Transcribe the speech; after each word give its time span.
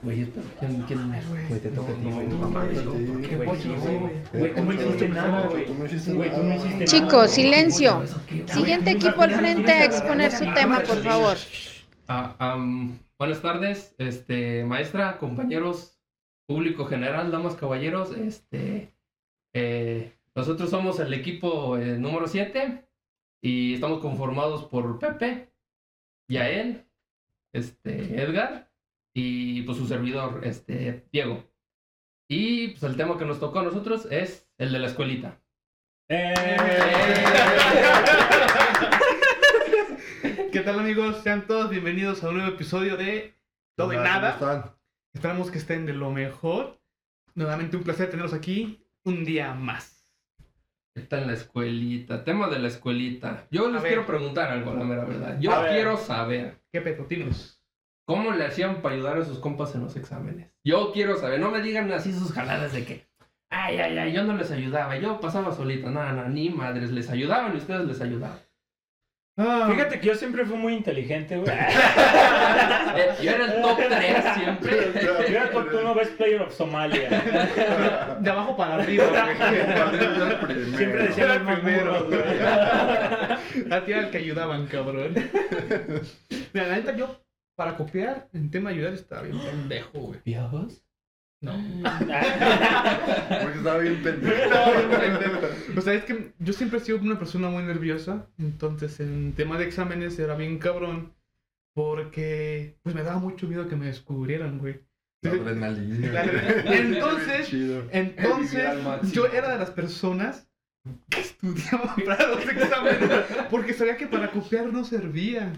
Güey, 0.00 0.24
¿quién, 0.60 0.82
quién 0.82 1.12
es, 1.14 1.28
güey? 1.28 1.60
Te 1.60 1.70
toca 1.70 1.90
a 1.90 1.94
ti, 1.96 2.04
güey. 2.04 2.26
no 2.28 2.48
mames, 2.48 2.86
Güey, 2.86 3.22
¿qué 3.22 3.36
güey, 3.36 3.48
pollo, 3.48 3.80
güey, 3.80 3.98
güey? 3.98 4.12
Güey, 4.32 4.54
tú 4.54 4.64
no 4.64 4.72
hiciste 4.72 5.08
nada, 5.08 5.48
güey. 5.48 5.66
Tú 5.66 5.74
no 5.74 5.86
hiciste 5.86 6.12
Güey, 6.12 6.30
tú 6.30 6.42
no 6.44 6.54
hiciste 6.54 6.74
nada. 6.74 6.84
Chicos, 6.84 7.30
silencio. 7.32 8.04
Siguiente 8.46 8.90
equipo 8.92 9.22
al 9.22 9.32
frente 9.32 9.72
a 9.72 9.84
exponer 9.84 10.30
su 10.30 10.44
tema, 10.54 10.80
por 10.80 11.02
favor. 11.02 11.36
Ah, 12.06 12.56
buenas 13.18 13.42
tardes, 13.42 13.94
este, 13.98 14.64
maestra, 14.64 15.18
compañeros, 15.18 15.98
público 16.46 16.86
general, 16.86 17.32
damas, 17.32 17.56
caballeros. 17.56 18.16
Este, 18.16 18.94
eh, 19.52 20.12
nosotros 20.36 20.70
somos 20.70 21.00
el 21.00 21.12
equipo 21.12 21.76
eh, 21.76 21.98
número 21.98 22.28
7 22.28 22.88
y 23.42 23.74
estamos 23.74 23.98
conformados 23.98 24.62
por 24.64 25.00
Pepe, 25.00 25.52
Yael, 26.28 26.86
este, 27.52 28.22
Edgar 28.22 28.67
y 29.20 29.62
pues 29.62 29.76
su 29.78 29.86
servidor, 29.88 30.42
este, 30.44 31.08
Diego. 31.12 31.42
Y 32.30 32.68
pues 32.68 32.84
el 32.84 32.96
tema 32.96 33.18
que 33.18 33.24
nos 33.24 33.40
tocó 33.40 33.58
a 33.58 33.64
nosotros 33.64 34.06
es 34.12 34.48
el 34.58 34.70
de 34.70 34.78
la 34.78 34.86
escuelita. 34.86 35.40
¿Qué 40.52 40.60
tal 40.64 40.78
amigos? 40.78 41.16
Sean 41.22 41.46
todos 41.48 41.68
bienvenidos 41.70 42.22
a 42.22 42.28
un 42.28 42.36
nuevo 42.36 42.52
episodio 42.52 42.96
de 42.96 43.34
Todo 43.76 43.92
y 43.92 43.96
Hola, 43.96 44.04
¿cómo 44.08 44.20
Nada. 44.20 44.30
están? 44.34 44.70
Esperamos 45.14 45.50
que 45.50 45.58
estén 45.58 45.84
de 45.86 45.94
lo 45.94 46.10
mejor. 46.12 46.80
Nuevamente 47.34 47.76
un 47.76 47.82
placer 47.82 48.10
tenerlos 48.10 48.34
aquí 48.34 48.84
un 49.04 49.24
día 49.24 49.52
más. 49.54 50.08
Está 50.94 51.20
en 51.20 51.26
la 51.26 51.32
escuelita, 51.34 52.22
tema 52.24 52.48
de 52.48 52.58
la 52.60 52.68
escuelita. 52.68 53.46
Yo 53.50 53.68
les 53.70 53.82
ver. 53.82 53.90
quiero 53.90 54.06
preguntar 54.06 54.50
algo, 54.50 54.74
la 54.74 54.84
mera 54.84 55.04
verdad. 55.04 55.38
Yo 55.40 55.52
A 55.52 55.62
ver. 55.62 55.72
quiero 55.72 55.96
saber 55.96 56.60
¿Qué 56.72 56.80
petotinos? 56.80 57.57
Cómo 58.08 58.32
le 58.32 58.46
hacían 58.46 58.80
para 58.80 58.94
ayudar 58.94 59.18
a 59.18 59.24
sus 59.26 59.38
compas 59.38 59.74
en 59.74 59.82
los 59.82 59.94
exámenes. 59.94 60.50
Yo 60.64 60.92
quiero 60.92 61.18
saber, 61.18 61.40
no 61.40 61.50
me 61.50 61.60
digan 61.60 61.92
así 61.92 62.10
sus 62.10 62.32
jaladas 62.32 62.72
de 62.72 62.86
que, 62.86 63.06
ay, 63.50 63.76
ay, 63.76 63.98
ay, 63.98 64.12
yo 64.14 64.22
no 64.24 64.32
les 64.34 64.50
ayudaba, 64.50 64.96
yo 64.96 65.20
pasaba 65.20 65.52
solito, 65.52 65.90
nada, 65.90 66.14
nada, 66.14 66.28
ni 66.30 66.48
madres, 66.48 66.90
les 66.90 67.10
ayudaban 67.10 67.52
y 67.52 67.58
ustedes 67.58 67.84
les 67.84 68.00
ayudaban. 68.00 68.38
Ah, 69.36 69.68
Fíjate 69.70 70.00
que 70.00 70.06
yo 70.06 70.14
siempre 70.14 70.46
fui 70.46 70.56
muy 70.56 70.72
inteligente, 70.72 71.36
güey. 71.36 71.52
Eh, 72.96 73.14
yo 73.22 73.30
era 73.30 73.44
el 73.44 73.60
top 73.62 73.76
3 73.76 74.24
siempre. 74.34 74.92
Yo 75.04 75.18
era 75.36 75.50
top 75.50 75.68
uno 75.78 75.94
best 75.94 76.16
player 76.16 76.40
of 76.40 76.52
Somalia. 76.52 77.08
de 78.20 78.30
abajo 78.30 78.56
para 78.56 78.76
arriba. 78.76 79.04
güey. 79.04 80.74
Siempre 80.76 81.02
decía 81.04 81.24
Era 81.24 81.38
más 81.40 81.60
primero. 81.60 82.06
güey. 82.06 82.20
A 83.70 83.84
ti 83.84 83.92
era 83.92 84.00
el 84.00 84.10
que 84.10 84.18
ayudaban, 84.18 84.66
cabrón. 84.66 85.14
Mira, 86.52 86.66
la 86.66 86.76
neta 86.76 86.96
yo, 86.96 87.20
para 87.58 87.76
copiar, 87.76 88.28
en 88.32 88.52
tema 88.52 88.70
de 88.70 88.76
ayudar, 88.76 88.92
estaba 88.94 89.22
bien 89.22 89.36
pendejo, 89.40 89.98
güey. 89.98 90.20
No. 91.42 91.52
Porque 93.42 93.58
estaba 93.58 93.78
bien 93.78 94.00
pendejo. 94.00 95.40
O 95.76 95.80
sea, 95.80 95.94
es 95.94 96.04
que 96.04 96.32
yo 96.38 96.52
siempre 96.52 96.78
he 96.78 96.82
sido 96.82 96.98
una 96.98 97.18
persona 97.18 97.48
muy 97.48 97.64
nerviosa. 97.64 98.28
Entonces, 98.38 99.00
en 99.00 99.32
tema 99.32 99.58
de 99.58 99.64
exámenes 99.64 100.16
era 100.20 100.36
bien 100.36 100.58
cabrón. 100.58 101.14
Porque, 101.74 102.76
pues 102.84 102.94
me 102.94 103.02
daba 103.02 103.18
mucho 103.18 103.48
miedo 103.48 103.66
que 103.68 103.74
me 103.74 103.86
descubrieran, 103.86 104.58
güey. 104.58 104.80
La 105.22 105.32
adrenalina. 105.32 106.12
La- 106.12 106.24
Entonces, 106.76 107.52
entonces, 107.90 109.12
yo 109.12 109.26
era 109.26 109.50
de 109.50 109.58
las 109.58 109.72
personas 109.72 110.48
que 111.10 111.20
estudiaba 111.22 111.96
para 112.06 112.28
los 112.28 112.48
exámenes. 112.48 113.10
Porque 113.50 113.74
sabía 113.74 113.96
que 113.96 114.06
para 114.06 114.30
copiar 114.30 114.72
no 114.72 114.84
servía. 114.84 115.52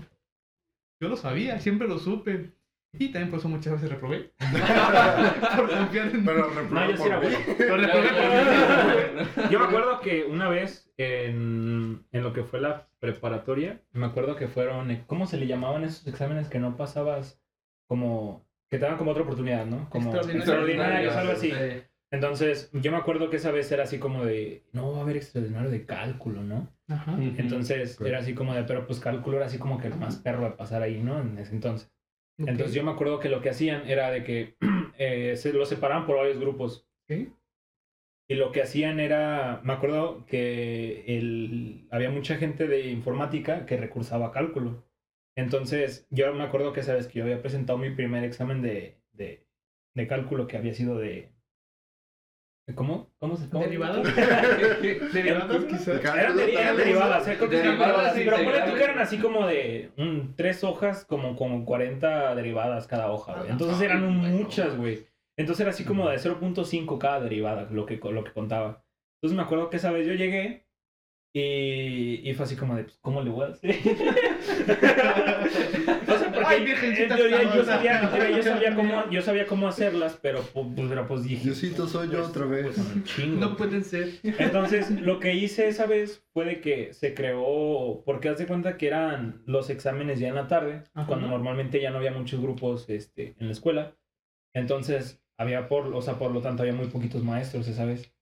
Yo 1.01 1.09
lo 1.09 1.17
sabía, 1.17 1.59
siempre 1.61 1.89
lo 1.89 1.99
supe. 1.99 2.53
Y 2.93 3.09
también 3.13 3.31
por 3.31 3.39
eso 3.39 3.49
muchas 3.49 3.75
veces 3.75 3.89
reprobé. 3.91 4.33
por 5.57 5.71
confiar 5.71 6.09
en 6.09 6.25
Pero 6.25 6.49
No, 6.51 6.55
reprobó 6.55 6.91
yo 6.91 6.97
sí 6.97 7.03
era 7.05 7.21
por 7.21 7.31
mí. 7.31 7.37
bueno. 7.47 7.69
Lo 7.69 7.77
reprobé 7.77 8.09
por 8.09 9.45
mí. 9.45 9.51
Yo 9.51 9.59
me 9.61 9.65
acuerdo 9.67 10.01
que 10.01 10.25
una 10.25 10.49
vez 10.49 10.93
en, 10.99 12.05
en 12.11 12.23
lo 12.23 12.33
que 12.33 12.43
fue 12.43 12.61
la 12.61 12.89
preparatoria, 12.99 13.81
me 13.93 14.07
acuerdo 14.07 14.35
que 14.37 14.49
fueron, 14.49 15.05
¿cómo 15.07 15.27
se 15.27 15.37
le 15.37 15.47
llamaban 15.47 15.85
esos 15.85 16.07
exámenes 16.09 16.49
que 16.49 16.59
no 16.59 16.77
pasabas 16.77 17.41
como, 17.87 18.45
que 18.69 18.79
te 18.79 18.85
daban 18.85 18.99
como 18.99 19.13
otra 19.13 19.23
oportunidad, 19.23 19.67
¿no? 19.67 19.89
Como 19.89 20.11
Extraordinarios. 20.15 20.49
extraordinarios, 20.49 21.17
algo 21.17 21.33
así. 21.33 21.53
Eh, 21.55 21.87
Entonces, 22.13 22.71
yo 22.73 22.91
me 22.91 22.99
acuerdo 22.99 23.31
que 23.31 23.37
esa 23.37 23.53
vez 23.53 23.71
era 23.71 23.85
así 23.85 23.99
como 23.99 24.25
de, 24.25 24.65
no 24.73 24.93
va 24.93 24.99
a 24.99 25.03
haber 25.03 25.17
extraordinario 25.17 25.71
de 25.71 25.87
cálculo, 25.87 26.43
¿no? 26.43 26.69
Ajá. 26.89 27.17
Entonces, 27.21 28.01
era 28.01 28.19
así 28.19 28.35
como 28.35 28.55
de, 28.55 28.65
pero 28.65 28.87
pues 28.87 28.99
cálculo 28.99 29.37
era 29.37 29.47
así 29.47 29.59
como 29.59 29.79
que 29.79 29.87
el 29.87 29.95
más 29.95 30.17
perro 30.17 30.45
de 30.45 30.57
pasar 30.57 30.83
ahí, 30.83 31.01
¿no? 31.01 31.21
En 31.21 31.39
ese 31.39 31.55
entonces. 31.55 31.93
Entonces, 32.39 32.75
yo 32.75 32.83
me 32.83 32.91
acuerdo 32.91 33.21
que 33.21 33.29
lo 33.29 33.41
que 33.41 33.51
hacían 33.51 33.89
era 33.89 34.11
de 34.11 34.25
que 34.25 34.57
eh, 34.99 35.37
se 35.37 35.53
lo 35.53 35.67
separaban 35.67 36.07
por 36.07 36.17
varios 36.17 36.39
grupos. 36.39 36.89
Ok. 37.05 37.29
Y 38.29 38.35
lo 38.35 38.53
que 38.53 38.63
hacían 38.63 39.01
era, 39.01 39.61
me 39.65 39.73
acuerdo 39.73 40.25
que 40.25 41.05
el, 41.19 41.89
había 41.91 42.11
mucha 42.11 42.37
gente 42.37 42.69
de 42.69 42.89
informática 42.89 43.67
que 43.67 43.77
recursaba 43.77 44.31
cálculo. 44.31 44.85
Entonces, 45.37 46.07
yo 46.11 46.33
me 46.33 46.45
acuerdo 46.45 46.73
que 46.73 46.81
esa 46.81 46.95
vez 46.95 47.09
que 47.09 47.19
yo 47.19 47.25
había 47.25 47.43
presentado 47.43 47.79
mi 47.79 47.91
primer 47.91 48.23
examen 48.23 48.63
de, 48.63 49.01
de, 49.13 49.47
de 49.95 50.07
cálculo 50.07 50.47
que 50.47 50.57
había 50.57 50.75
sido 50.75 50.97
de... 50.97 51.33
¿Cómo? 52.75 53.11
¿Cómo 53.19 53.37
se 53.37 53.49
cómo? 53.49 53.65
¿Derivadas? 53.65 54.03
Derivadas, 55.13 55.65
quizás. 55.65 56.05
Eran, 56.05 56.37
de- 56.37 56.53
eran 56.53 56.77
derivadas, 56.77 57.27
eh, 57.27 57.37
Derivadas 57.49 58.13
pero 58.15 58.37
ponle 58.37 58.61
tú 58.63 58.75
que 58.77 58.85
eran 58.85 58.99
así 59.01 59.19
como 59.19 59.47
de 59.47 59.91
mm, 59.97 60.35
tres 60.37 60.63
hojas, 60.63 61.05
como 61.05 61.35
con 61.37 61.65
40 61.65 62.35
derivadas 62.37 62.87
cada 62.87 63.11
hoja, 63.11 63.39
güey. 63.39 63.51
Entonces 63.51 63.81
eran 63.83 64.07
muchas, 64.17 64.77
güey. 64.77 65.07
Entonces 65.37 65.61
era 65.63 65.71
así 65.71 65.85
como 65.85 66.09
de 66.09 66.19
0.5 66.19 66.99
cada 66.99 67.21
derivada, 67.21 67.67
lo 67.73 67.87
que, 67.87 67.97
lo 67.97 68.23
que 68.23 68.33
contaba. 68.33 68.85
Entonces 69.21 69.37
me 69.37 69.43
acuerdo 69.43 69.69
que 69.69 69.79
esa 69.79 69.91
vez 69.91 70.07
yo 70.07 70.15
llegué 70.15 70.67
y, 71.35 72.29
y 72.29 72.35
fue 72.35 72.45
así 72.45 72.55
como 72.57 72.77
de, 72.77 72.85
pues, 72.85 72.99
¿cómo 73.01 73.21
le 73.23 73.31
voy 73.31 73.47
a 73.47 73.49
hacer? 73.49 73.75
o 74.71 76.19
sea, 76.19 76.33
porque 76.33 76.47
Ay, 76.47 76.65
virgencita 76.65 77.15
en 77.15 77.21
teoría 77.21 77.55
yo 77.55 77.65
sabía, 77.65 78.31
yo 78.37 78.43
sabía 78.43 78.75
cómo, 78.75 79.11
yo 79.11 79.23
sabía 79.23 79.47
cómo 79.47 79.69
hacerlas, 79.69 80.19
pero 80.21 80.41
pues, 80.53 80.67
pero, 80.89 81.07
pues 81.07 81.25
dije... 81.25 81.45
Diosito, 81.45 81.87
soy 81.87 82.09
yo 82.09 82.19
pues, 82.19 82.29
otra 82.29 82.47
vez. 82.47 82.67
pues, 82.77 83.29
No 83.29 83.57
pueden 83.57 83.85
ser. 83.85 84.11
entonces, 84.23 84.91
lo 84.91 85.21
que 85.21 85.35
hice 85.35 85.69
esa 85.69 85.87
vez 85.87 86.25
fue 86.33 86.45
de 86.45 86.61
que 86.61 86.93
se 86.93 87.15
creó, 87.15 88.03
porque 88.05 88.29
haz 88.29 88.39
de 88.39 88.47
cuenta 88.47 88.77
que 88.77 88.87
eran 88.87 89.43
los 89.47 89.71
exámenes 89.71 90.19
ya 90.21 90.29
en 90.29 90.35
la 90.35 90.49
tarde, 90.49 90.85
Ajá. 90.95 91.07
cuando 91.07 91.29
normalmente 91.29 91.81
ya 91.81 91.91
no 91.91 91.99
había 91.99 92.13
muchos 92.13 92.41
grupos 92.41 92.89
este, 92.89 93.35
en 93.39 93.47
la 93.47 93.53
escuela. 93.53 93.97
Entonces, 94.55 95.23
había 95.39 95.69
por, 95.69 95.95
o 95.95 96.03
sea, 96.03 96.19
por 96.19 96.33
lo 96.33 96.41
tanto, 96.41 96.63
había 96.63 96.75
muy 96.75 96.87
poquitos 96.89 97.23
maestros 97.23 97.67
esa 97.69 97.85
vez. 97.85 98.13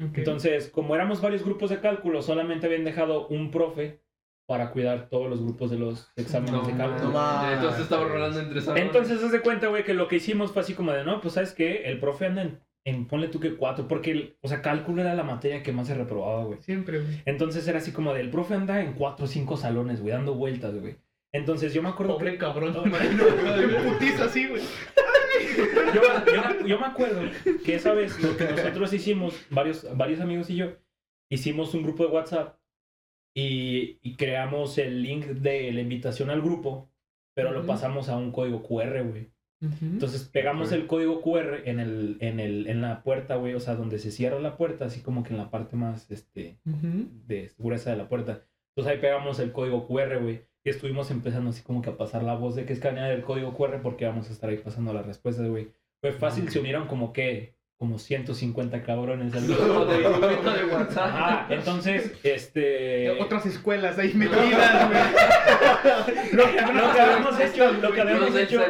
Ok. 0.00 0.18
Entonces, 0.18 0.68
como 0.68 0.94
éramos 0.94 1.20
varios 1.20 1.44
grupos 1.44 1.70
de 1.70 1.80
cálculo, 1.80 2.22
solamente 2.22 2.66
habían 2.66 2.84
dejado 2.84 3.28
un 3.28 3.50
profe 3.50 4.00
para 4.46 4.70
cuidar 4.70 5.08
todos 5.08 5.30
los 5.30 5.40
grupos 5.40 5.70
de 5.70 5.78
los 5.78 6.10
exámenes 6.16 6.52
No, 6.60 6.66
de 6.66 6.76
cálculo. 6.76 7.10
no. 7.12 7.52
Entonces 7.52 7.82
estaba 7.82 8.04
rolando 8.06 8.40
entre 8.40 8.60
salones. 8.60 8.84
Entonces, 8.84 9.22
haz 9.22 9.32
de 9.32 9.40
cuenta, 9.40 9.68
güey, 9.68 9.84
que 9.84 9.94
lo 9.94 10.08
que 10.08 10.16
hicimos 10.16 10.52
fue 10.52 10.62
así 10.62 10.74
como 10.74 10.92
de, 10.92 11.04
no, 11.04 11.20
pues, 11.20 11.34
¿sabes 11.34 11.52
qué? 11.52 11.84
El 11.84 11.98
profe 12.00 12.26
anda 12.26 12.42
en, 12.42 12.60
en 12.84 13.06
ponle 13.06 13.28
tú 13.28 13.38
que 13.40 13.54
cuatro, 13.56 13.86
porque, 13.88 14.10
el- 14.10 14.36
o 14.42 14.48
sea, 14.48 14.60
cálculo 14.60 15.00
era 15.02 15.14
la 15.14 15.22
materia 15.22 15.62
que 15.62 15.72
más 15.72 15.86
se 15.86 15.94
reprobaba, 15.94 16.44
güey. 16.44 16.60
Siempre, 16.62 17.00
güey. 17.00 17.22
Entonces 17.24 17.66
era 17.68 17.78
así 17.78 17.92
como 17.92 18.12
de, 18.12 18.20
el 18.20 18.30
profe 18.30 18.54
anda 18.54 18.80
en 18.82 18.94
cuatro 18.94 19.24
o 19.26 19.28
cinco 19.28 19.56
salones, 19.56 20.00
güey, 20.00 20.12
dando 20.12 20.34
vueltas, 20.34 20.74
güey. 20.78 20.96
Entonces 21.34 21.72
yo 21.72 21.82
me 21.82 21.88
acuerdo 21.88 22.14
Pobre 22.18 22.32
que... 22.32 22.38
cabrón. 22.38 22.74
No, 22.74 22.82
putiza 23.92 24.24
así, 24.24 24.48
güey. 24.48 24.60
Yo, 25.94 26.02
yo- 26.26 26.66
yo 26.66 26.78
me 26.78 26.86
acuerdo 26.86 27.20
que 27.64 27.74
esa 27.76 27.92
vez 27.94 28.20
lo 28.22 28.36
que 28.36 28.44
nosotros 28.44 28.92
hicimos, 28.92 29.34
varios, 29.50 29.86
varios 29.96 30.20
amigos 30.20 30.50
y 30.50 30.56
yo, 30.56 30.72
hicimos 31.30 31.72
un 31.74 31.84
grupo 31.84 32.04
de 32.04 32.10
WhatsApp 32.10 32.56
y, 33.34 33.98
y 34.02 34.16
creamos 34.16 34.76
el 34.78 35.02
link 35.02 35.26
de 35.26 35.72
la 35.72 35.80
invitación 35.80 36.30
al 36.30 36.42
grupo, 36.42 36.90
pero 37.34 37.52
lo 37.52 37.60
Ujú. 37.60 37.68
pasamos 37.68 38.08
a 38.08 38.16
un 38.16 38.32
código 38.32 38.62
QR, 38.62 39.02
güey. 39.04 39.30
Entonces 39.80 40.24
pegamos 40.24 40.68
Ok. 40.68 40.74
el 40.74 40.86
código 40.88 41.22
QR 41.22 41.62
en, 41.66 41.78
el, 41.78 42.16
en, 42.18 42.40
el, 42.40 42.66
en 42.66 42.82
la 42.82 43.04
puerta, 43.04 43.36
güey, 43.36 43.54
o 43.54 43.60
sea, 43.60 43.76
donde 43.76 44.00
se 44.00 44.10
cierra 44.10 44.40
la 44.40 44.56
puerta, 44.56 44.86
así 44.86 45.02
como 45.02 45.22
que 45.22 45.30
en 45.30 45.36
la 45.38 45.50
parte 45.50 45.76
más, 45.76 46.10
este, 46.10 46.58
Ujú. 46.66 47.06
de 47.28 47.48
seguridad 47.48 47.84
de 47.84 47.96
la 47.96 48.08
puerta. 48.08 48.42
Entonces 48.74 48.92
ahí 48.94 49.00
pegamos 49.00 49.38
el 49.38 49.52
código 49.52 49.86
QR, 49.86 50.18
güey. 50.20 50.40
Y 50.64 50.70
estuvimos 50.70 51.10
empezando 51.12 51.50
así 51.50 51.62
como 51.62 51.80
que 51.80 51.90
a 51.90 51.96
pasar 51.96 52.24
la 52.24 52.34
voz 52.34 52.56
de 52.56 52.64
que 52.64 52.72
escanear 52.72 53.12
el 53.12 53.22
código 53.22 53.54
QR 53.56 53.80
porque 53.82 54.04
vamos 54.04 54.28
a 54.28 54.32
estar 54.32 54.50
ahí 54.50 54.58
pasando 54.58 54.92
las 54.92 55.06
respuestas, 55.06 55.48
güey. 55.48 55.68
Fue 56.00 56.10
fácil, 56.12 56.48
se 56.50 56.58
unieron 56.58 56.88
como 56.88 57.12
que, 57.12 57.54
como 57.78 57.98
150 58.00 58.82
cabrones 58.82 59.32
al 59.34 59.46
Lo 59.48 59.86
de 59.86 59.98
de 59.98 60.04
WhatsApp. 60.74 60.98
Ajá, 61.06 61.41
entonces, 61.48 62.12
este... 62.22 63.10
Otras 63.20 63.46
escuelas 63.46 63.98
ahí 63.98 64.12
metidas, 64.14 64.88
güey. 64.88 65.00
Lo 66.32 66.44
que, 66.46 66.72
lo 66.72 66.92
que 66.92 67.00
habíamos 67.00 67.40
hecho, 67.40 67.72
lo 67.72 67.92
que 67.92 68.00
habíamos 68.00 68.22
Los 68.26 68.34
del 68.34 68.44
hecho... 68.44 68.64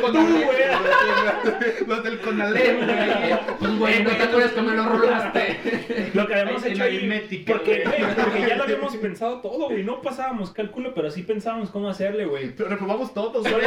Tú, 0.00 0.12
güey. 0.12 1.86
Los 1.86 2.04
del 2.04 2.20
Conalep. 2.20 3.58
Pues, 3.58 3.78
güey, 3.78 4.04
¿no 4.04 4.10
te 4.10 4.22
acuerdas 4.22 4.52
que 4.52 4.62
me 4.62 4.74
lo 4.74 4.84
rolaste? 4.84 6.10
Lo 6.14 6.26
que 6.26 6.34
habíamos 6.34 6.64
hecho 6.64 6.82
ahí, 6.82 7.44
porque, 7.46 7.84
güey. 7.84 8.00
güey, 8.00 8.14
porque 8.14 8.40
ya 8.48 8.56
lo 8.56 8.64
habíamos 8.64 8.96
pensado 8.96 9.40
todo, 9.40 9.68
güey. 9.68 9.82
No 9.82 10.00
pasábamos 10.00 10.50
cálculo, 10.52 10.94
pero 10.94 11.10
sí 11.10 11.22
pensábamos 11.22 11.70
cómo 11.70 11.88
hacerle, 11.88 12.26
güey. 12.26 12.50
Pero 12.54 12.68
reprobamos 12.68 13.12
todos, 13.14 13.42
güey. 13.42 13.64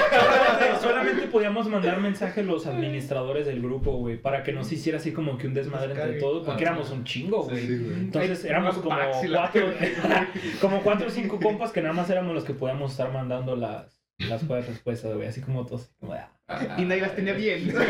Solamente, 0.82 1.28
podíamos 1.28 1.68
mandar 1.68 2.00
mensaje 2.00 2.44
los 2.44 2.68
administradores 2.68 3.46
del 3.46 3.62
grupo, 3.62 3.94
güey, 3.98 4.18
para 4.18 4.44
que 4.44 4.52
nos 4.54 4.72
hiciera 4.72 4.98
así 4.98 5.12
como 5.12 5.38
que 5.38 5.48
un 5.48 5.54
desmadre 5.54 5.92
entre 5.92 6.20
todos, 6.20 6.46
porque 6.46 6.64
Ah, 6.66 6.70
éramos 6.70 6.92
un 6.92 7.03
chingo, 7.04 7.44
güey. 7.44 7.68
Sí, 7.68 7.78
güey. 7.78 7.94
Entonces 8.00 8.44
Ay, 8.44 8.50
éramos 8.52 8.78
como 8.78 8.96
cuatro, 9.32 9.74
como 10.62 10.82
cuatro 10.82 11.08
o 11.08 11.10
cinco 11.10 11.40
compas 11.40 11.72
que 11.72 11.82
nada 11.82 11.94
más 11.94 12.10
éramos 12.10 12.34
los 12.36 12.44
que 12.44 12.54
podíamos 12.54 12.92
estar 12.92 13.12
mandando 13.12 13.56
las, 13.56 14.02
las 14.20 14.44
juegas 14.46 14.68
respuestas, 14.68 15.14
güey, 15.16 15.28
así 15.28 15.42
como 15.42 15.66
todos. 15.66 15.90
Como, 16.00 16.14
de, 16.14 16.20
ah. 16.20 16.30
Ah, 16.50 16.76
Y 16.78 16.82
nadie 16.84 17.02
las 17.02 17.16
tenía 17.16 17.32
bien. 17.34 17.62
Y 17.62 17.72
de 17.72 17.82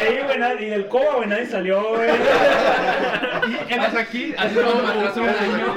ahí, 0.00 0.20
güey, 0.24 0.38
nadie- 0.38 0.66
y 0.66 0.70
del 0.70 0.86
coba, 0.86 1.16
güey, 1.16 1.28
nadie 1.28 1.44
salió, 1.44 1.82
güey. 1.96 2.08
Y 2.08 3.72
entras 3.72 3.96
aquí. 3.96 4.32
Así 4.38 4.54
como 4.54 4.80
me 4.80 4.88
atrasó 4.88 5.22
un 5.22 5.28
año. 5.28 5.74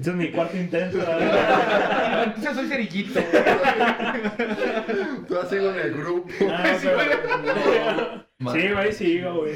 Ese 0.00 0.10
es 0.10 0.16
mi 0.16 0.30
cuarto 0.32 0.56
intento. 0.56 0.98
güey. 1.06 1.28
Entonces 2.24 2.54
soy 2.56 2.66
cerillito. 2.66 3.20
Tú 5.28 5.38
has 5.38 5.48
sido 5.48 5.72
en 5.74 5.78
el 5.80 5.94
grupo. 5.94 6.28
Ah, 6.50 6.64
pero- 6.82 8.52
Sí, 8.52 8.68
güey, 8.72 8.92
sí, 8.92 9.20
güey. 9.22 9.52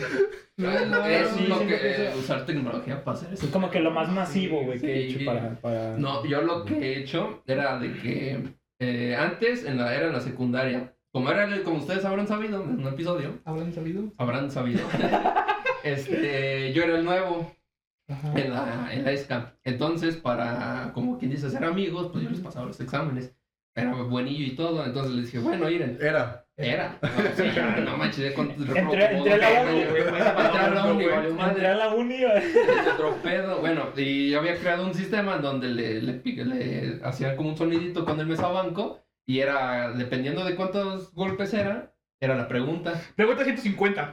Es 0.59 1.29
sí, 1.31 1.47
lo 1.47 1.59
que, 1.61 2.11
usar 2.19 2.45
tecnología 2.45 3.05
para 3.05 3.17
hacer 3.17 3.33
eso. 3.33 3.47
Es 3.47 3.53
como 3.53 3.71
que 3.71 3.79
lo 3.81 3.93
más 3.93 4.11
masivo, 4.11 4.65
güey, 4.65 4.81
que 4.81 4.93
he 4.93 5.07
hecho 5.09 5.25
para... 5.25 5.55
para... 5.61 5.97
No, 5.97 6.25
yo 6.27 6.43
lo 6.43 6.65
que 6.65 6.75
he 6.75 6.99
hecho 6.99 7.43
era 7.47 7.79
de 7.79 7.93
que 7.95 8.55
eh, 8.81 9.17
antes 9.17 9.65
en 9.65 9.79
la, 9.79 9.95
era 9.95 10.09
en 10.09 10.13
la 10.15 10.21
secundaria, 10.21 10.95
como 11.13 11.31
era 11.31 11.45
el- 11.45 11.63
como 11.63 11.79
ustedes 11.79 12.05
habrán 12.05 12.27
sabido 12.27 12.63
en 12.65 12.81
un 12.81 12.89
episodio, 12.89 13.39
¿Habrán 13.45 13.73
sabido? 13.73 14.13
habrán 14.19 14.51
sabido, 14.51 14.81
este, 15.85 16.73
yo 16.73 16.83
era 16.85 16.97
el 16.99 17.05
nuevo 17.05 17.53
Ajá. 18.09 18.33
en 18.35 18.53
la, 18.53 18.89
en 18.93 19.05
la 19.05 19.13
ESCA. 19.13 19.55
Entonces, 19.65 20.17
para, 20.17 20.91
como 20.93 21.19
quien 21.19 21.31
dice, 21.31 21.51
ser 21.51 21.65
amigos, 21.65 22.09
pues 22.13 22.25
yo 22.25 22.31
les 22.31 22.41
pasaba 22.41 22.67
los 22.67 22.81
exámenes. 22.81 23.33
Era 23.79 23.93
buenillo 23.93 24.45
y 24.47 24.51
todo, 24.57 24.85
entonces 24.85 25.13
les 25.13 25.25
dije, 25.27 25.39
bueno, 25.39 25.67
miren, 25.67 25.99
Era. 26.01 26.45
era. 26.57 26.99
No, 27.03 27.45
ya, 27.45 27.77
no 27.85 27.97
manches, 27.97 28.35
con- 28.35 28.51
Entré- 28.51 29.17
entré 29.17 29.35
a 29.35 29.39
la 29.39 29.63
uni, 29.71 29.85
güey, 29.85 30.03
Entré 30.03 30.17
a 30.59 30.69
la 30.75 30.85
uni. 30.87 31.05
Entré 31.05 31.67
a 31.69 31.75
la 31.75 31.89
uni, 31.95 32.17
otro 32.95 33.15
pedo. 33.23 33.61
Bueno, 33.61 33.91
y 33.97 34.31
yo 34.31 34.41
había 34.41 34.57
creado 34.57 34.85
un 34.85 34.95
sistema 34.95 35.37
en 35.37 35.43
donde 35.43 35.69
le, 35.69 36.03
le, 36.03 36.23
pique- 36.23 36.45
le 36.45 37.01
hacían 37.05 37.37
como 37.37 37.51
un 37.51 37.57
sonidito 37.57 38.05
con 38.05 38.19
el 38.21 38.27
mesabanco 38.27 39.01
y 39.27 39.41
era, 39.41 39.93
dependiendo 39.93 40.45
de 40.45 40.57
cuántos 40.57 41.13
golpes 41.15 41.55
era, 41.55 41.93
era 42.21 42.35
la 42.35 42.49
pregunta. 42.49 43.01
Pregunta 43.15 43.45
150. 43.45 44.11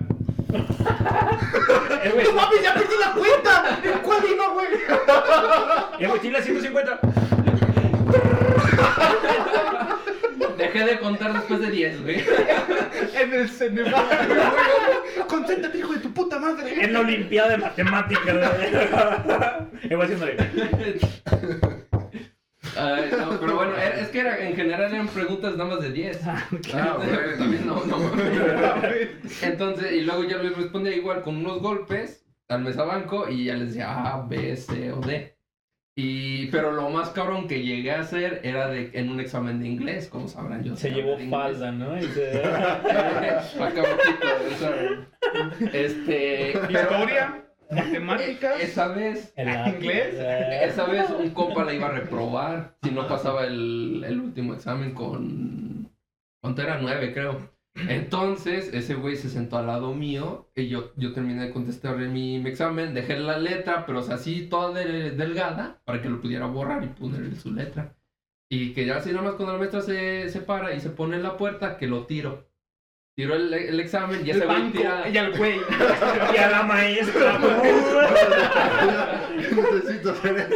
Eh, 2.03 2.11
güey, 2.13 2.25
¡No 2.25 2.33
mames, 2.33 2.61
ya 2.63 2.73
perdí 2.73 2.93
la 2.99 3.11
cuenta! 3.13 3.79
¿En 3.83 3.99
cuál 3.99 4.19
iba, 4.31 4.47
güey? 4.53 4.67
eh, 5.99 6.07
güey, 6.07 6.19
tiene 6.21 6.37
la 6.37 6.43
150. 6.43 6.99
Dejé 10.57 10.85
de 10.85 10.99
contar 10.99 11.33
después 11.33 11.59
de 11.59 11.69
10, 11.71 12.01
güey. 12.03 12.23
En 13.19 13.33
el 13.33 13.49
Ceneval. 13.49 14.05
Concéntrate, 15.27 15.77
hijo 15.77 15.93
de 15.93 15.99
tu 15.99 16.13
puta 16.13 16.39
madre. 16.39 16.83
En 16.83 16.93
la 16.93 16.99
Olimpiada 17.01 17.49
de 17.49 17.57
Matemáticas, 17.57 18.23
güey. 18.35 18.69
Eh, 19.83 19.95
güey, 19.95 20.01
haciéndole. 20.03 20.37
Ay, 22.77 23.09
no, 23.17 23.39
pero 23.39 23.55
bueno, 23.55 23.75
era- 23.77 23.99
es 24.01 24.09
que 24.09 24.19
era, 24.19 24.37
en 24.39 24.55
general 24.55 24.93
eran 24.93 25.07
preguntas 25.07 25.55
nada 25.55 25.69
más 25.75 25.81
de 25.81 25.91
10. 25.91 26.19
Ah, 26.27 26.45
bueno. 26.97 27.17
También 27.37 27.65
no, 27.67 27.83
no. 27.85 27.97
Entonces, 29.41 29.91
y 29.93 30.01
luego 30.01 30.23
yo 30.25 30.41
les 30.43 30.57
respondía 30.57 30.95
igual 30.95 31.21
con 31.21 31.37
unos 31.37 31.61
golpes 31.61 32.25
al 32.49 32.61
mesabanco 32.61 33.29
y 33.29 33.45
ya 33.45 33.53
les 33.55 33.69
decía 33.69 33.91
A, 33.93 34.21
B, 34.27 34.55
C 34.57 34.91
o 34.91 34.99
D. 34.99 35.34
Y, 35.97 36.47
pero 36.47 36.73
lo 36.73 36.89
más 36.89 37.09
cabrón 37.11 37.47
que 37.47 37.63
llegué 37.63 37.91
a 37.91 38.01
hacer 38.01 38.41
era 38.43 38.67
de, 38.67 38.91
en 38.93 39.09
un 39.09 39.21
examen 39.21 39.61
de 39.61 39.67
inglés, 39.69 40.09
como 40.09 40.27
sabrán 40.27 40.61
yo. 40.61 40.75
Se 40.75 40.91
llevó 40.91 41.17
falda, 41.29 41.71
¿no? 41.71 41.97
Y 41.97 42.03
se... 42.03 42.41
Este. 45.73 46.49
Historia, 46.69 47.45
matemáticas. 47.71 48.61
Esa 48.61 48.89
vez, 48.89 49.33
¿Inglés? 49.37 50.15
eh. 50.17 50.59
esa 50.63 50.85
vez 50.85 51.09
un 51.09 51.29
compa 51.31 51.63
la 51.63 51.73
iba 51.73 51.87
a 51.87 51.91
reprobar 51.91 52.75
si 52.83 52.91
no 52.91 53.07
pasaba 53.07 53.45
el, 53.45 54.03
el 54.05 54.19
último 54.19 54.53
examen 54.53 54.93
con. 54.93 55.89
¿Cuánto 56.41 56.61
era? 56.61 56.77
Nueve, 56.77 57.13
creo. 57.13 57.54
Entonces, 57.75 58.73
ese 58.73 58.95
güey 58.95 59.17
se 59.17 59.29
sentó 59.29 59.57
al 59.57 59.67
lado 59.67 59.93
mío 59.93 60.49
y 60.55 60.67
yo, 60.69 60.93
yo 60.95 61.13
terminé 61.13 61.43
de 61.45 61.51
contestar 61.51 61.97
mi, 61.97 62.39
mi 62.39 62.49
examen, 62.49 62.93
dejé 62.93 63.19
la 63.19 63.37
letra, 63.37 63.85
pero 63.85 63.99
o 63.99 64.01
sea, 64.01 64.15
así 64.15 64.47
toda 64.47 64.79
de- 64.79 65.11
delgada 65.11 65.81
para 65.85 66.01
que 66.01 66.09
lo 66.09 66.21
pudiera 66.21 66.45
borrar 66.47 66.83
y 66.83 66.87
poner 66.87 67.35
su 67.35 67.51
letra. 67.53 67.95
Y 68.49 68.73
que 68.73 68.85
ya 68.85 68.97
así 68.97 69.09
nada 69.11 69.23
más 69.23 69.33
cuando 69.33 69.53
la 69.53 69.59
maestra 69.59 69.81
se, 69.81 70.29
se 70.29 70.39
para 70.39 70.73
y 70.73 70.79
se 70.79 70.89
pone 70.89 71.17
en 71.17 71.23
la 71.23 71.37
puerta, 71.37 71.77
que 71.77 71.87
lo 71.87 72.05
tiro. 72.05 72.47
Tiro 73.17 73.33
el, 73.35 73.53
el 73.53 73.79
examen 73.79 74.25
y 74.25 74.29
El 74.29 74.37
ese 74.37 74.45
güey 74.45 74.71
tira... 74.71 75.09
Y 75.09 75.17
al 75.17 75.37
güey. 75.37 75.55
Y 76.33 76.37
a 76.37 76.49
la 76.51 76.63
maestra. 76.63 77.39
Necesito 79.73 80.11
hacer 80.11 80.37
esto. 80.37 80.55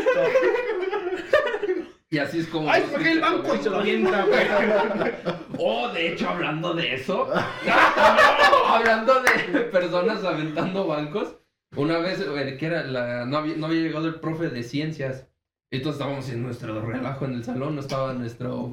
Y 2.11 2.17
así 2.17 2.39
es 2.39 2.47
como... 2.47 2.69
¡Ay, 2.71 2.83
cae 2.91 3.11
el 3.11 3.21
banco! 3.21 3.53
Y 3.55 3.59
se 3.59 3.69
lo 3.69 3.77
avienta, 3.77 4.25
güey. 4.25 5.11
Oh, 5.59 5.89
de 5.89 6.11
hecho, 6.13 6.27
hablando 6.29 6.73
de 6.73 6.95
eso, 6.95 7.27
hablando 8.67 9.13
de 9.21 9.59
personas 9.65 10.23
aventando 10.23 10.87
bancos, 10.87 11.35
una 11.75 11.99
vez 11.99 12.19
eh, 12.21 12.57
que 12.57 12.65
era 12.65 12.83
la, 12.83 13.25
no, 13.25 13.37
había, 13.37 13.55
no 13.57 13.67
había 13.67 13.81
llegado 13.81 14.07
el 14.07 14.15
profe 14.15 14.49
de 14.49 14.63
ciencias, 14.63 15.27
entonces 15.71 15.99
estábamos 15.99 16.29
en 16.29 16.41
nuestro 16.43 16.81
relajo 16.81 17.25
en 17.25 17.33
el 17.35 17.43
salón, 17.43 17.75
no 17.75 17.81
estaba 17.81 18.13
nuestro, 18.13 18.71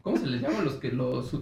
¿cómo 0.00 0.16
se 0.16 0.26
les 0.26 0.40
llama? 0.40 0.62
Los 0.62 0.74
que 0.74 0.90
los, 0.90 1.36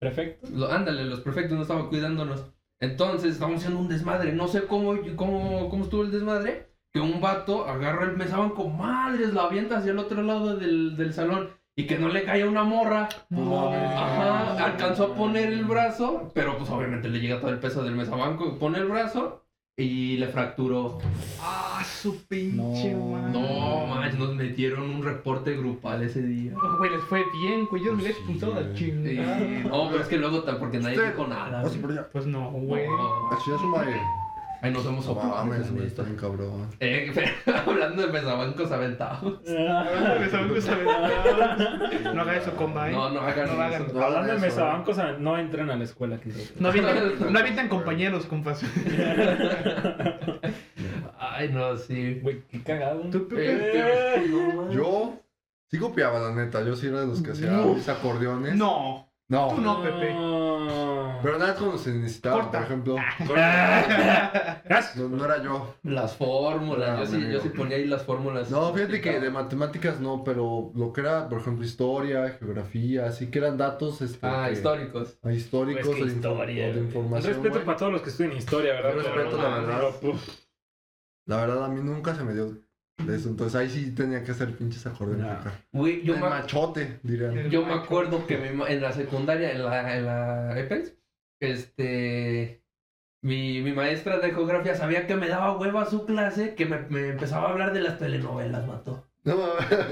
Perfecto. 0.00 0.48
lo- 0.52 0.70
ándale, 0.70 1.04
los 1.04 1.20
prefectos 1.20 1.56
no 1.56 1.62
estaban 1.62 1.88
cuidándonos, 1.88 2.44
entonces 2.78 3.32
estábamos 3.32 3.60
haciendo 3.60 3.80
un 3.80 3.88
desmadre, 3.88 4.32
no 4.32 4.48
sé 4.48 4.64
cómo, 4.66 4.98
cómo, 5.16 5.68
cómo 5.70 5.84
estuvo 5.84 6.02
el 6.02 6.10
desmadre, 6.10 6.69
que 6.92 7.00
un 7.00 7.20
vato 7.20 7.66
agarra 7.68 8.04
el 8.04 8.16
mesabanco, 8.16 8.68
madres, 8.68 9.32
lo 9.32 9.42
avienta 9.42 9.78
hacia 9.78 9.92
el 9.92 9.98
otro 9.98 10.22
lado 10.22 10.56
del, 10.56 10.96
del 10.96 11.12
salón. 11.14 11.50
Y 11.76 11.86
que 11.86 11.96
no 11.98 12.08
le 12.08 12.24
caía 12.24 12.46
una 12.48 12.64
morra. 12.64 13.08
Ajá, 13.30 14.64
alcanzó 14.64 15.04
a 15.04 15.14
poner 15.14 15.52
el 15.52 15.64
brazo, 15.64 16.30
pero 16.34 16.58
pues 16.58 16.68
obviamente 16.68 17.08
le 17.08 17.20
llega 17.20 17.40
todo 17.40 17.50
el 17.50 17.58
peso 17.58 17.82
del 17.82 17.94
mesabanco. 17.94 18.58
Pone 18.58 18.78
el 18.78 18.86
brazo 18.86 19.44
y 19.78 20.16
le 20.18 20.26
fracturó. 20.28 20.98
Ah, 21.40 21.82
su 21.84 22.26
pinche 22.26 22.92
No. 22.92 23.06
madre. 23.06 23.30
No, 23.40 23.86
manches, 23.86 24.18
nos 24.18 24.34
metieron 24.34 24.90
un 24.90 25.02
reporte 25.02 25.56
grupal 25.56 26.02
ese 26.02 26.22
día. 26.22 26.52
Oh, 26.62 26.76
Güey, 26.78 26.90
les 26.90 27.02
fue 27.04 27.22
bien, 27.40 27.64
güey. 27.70 27.82
Yo 27.84 27.92
me 27.92 28.02
hubiera 28.02 28.14
Sí, 28.14 28.20
expulsado 28.20 28.60
la 28.60 28.74
chingada. 28.74 29.38
No, 29.38 29.88
pero 29.90 30.02
es 30.02 30.08
que 30.08 30.18
luego, 30.18 30.44
porque 30.58 30.80
nadie 30.80 30.96
Usted- 30.98 31.12
dijo 31.12 31.26
nada. 31.28 31.62
Güey. 31.62 31.92
allá. 31.92 32.08
Pues 32.12 32.26
no, 32.26 32.50
güey. 32.50 32.86
No. 32.88 33.28
A 33.30 33.38
chingar 33.42 33.60
su 33.60 33.66
madre. 33.68 34.00
Ay, 34.62 34.72
nos 34.72 34.84
hemos 34.84 35.06
No 35.06 35.82
está 35.82 36.02
bien 36.02 36.16
cabrón. 36.16 36.68
Eh, 36.80 37.10
pero 37.44 37.58
hablando 37.66 38.06
de 38.06 38.12
mesabancos 38.12 38.70
aventados. 38.70 39.40
No 39.48 39.78
haga 42.22 42.36
eso, 42.36 42.54
compa, 42.56 42.90
¿eh? 42.90 42.92
No, 42.92 43.10
no 43.10 43.20
hagan 43.20 43.46
No 43.56 43.62
hagan. 43.62 43.82
eso. 43.84 43.92
No 43.92 44.00
hagan 44.00 44.14
Hablando 44.14 44.32
de 44.34 44.38
mesabancos, 44.40 44.96
no 45.18 45.38
entran 45.38 45.70
a 45.70 45.76
la 45.76 45.84
escuela. 45.84 46.20
Que 46.20 46.30
No 46.58 46.68
avientan, 46.68 47.12
no 47.32 47.38
avientan 47.38 47.68
compañeros, 47.68 48.26
compas. 48.26 48.62
Ay, 51.18 51.48
no, 51.50 51.76
sí. 51.76 52.20
Güey, 52.22 52.42
qué 52.48 52.62
cagado. 52.62 53.00
Tú. 53.10 53.28
Eh, 53.36 54.26
no, 54.30 54.62
man. 54.62 54.70
Yo 54.70 55.14
sí 55.68 55.78
copiaba, 55.78 56.18
la 56.20 56.34
neta. 56.34 56.62
Yo 56.64 56.76
sí 56.76 56.88
era 56.88 57.00
de 57.00 57.06
los 57.06 57.22
que 57.22 57.30
hacía 57.32 57.50
No. 57.50 57.74
mis 57.74 57.88
acordeones. 57.88 58.56
No. 58.56 59.09
No. 59.30 59.48
Tú 59.54 59.60
no, 59.62 59.80
Pepe. 59.82 60.08
Pero 61.22 61.38
nada 61.38 61.54
cuando 61.54 61.78
se 61.78 61.92
necesitaba, 61.92 62.40
Corta. 62.42 62.58
por 62.58 62.62
ejemplo. 62.66 62.96
Gracias. 64.64 64.96
No, 64.96 65.08
no 65.08 65.24
era 65.24 65.42
yo. 65.42 65.74
Las 65.84 66.16
fórmulas, 66.16 66.98
No, 66.98 67.04
yo, 67.04 67.06
sí, 67.06 67.32
yo 67.32 67.40
sí 67.40 67.48
ponía 67.50 67.76
ahí 67.76 67.86
las 67.86 68.02
fórmulas. 68.02 68.50
No, 68.50 68.72
fíjate 68.72 69.00
que 69.00 69.20
de 69.20 69.30
matemáticas 69.30 70.00
no, 70.00 70.24
pero 70.24 70.72
lo 70.74 70.92
que 70.92 71.02
era, 71.02 71.28
por 71.28 71.40
ejemplo, 71.40 71.64
historia, 71.64 72.36
geografía, 72.38 73.06
así 73.06 73.30
que 73.30 73.38
eran 73.38 73.56
datos 73.56 74.02
este, 74.02 74.18
Ah, 74.26 74.46
que- 74.46 74.54
históricos. 74.54 75.18
ah, 75.22 75.32
históricos 75.32 75.86
Pues 75.86 76.00
de, 76.06 76.12
historia, 76.16 76.72
de 76.72 76.80
información. 76.80 77.32
respeto 77.34 77.64
para 77.64 77.76
todos 77.78 77.92
los 77.92 78.02
que 78.02 78.10
estudian 78.10 78.36
historia, 78.36 78.72
¿verdad? 78.74 78.94
Respeto, 78.94 79.36
la 79.40 79.48
verdad. 79.60 79.82
La 81.26 81.36
verdad, 81.36 81.64
a 81.64 81.68
mí 81.68 81.80
nunca 81.82 82.14
se 82.16 82.24
me 82.24 82.34
dio 82.34 82.50
de 83.06 83.16
eso. 83.16 83.28
Entonces 83.28 83.54
ahí 83.60 83.68
sí 83.70 83.90
tenía 83.92 84.22
que 84.24 84.30
hacer 84.32 84.56
pinches 84.56 84.86
acordeones. 84.86 85.26
No. 85.26 85.32
acá. 85.32 85.52
Güey, 85.72 86.02
yo 86.02 86.14
El 86.14 86.20
machote, 86.20 87.00
dirían. 87.02 87.50
yo 87.50 87.64
me 87.64 87.74
acuerdo 87.74 88.26
que 88.26 88.36
mi 88.38 88.50
ma- 88.50 88.68
en 88.68 88.80
la 88.80 88.92
secundaria, 88.92 89.52
en 89.52 89.64
la, 89.64 89.96
en 89.96 90.06
la 90.06 90.50
Apex, 90.52 90.94
este. 91.40 92.62
Mi, 93.22 93.60
mi 93.60 93.72
maestra 93.72 94.18
de 94.18 94.30
geografía 94.32 94.74
sabía 94.74 95.06
que 95.06 95.14
me 95.14 95.28
daba 95.28 95.54
hueva 95.58 95.84
su 95.84 96.06
clase, 96.06 96.54
que 96.54 96.64
me, 96.64 96.78
me 96.88 97.08
empezaba 97.10 97.48
a 97.48 97.50
hablar 97.50 97.74
de 97.74 97.82
las 97.82 97.98
telenovelas, 97.98 98.66
mato. 98.66 99.06
No. 99.24 99.36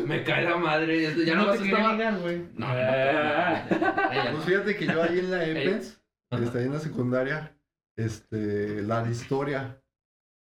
Me 0.07 0.25
cae 0.25 0.45
la 0.45 0.57
madre. 0.57 1.15
Ya 1.27 1.35
no 1.35 1.45
no 1.45 1.53
te 1.53 1.59
estaba. 1.63 1.93
ligar, 1.93 2.19
güey. 2.21 2.39
No, 2.55 2.67
no, 2.67 2.75
Ah. 2.75 3.65
Pues 4.33 4.45
fíjate 4.47 4.77
que 4.77 4.87
yo 4.87 5.03
ahí 5.03 5.19
en 5.19 5.31
la 5.31 5.45
este, 5.45 6.59
ahí 6.59 6.65
en 6.65 6.73
la 6.73 6.79
secundaria, 6.81 7.55
este, 7.97 8.81
la 8.83 9.03
de 9.03 9.11
historia 9.11 9.79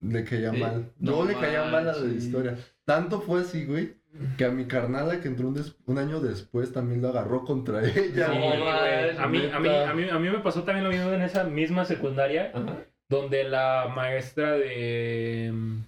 le 0.04 0.24
caía 0.24 0.52
Sí. 0.52 0.58
mal. 0.58 0.92
No 1.00 1.20
Yo 1.20 1.26
le 1.26 1.34
caía 1.36 1.64
mal 1.66 1.88
a 1.90 1.94
la 1.94 2.02
de 2.02 2.16
historia. 2.16 2.58
Tanto 2.86 3.22
fue 3.22 3.42
así, 3.42 3.66
güey, 3.66 3.96
que 4.38 4.46
a 4.46 4.52
mi 4.52 4.66
carnala 4.66 5.20
que 5.22 5.28
entró 5.28 5.48
un, 5.48 5.54
des- 5.56 5.76
un 5.86 5.98
año 5.98 6.20
después 6.20 6.72
también 6.74 7.02
lo 7.02 7.10
agarró 7.10 7.44
contra 7.46 7.82
ella. 7.84 8.28
Sí, 8.28 8.34
No, 8.40 8.48
güey. 8.48 8.60
madre, 8.64 9.18
A 9.18 9.28
mí, 9.28 9.50
a, 9.52 9.60
mí, 9.60 9.70
a, 9.70 9.94
mí, 9.94 10.10
a 10.10 10.20
mí 10.20 10.30
me 10.30 10.40
pasó 10.40 10.64
también 10.64 10.84
lo 10.84 10.90
mismo 10.92 11.12
en 11.12 11.22
esa 11.22 11.44
misma 11.46 11.86
secundaria, 11.86 12.52
Ajá. 12.54 12.86
donde 13.10 13.44
la 13.46 13.92
maestra 13.96 14.52
de 14.54 15.52
mm, 15.54 15.80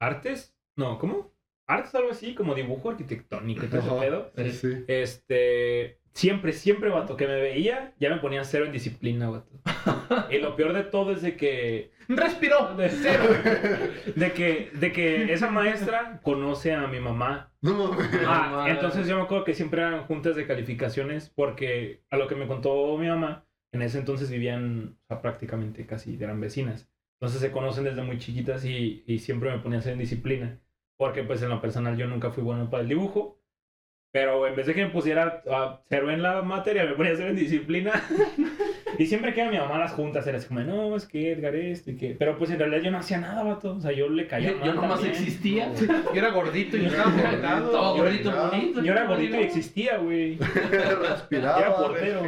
artes, 0.00 0.54
no, 0.76 0.98
¿cómo? 0.98 1.32
Artes, 1.66 1.94
algo 1.94 2.10
así, 2.10 2.34
como 2.34 2.54
dibujo 2.54 2.90
arquitectónico 2.90 3.64
y 3.64 3.68
todo 3.68 3.80
ese 3.80 3.90
pedo. 4.06 4.32
Sí, 4.36 4.52
sí. 4.52 4.84
Este, 4.88 5.98
siempre, 6.14 6.52
siempre, 6.54 6.88
vato, 6.88 7.16
que 7.16 7.26
me 7.26 7.40
veía, 7.40 7.94
ya 8.00 8.08
me 8.10 8.16
ponía 8.20 8.44
cero 8.44 8.64
en 8.64 8.72
disciplina, 8.72 9.28
vato. 9.28 9.50
y 10.30 10.38
lo 10.38 10.56
peor 10.56 10.72
de 10.72 10.84
todo 10.84 11.12
es 11.12 11.22
de 11.22 11.36
que, 11.36 11.90
¡Respiró! 12.08 12.74
de, 12.74 12.88
¡Cero! 12.88 13.24
de 14.16 14.32
que, 14.32 14.70
de 14.72 14.92
que 14.92 15.32
esa 15.32 15.50
maestra 15.50 16.20
conoce 16.22 16.72
a 16.72 16.86
mi 16.86 17.00
mamá. 17.00 17.52
No 17.60 17.74
mames. 17.74 18.08
Ah, 18.26 18.66
entonces 18.68 19.06
yo 19.06 19.16
me 19.16 19.22
acuerdo 19.22 19.44
que 19.44 19.54
siempre 19.54 19.82
eran 19.82 20.04
juntas 20.04 20.36
de 20.36 20.46
calificaciones 20.46 21.28
porque 21.28 22.02
a 22.10 22.16
lo 22.16 22.26
que 22.28 22.34
me 22.34 22.46
contó 22.46 22.96
mi 22.96 23.08
mamá, 23.08 23.44
en 23.72 23.82
ese 23.82 23.98
entonces 23.98 24.30
vivían 24.30 24.96
o 25.04 25.06
sea, 25.06 25.20
prácticamente 25.20 25.86
casi 25.86 26.16
eran 26.20 26.40
vecinas. 26.40 26.88
Entonces 27.20 27.40
se 27.40 27.50
conocen 27.50 27.84
desde 27.84 28.02
muy 28.02 28.18
chiquitas 28.18 28.64
y, 28.64 29.02
y 29.06 29.18
siempre 29.18 29.50
me 29.50 29.58
ponían 29.58 29.78
a 29.78 29.80
hacer 29.80 29.92
en 29.92 29.98
disciplina. 29.98 30.60
Porque 30.96 31.22
pues 31.22 31.42
en 31.42 31.50
lo 31.50 31.60
personal 31.60 31.96
yo 31.96 32.06
nunca 32.06 32.30
fui 32.30 32.42
bueno 32.42 32.70
para 32.70 32.82
el 32.82 32.88
dibujo. 32.88 33.37
Pero 34.10 34.46
en 34.46 34.56
vez 34.56 34.66
de 34.66 34.74
que 34.74 34.84
me 34.86 34.90
pusiera 34.90 35.42
a 35.50 35.80
cero 35.88 36.10
en 36.10 36.22
la 36.22 36.40
materia, 36.40 36.84
me 36.84 36.94
ponía 36.94 37.12
a 37.12 37.14
hacer 37.14 37.28
en 37.28 37.36
disciplina. 37.36 37.92
y 38.98 39.04
siempre 39.04 39.34
que 39.34 39.42
iba 39.42 39.50
mi 39.50 39.58
mamá 39.58 39.76
a 39.76 39.80
las 39.80 39.92
juntas 39.92 40.26
era 40.26 40.38
así 40.38 40.48
como, 40.48 40.60
no, 40.60 40.96
es 40.96 41.04
que 41.06 41.32
Edgar 41.32 41.54
esto 41.54 41.90
y 41.90 41.96
que... 41.96 42.16
Pero 42.18 42.38
pues 42.38 42.50
en 42.50 42.58
realidad 42.58 42.80
yo 42.80 42.90
no 42.90 42.98
hacía 42.98 43.18
nada, 43.18 43.42
vato. 43.42 43.74
O 43.76 43.80
sea, 43.82 43.92
yo 43.92 44.08
le 44.08 44.26
caía 44.26 44.52
Yo, 44.58 44.64
yo 44.64 44.72
nomás 44.74 45.00
también. 45.00 45.12
existía. 45.12 45.70
Yo 46.14 46.14
era 46.14 46.30
gordito 46.30 46.78
y 46.78 46.80
no 46.82 46.86
estaba 46.88 47.10
Todo 47.12 47.30
sentado. 47.30 47.96
gordito, 47.96 48.30
bonito. 48.50 48.82
Yo 48.82 48.92
era 48.92 49.04
gordito 49.04 49.36
y 49.36 49.40
existía, 49.40 49.98
güey. 49.98 50.38
Respiraba. 50.38 51.58
Era 51.60 51.76
portero. 51.76 52.22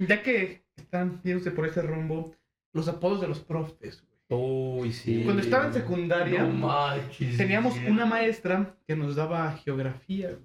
Ya 0.00 0.22
que 0.22 0.64
están 0.76 1.20
yéndose 1.22 1.50
por 1.50 1.66
ese 1.66 1.80
rumbo, 1.82 2.34
los 2.74 2.88
apodos 2.88 3.20
de 3.22 3.28
los 3.28 3.40
profes. 3.40 4.04
Uy, 4.30 4.92
sí. 4.92 5.22
Cuando 5.24 5.42
estaba 5.42 5.66
en 5.66 5.72
secundaria, 5.74 6.42
No 6.44 6.52
manches. 6.52 7.36
teníamos 7.36 7.76
una 7.86 8.06
maestra 8.06 8.76
que 8.86 8.94
nos 8.96 9.16
daba 9.16 9.52
geografía. 9.64 10.36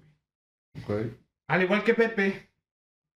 güey. 0.84 1.04
Ok. 1.06 1.12
Al 1.48 1.62
igual 1.62 1.84
que 1.84 1.94
Pepe, 1.94 2.48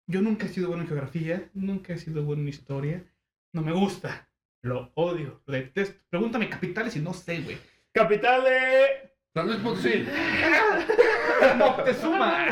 yo 0.06 0.22
nunca 0.22 0.46
he 0.46 0.48
sido 0.48 0.68
bueno 0.68 0.82
en 0.84 0.88
geografía, 0.88 1.50
nunca 1.54 1.92
he 1.92 1.98
sido 1.98 2.22
bueno 2.22 2.42
en 2.42 2.48
historia. 2.48 3.04
No 3.52 3.62
me 3.62 3.72
gusta. 3.72 4.28
Lo 4.62 4.92
odio, 4.94 5.42
lo 5.46 5.54
detesto. 5.54 6.00
Pregúntame 6.08 6.48
capitales 6.48 6.94
y 6.94 7.00
no 7.00 7.12
sé, 7.14 7.40
güey. 7.40 7.58
Capital 7.92 8.44
de. 8.44 9.10
San 9.34 9.46
Luis 9.46 9.58
Potosí. 9.58 10.04
Moctezuma. 11.58 12.46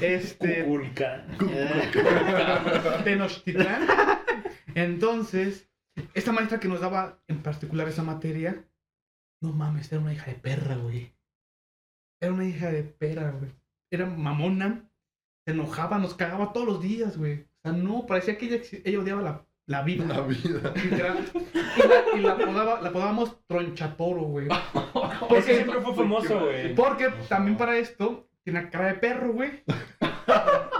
este. 0.00 0.62
Cuculcán. 0.64 1.26
Tenochtitlán. 3.04 3.86
Entonces, 4.74 5.68
esta 6.14 6.32
maestra 6.32 6.60
que 6.60 6.68
nos 6.68 6.80
daba 6.80 7.18
en 7.28 7.42
particular 7.42 7.88
esa 7.88 8.02
materia, 8.02 8.64
no 9.42 9.52
mames, 9.52 9.90
era 9.92 10.00
una 10.00 10.12
hija 10.12 10.26
de 10.26 10.34
perra, 10.36 10.76
güey. 10.76 11.12
Era 12.20 12.32
una 12.32 12.44
hija 12.46 12.70
de 12.70 12.82
perra, 12.82 13.30
güey. 13.30 13.50
Era 13.92 14.06
mamona, 14.06 14.88
se 15.46 15.52
enojaba, 15.52 15.98
nos 15.98 16.14
cagaba 16.14 16.52
todos 16.52 16.66
los 16.66 16.80
días, 16.82 17.16
güey. 17.16 17.40
O 17.42 17.48
sea, 17.62 17.72
no, 17.72 18.06
parecía 18.06 18.36
que 18.38 18.46
ella, 18.46 18.62
ella 18.84 19.00
odiaba 19.00 19.22
la, 19.22 19.46
la 19.68 19.82
vida. 19.82 20.04
La 20.06 20.20
vida. 20.22 20.72
literal. 20.74 21.30
Y 21.34 21.88
la, 21.88 22.18
y 22.18 22.20
la, 22.20 22.32
apodaba- 22.36 22.80
la 22.80 22.88
apodábamos 22.88 23.36
Tronchatoro, 23.46 24.22
güey. 24.22 24.48
Ese 25.30 25.54
siempre 25.56 25.80
fue 25.80 25.94
famoso, 25.94 26.40
güey. 26.46 26.74
Porque 26.74 27.08
también 27.28 27.56
para 27.56 27.76
esto, 27.76 28.28
tiene 28.42 28.70
cara 28.70 28.86
de 28.88 28.94
perro, 28.94 29.32
güey. 29.32 29.62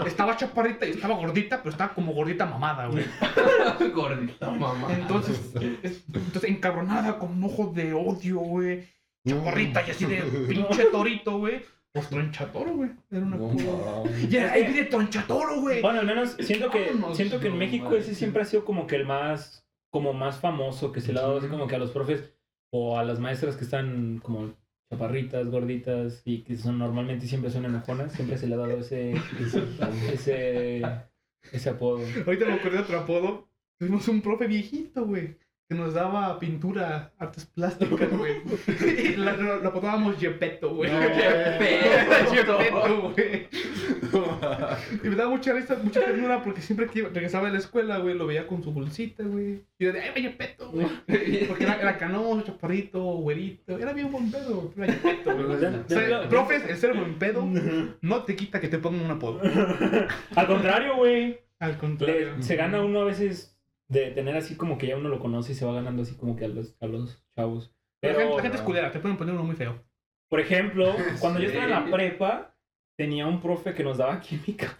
Estaba 0.05 0.35
chaparrita 0.37 0.85
y 0.85 0.91
estaba 0.91 1.15
gordita, 1.15 1.57
pero 1.57 1.69
estaba 1.71 1.93
como 1.93 2.13
gordita 2.13 2.45
mamada, 2.45 2.87
güey. 2.87 3.03
Gordita, 3.93 4.49
mamá. 4.51 4.87
Entonces, 4.93 5.39
es- 5.83 6.03
entonces 6.13 6.43
encabronada 6.49 7.17
con 7.17 7.31
un 7.31 7.43
ojo 7.43 7.71
de 7.73 7.93
odio, 7.93 8.39
güey. 8.39 8.85
Chaparrita 9.27 9.83
y 9.87 9.91
así 9.91 10.05
de 10.05 10.21
pinche 10.47 10.85
torito, 10.85 11.37
güey. 11.39 11.61
Pues 11.93 12.09
tronchatoro, 12.09 12.73
güey. 12.75 12.91
Era 13.09 13.25
una 13.25 13.37
No 13.37 13.47
mames. 13.47 14.29
Ya, 14.29 14.51
ahí 14.51 14.63
viene 14.65 14.83
tronchatoro, 14.83 15.61
güey. 15.61 15.81
Bueno, 15.81 15.99
al 16.01 16.05
menos 16.05 16.35
siento 16.39 16.69
que, 16.69 16.91
Vámonos, 16.91 17.17
siento 17.17 17.39
que 17.39 17.47
en 17.47 17.57
México 17.57 17.95
ese 17.95 18.13
siempre 18.13 18.43
ha 18.43 18.45
sido 18.45 18.63
como 18.65 18.85
que 18.87 18.95
el 18.97 19.05
más, 19.05 19.65
como 19.89 20.13
más 20.13 20.37
famoso 20.39 20.91
que 20.91 21.01
se 21.01 21.11
le 21.13 21.19
ha 21.19 21.23
dado 21.23 21.37
así 21.39 21.47
como 21.47 21.67
que 21.67 21.75
a 21.75 21.79
los 21.79 21.91
profes 21.91 22.33
o 22.71 22.97
a 22.99 23.03
las 23.03 23.19
maestras 23.19 23.55
que 23.55 23.63
están 23.63 24.19
como 24.21 24.51
chaparritas, 24.89 25.49
gorditas 25.49 26.21
y 26.25 26.43
que 26.43 26.57
son 26.57 26.79
normalmente 26.79 27.27
siempre 27.27 27.51
son 27.51 27.65
enojonas, 27.65 28.13
siempre 28.13 28.37
se 28.37 28.47
le 28.47 28.55
ha 28.55 28.57
dado 28.57 28.79
ese, 28.79 29.13
ese, 30.13 30.81
ese 31.51 31.69
apodo. 31.69 31.99
Ahorita 32.25 32.45
me 32.45 32.53
acordé 32.53 32.77
de 32.77 32.83
otro 32.83 32.99
apodo. 32.99 33.49
Tuvimos 33.79 34.07
un 34.07 34.21
profe 34.21 34.47
viejito, 34.47 35.05
güey. 35.05 35.37
Que 35.69 35.75
nos 35.75 35.93
daba 35.93 36.39
pintura, 36.39 37.11
artes 37.19 37.45
plásticas, 37.45 38.09
güey. 38.17 38.35
Y 39.13 39.15
la- 39.17 39.33
lo, 39.33 39.57
lo 39.59 39.67
apodábamos 39.69 40.17
Gepetto, 40.17 40.73
güey. 40.73 40.89
No, 40.89 41.01
Gepetto, 41.01 42.57
güey. 43.13 43.47
Y 45.03 45.07
me 45.09 45.15
daba 45.15 45.29
mucha 45.29 45.51
risa, 45.53 45.77
mucha 45.83 45.99
ternura 46.05 46.41
porque 46.41 46.61
siempre 46.61 46.87
que 46.87 47.03
regresaba 47.03 47.47
de 47.47 47.53
la 47.53 47.59
escuela, 47.59 47.97
güey, 47.97 48.15
lo 48.15 48.25
veía 48.27 48.47
con 48.47 48.63
su 48.63 48.71
bolsita, 48.71 49.23
güey. 49.23 49.63
Y 49.77 49.85
yo 49.85 49.91
de, 49.93 50.01
¡ay, 50.01 50.21
Gepetto, 50.21 50.71
güey! 50.71 50.87
Porque 51.47 51.63
era, 51.63 51.75
era 51.81 51.97
canoso, 51.97 52.41
chaparrito, 52.43 53.01
güerito. 53.03 53.77
Era 53.77 53.93
bien 53.93 54.11
buen 54.11 54.31
pedo, 54.31 54.71
güey. 54.75 54.89
Era 54.89 54.93
Gepetto, 54.99 55.35
güey. 55.35 55.45
O 55.45 55.59
sea, 55.89 56.29
profes, 56.29 56.63
el 56.67 56.77
ser 56.77 56.93
buen 56.95 57.15
pedo 57.19 57.45
no 58.01 58.23
te 58.23 58.35
quita 58.35 58.59
que 58.61 58.67
te 58.69 58.77
pongan 58.79 59.01
un 59.05 59.11
apodo. 59.11 59.41
Al 60.35 60.47
contrario, 60.47 60.95
güey. 60.95 61.39
Al 61.59 61.77
contrario. 61.77 62.37
Le- 62.37 62.43
se 62.43 62.55
gana 62.55 62.81
uno 62.81 63.01
a 63.01 63.05
veces 63.05 63.56
de 63.89 64.11
tener 64.11 64.35
así 64.35 64.55
como 64.55 64.77
que 64.77 64.87
ya 64.87 64.97
uno 64.97 65.09
lo 65.09 65.19
conoce 65.19 65.53
y 65.53 65.55
se 65.55 65.65
va 65.65 65.73
ganando 65.73 66.01
así 66.01 66.15
como 66.15 66.35
que 66.35 66.45
a 66.45 66.49
los, 66.49 66.75
a 66.81 66.87
los 66.87 67.23
chavos. 67.35 67.73
La 68.01 68.09
gente, 68.09 68.23
Pero, 68.23 68.35
la 68.37 68.41
gente 68.41 68.57
es 68.57 68.63
culera, 68.63 68.91
te 68.91 68.99
pueden 68.99 69.17
poner 69.17 69.33
uno 69.33 69.43
muy 69.43 69.55
feo. 69.55 69.83
por 70.29 70.39
ejemplo, 70.39 70.93
cuando 71.19 71.39
yo 71.39 71.47
estaba 71.47 71.65
en 71.65 71.71
la 71.71 71.85
prepa, 71.85 72.55
tenía 72.97 73.27
un 73.27 73.41
profe 73.41 73.73
que 73.73 73.83
nos 73.83 73.97
daba 73.97 74.19
química. 74.19 74.77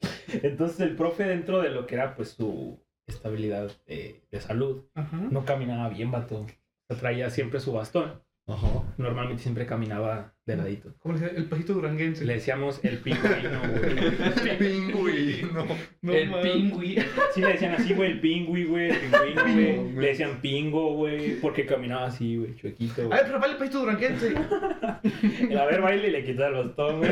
Entonces 0.42 0.80
el 0.80 0.96
profe 0.96 1.24
dentro 1.24 1.60
de 1.60 1.70
lo 1.70 1.86
que 1.86 1.96
era 1.96 2.14
pues 2.14 2.30
su 2.30 2.80
estabilidad 3.06 3.70
eh, 3.86 4.22
de 4.30 4.40
salud, 4.40 4.84
Ajá. 4.94 5.16
no 5.16 5.44
caminaba 5.44 5.88
bien, 5.88 6.10
vato. 6.10 6.40
O 6.42 6.46
sea, 6.88 6.96
traía 6.98 7.30
siempre 7.30 7.60
su 7.60 7.72
bastón. 7.72 8.21
Ajá. 8.48 8.66
Normalmente 8.98 9.40
siempre 9.42 9.66
caminaba 9.66 10.34
de 10.44 10.56
ladito. 10.56 10.92
Como 10.98 11.14
le 11.14 11.20
decía, 11.20 11.38
el 11.38 11.44
pajito 11.48 11.74
duranguense. 11.74 12.24
Le 12.24 12.34
decíamos 12.34 12.80
el 12.84 12.98
pingüino, 12.98 13.60
güey. 13.60 14.58
Pingüino. 14.58 15.66
No 16.02 16.12
el 16.12 16.28
mames. 16.28 16.52
pingüi. 16.52 16.98
Sí 17.34 17.40
le 17.40 17.48
decían 17.52 17.74
así, 17.74 17.94
güey, 17.94 18.10
el 18.10 18.20
pingüi, 18.20 18.64
güey, 18.64 18.90
el 18.90 18.96
pingüino, 18.98 19.42
güey. 19.44 19.92
Le 19.94 20.08
decían 20.08 20.40
pingo, 20.42 20.94
güey, 20.94 21.40
porque 21.40 21.64
caminaba 21.66 22.06
así, 22.06 22.36
güey, 22.36 22.56
chuequito, 22.56 23.02
A 23.02 23.04
güey. 23.06 23.18
ver, 23.18 23.26
pero 23.26 23.38
vale 23.40 23.52
el 23.52 23.58
pajito 23.58 23.78
duranguense. 23.78 24.34
El 25.48 25.58
a 25.58 25.64
ver 25.66 25.80
baile 25.80 26.08
y 26.08 26.10
le 26.10 26.24
quita 26.24 26.48
el 26.48 26.54
bastón, 26.54 26.98
güey. 26.98 27.10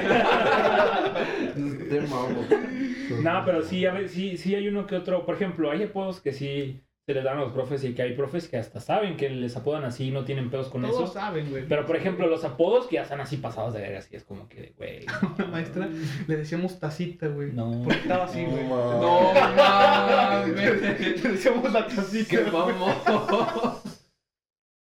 No, 3.22 3.42
pero 3.44 3.62
sí, 3.62 3.86
a 3.86 3.92
ver, 3.92 4.08
sí, 4.08 4.36
sí 4.36 4.54
hay 4.54 4.68
uno 4.68 4.86
que 4.86 4.96
otro. 4.96 5.24
Por 5.24 5.34
ejemplo, 5.36 5.70
hay 5.70 5.84
apodos 5.84 6.20
que 6.20 6.32
sí 6.32 6.80
se 7.06 7.14
les 7.14 7.24
dan 7.24 7.38
a 7.38 7.40
los 7.40 7.52
profes 7.52 7.82
y 7.84 7.94
que 7.94 8.02
hay 8.02 8.14
profes 8.14 8.46
que 8.48 8.56
hasta 8.56 8.78
saben 8.78 9.16
que 9.16 9.30
les 9.30 9.56
apodan 9.56 9.84
así 9.84 10.08
y 10.08 10.10
no 10.10 10.24
tienen 10.24 10.50
pedos 10.50 10.68
con 10.68 10.82
Todos 10.82 11.04
eso. 11.04 11.12
saben, 11.12 11.50
güey. 11.50 11.66
Pero, 11.68 11.84
por 11.86 11.96
ejemplo, 11.96 12.26
los 12.28 12.44
apodos 12.44 12.86
que 12.86 12.96
ya 12.96 13.02
están 13.02 13.20
así 13.20 13.38
pasados 13.38 13.74
de 13.74 13.80
verga, 13.80 13.98
así 13.98 14.14
es 14.14 14.22
como 14.24 14.48
que, 14.48 14.74
güey. 14.76 15.06
La 15.38 15.46
maestra 15.46 15.88
le 16.28 16.36
decíamos 16.36 16.78
tacita, 16.78 17.26
güey. 17.28 17.52
No. 17.52 17.82
Porque 17.84 18.00
estaba 18.00 18.24
así, 18.24 18.42
No 18.42 18.50
güey. 18.50 18.64
No 18.68 19.32
mames. 19.34 20.56
Le 21.24 21.30
decíamos 21.30 21.72
la 21.72 21.86
tacita. 21.86 22.28
Qué 22.30 22.50
mamón. 22.50 22.94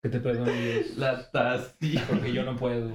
Que 0.04 0.10
te 0.10 0.20
perdone 0.20 0.52
Dios. 0.54 0.98
La 0.98 1.30
tacita. 1.32 2.04
Porque 2.10 2.32
yo 2.32 2.44
no 2.44 2.56
puedo. 2.56 2.92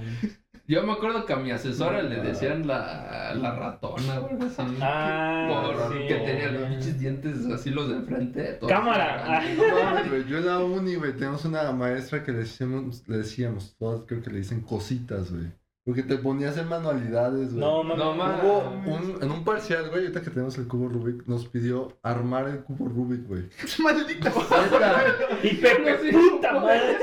Yo 0.66 0.82
me 0.82 0.92
acuerdo 0.92 1.26
que 1.26 1.32
a 1.34 1.36
mi 1.36 1.50
asesora 1.50 2.02
le 2.02 2.22
decían 2.22 2.66
la, 2.66 3.34
la 3.34 3.54
ratona 3.54 4.20
o 4.20 4.28
algo 4.30 4.44
así. 4.46 4.76
Ah, 4.80 5.62
Porque 5.88 6.14
sí. 6.18 6.24
tenía 6.24 6.52
los 6.52 6.68
pinches 6.70 6.98
dientes 6.98 7.46
así 7.46 7.68
los 7.70 7.88
de 7.90 7.96
enfrente. 7.96 8.54
todos 8.54 8.72
Cámara. 8.72 9.42
No. 9.56 10.16
Yo 10.26 10.38
en 10.38 10.46
la 10.46 10.58
uni, 10.60 10.94
güey, 10.94 11.12
tenemos 11.12 11.44
una 11.44 11.70
maestra 11.72 12.22
que 12.22 12.32
le 12.32 12.38
decíamos, 12.38 13.06
le 13.06 13.18
decíamos, 13.18 13.76
todas 13.78 14.02
creo 14.06 14.22
que 14.22 14.30
le 14.30 14.38
dicen 14.38 14.62
cositas, 14.62 15.30
güey. 15.30 15.52
Porque 15.84 16.02
te 16.02 16.16
ponías 16.16 16.56
en 16.56 16.66
manualidades, 16.68 17.52
güey. 17.52 17.60
No, 17.60 17.82
mames. 17.84 17.98
No. 17.98 18.12
Hubo 18.48 18.94
un, 18.94 19.18
en 19.22 19.30
un 19.30 19.44
parcial, 19.44 19.90
güey, 19.90 20.02
ahorita 20.04 20.22
que 20.22 20.30
tenemos 20.30 20.56
el 20.56 20.66
cubo 20.66 20.88
Rubik, 20.88 21.26
nos 21.26 21.46
pidió 21.46 21.98
armar 22.02 22.48
el 22.48 22.60
cubo 22.60 22.88
Rubik, 22.88 23.26
güey. 23.28 23.42
Maldito. 23.80 24.30
Neta. 24.30 25.04
Y 25.42 25.54
Pepe, 25.56 26.12
No 26.12 26.30
puta 26.30 26.52
madre. 26.54 26.96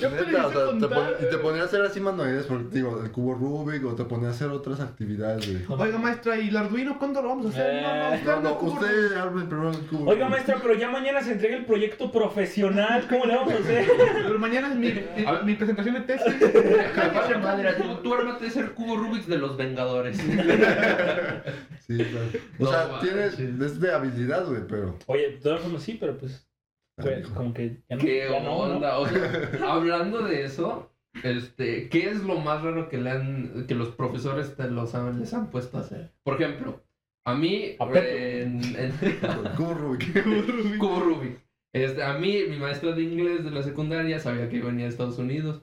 Yo 0.00 0.08
te 0.08 0.26
Neta, 0.26 0.46
o 0.46 0.50
sea, 0.50 0.60
hice 0.62 0.72
te 0.72 0.80
contar. 0.80 0.90
pon- 0.90 1.14
y 1.20 1.30
te 1.30 1.36
ponía 1.38 1.62
a 1.62 1.64
hacer 1.66 1.82
así 1.82 2.00
manualidades, 2.00 2.46
porque 2.46 2.64
digo, 2.70 3.02
el 3.04 3.10
cubo 3.10 3.34
Rubik, 3.34 3.84
o 3.84 3.94
te 3.94 4.04
ponía 4.04 4.28
a 4.28 4.30
hacer 4.30 4.48
otras 4.48 4.80
actividades, 4.80 5.46
güey. 5.68 5.80
Oiga, 5.80 5.98
maestra, 5.98 6.38
¿y 6.38 6.48
el 6.48 6.56
Arduino 6.56 6.98
cuándo 6.98 7.20
lo 7.20 7.28
vamos 7.30 7.46
a 7.46 7.48
hacer? 7.50 7.82
no, 7.82 7.94
no, 7.94 8.14
Eh, 8.14 8.14
usted 8.16 8.26
No, 8.30 8.32
anda 8.36 8.50
no, 8.50 8.58
usted 8.60 9.12
arme 9.16 9.44
primero 9.44 9.70
el 9.72 9.78
cubo 9.86 10.10
Oiga, 10.10 10.28
maestra, 10.28 10.58
pero 10.62 10.74
ya 10.74 10.88
mañana 10.90 11.20
se 11.20 11.32
entrega 11.32 11.56
el 11.56 11.66
proyecto 11.66 12.10
profesional. 12.10 13.06
¿Cómo 13.10 13.26
le 13.26 13.36
vamos 13.36 13.52
a 13.52 13.58
hacer? 13.58 13.86
Pero 14.24 14.38
mañana 14.38 14.68
es 14.68 14.76
mi, 15.44 15.54
presentación 15.54 15.94
de 15.96 16.00
tesis. 16.02 16.34
Madre, 17.42 17.74
tú, 18.04 18.14
ármate 18.14 18.46
ese 18.46 18.62
cubo 18.70 18.96
Rubik's 18.96 19.26
de 19.26 19.38
los 19.38 19.56
Vengadores. 19.56 20.16
Sí, 20.18 21.98
claro. 21.98 22.28
O 22.58 22.64
No 22.64 22.70
sea, 22.70 23.00
tienes, 23.00 23.38
es 23.38 23.80
de 23.80 23.92
habilidad, 23.92 24.46
güey, 24.46 24.62
pero... 24.68 24.96
Oye, 25.06 25.30
de 25.32 25.36
todas 25.38 25.60
formas 25.62 25.82
sí, 25.82 25.96
pero 26.00 26.16
pues. 26.16 26.48
güey, 26.98 27.20
Hijo. 27.20 27.34
como 27.34 27.52
que 27.54 27.82
ya 27.88 27.96
no. 27.96 28.02
¿Qué 28.02 28.26
ya 28.30 28.40
no, 28.40 28.44
¿no? 28.44 28.56
onda? 28.74 28.98
O 28.98 29.08
sea, 29.08 29.58
hablando 29.72 30.22
de 30.22 30.44
eso, 30.44 30.92
este, 31.22 31.88
¿qué 31.88 32.10
es 32.10 32.22
lo 32.22 32.36
más 32.38 32.62
raro 32.62 32.88
que 32.88 32.98
le 32.98 33.10
han, 33.10 33.66
que 33.66 33.74
los 33.74 33.88
profesores 33.90 34.56
te 34.56 34.70
los 34.70 34.94
han- 34.94 35.18
les 35.20 35.34
han 35.34 35.50
puesto 35.50 35.78
a 35.78 35.80
hacer? 35.80 36.12
Por 36.22 36.40
ejemplo, 36.40 36.82
a 37.26 37.34
mí, 37.34 37.76
A 37.80 37.84
en, 37.98 38.62
en 38.76 38.92
El 39.02 39.50
cubo 39.56 39.74
Rubik. 39.74 40.78
Cubo 40.78 41.00
Rubik, 41.00 41.38
este, 41.74 42.02
a 42.02 42.14
mí, 42.18 42.44
mi 42.48 42.56
maestra 42.58 42.92
de 42.92 43.02
inglés 43.02 43.44
de 43.44 43.50
la 43.50 43.62
secundaria 43.62 44.18
sabía 44.20 44.48
que 44.48 44.60
venía 44.60 44.84
de 44.84 44.90
Estados 44.90 45.18
Unidos. 45.18 45.62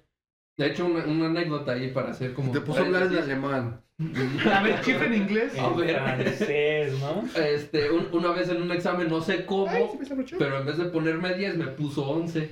De 0.61 0.67
hecho, 0.67 0.85
una, 0.85 1.03
una 1.05 1.25
anécdota 1.25 1.71
ahí 1.71 1.89
para 1.89 2.11
hacer 2.11 2.33
como... 2.33 2.51
Te 2.51 2.61
puso 2.61 2.79
a 2.81 2.85
hablar 2.85 3.03
en 3.03 3.17
alemán. 3.17 3.81
A 4.53 4.61
ver, 4.61 4.79
chifre 4.81 5.07
en 5.07 5.13
inglés. 5.15 5.57
A 5.57 5.69
ver. 5.69 5.95
francés, 5.99 6.93
¿no? 6.99 7.23
Este, 7.41 7.89
un- 7.89 8.07
una 8.11 8.31
vez 8.31 8.47
en 8.49 8.61
un 8.61 8.71
examen, 8.71 9.07
no 9.09 9.21
sé 9.21 9.45
cómo, 9.45 9.67
Ay, 9.69 9.85
se 9.89 9.93
me 9.93 9.99
desabrochó. 10.01 10.37
pero 10.37 10.59
en 10.59 10.65
vez 10.67 10.77
de 10.77 10.85
ponerme 10.85 11.33
10 11.33 11.57
me 11.57 11.67
puso 11.67 12.03
11. 12.07 12.49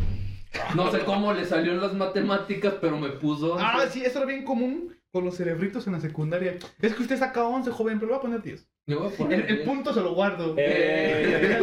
No 0.75 0.92
sé 0.92 1.00
cómo 1.01 1.34
le 1.34 1.46
salió 1.46 1.72
en 1.72 1.82
las 1.82 1.94
matemáticas, 1.94 2.74
pero 2.82 2.98
me 2.98 3.10
puso 3.10 3.54
11. 3.54 3.63
Ah, 3.68 3.86
sí, 3.92 4.01
eso 4.04 4.18
era 4.20 4.28
bien 4.28 4.44
común 4.44 4.96
con 5.12 5.24
los 5.25 5.38
cerebritos 5.38 5.86
en 5.86 5.94
la 5.94 6.00
secundaria. 6.00 6.58
Es 6.82 6.96
que 6.96 7.04
usted 7.04 7.18
saca 7.18 7.44
11, 7.44 7.70
joven, 7.72 8.00
pero 8.00 8.08
le 8.12 8.13
voy 8.13 8.20
a 8.20 8.22
poner 8.22 8.42
10. 8.42 8.68
El, 8.89 9.34
el 9.34 9.48
10. 9.48 9.60
punto 9.67 9.93
se 9.93 10.01
lo 10.01 10.13
guardo. 10.13 10.53
Eh. 10.58 11.58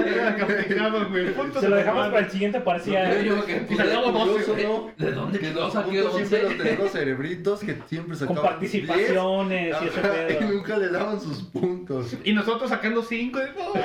El 1.15 1.33
punto 1.33 1.61
se 1.61 1.69
lo 1.69 1.77
dejamos 1.77 1.99
guardo. 2.01 2.13
para 2.15 2.27
el 2.27 2.31
siguiente 2.33 2.61
parcial. 2.61 3.25
yo 3.25 3.45
que 3.45 3.67
Y 3.69 3.75
sacamos 3.77 4.13
Curioso, 4.29 4.53
12. 4.53 4.65
¿no? 4.65 4.91
¿De 4.97 5.13
dónde 5.13 5.39
Que 5.39 5.47
que 5.49 5.53
no 5.55 5.61
los 5.61 5.73
saqué 5.73 6.03
puntos 6.03 6.15
siempre 6.17 6.43
los 6.43 6.51
11? 6.53 6.63
tenían 6.63 6.79
los 6.83 6.93
cerebritos 6.93 7.61
que 7.61 7.77
siempre 7.89 8.17
Con 8.19 8.29
sacaban 8.29 8.43
participaciones 8.43 9.77
y 9.77 9.81
10. 9.85 9.91
ese 9.97 10.01
Ajá, 10.01 10.13
Y 10.31 10.35
pedo. 10.35 10.51
nunca 10.53 10.79
le 10.79 10.89
daban 10.89 11.21
sus 11.21 11.43
puntos. 11.45 12.17
Y 12.25 12.33
nosotros 12.33 12.71
sacando 12.71 13.03
5. 13.03 13.39
No, 13.39 13.73
Oye, 13.73 13.83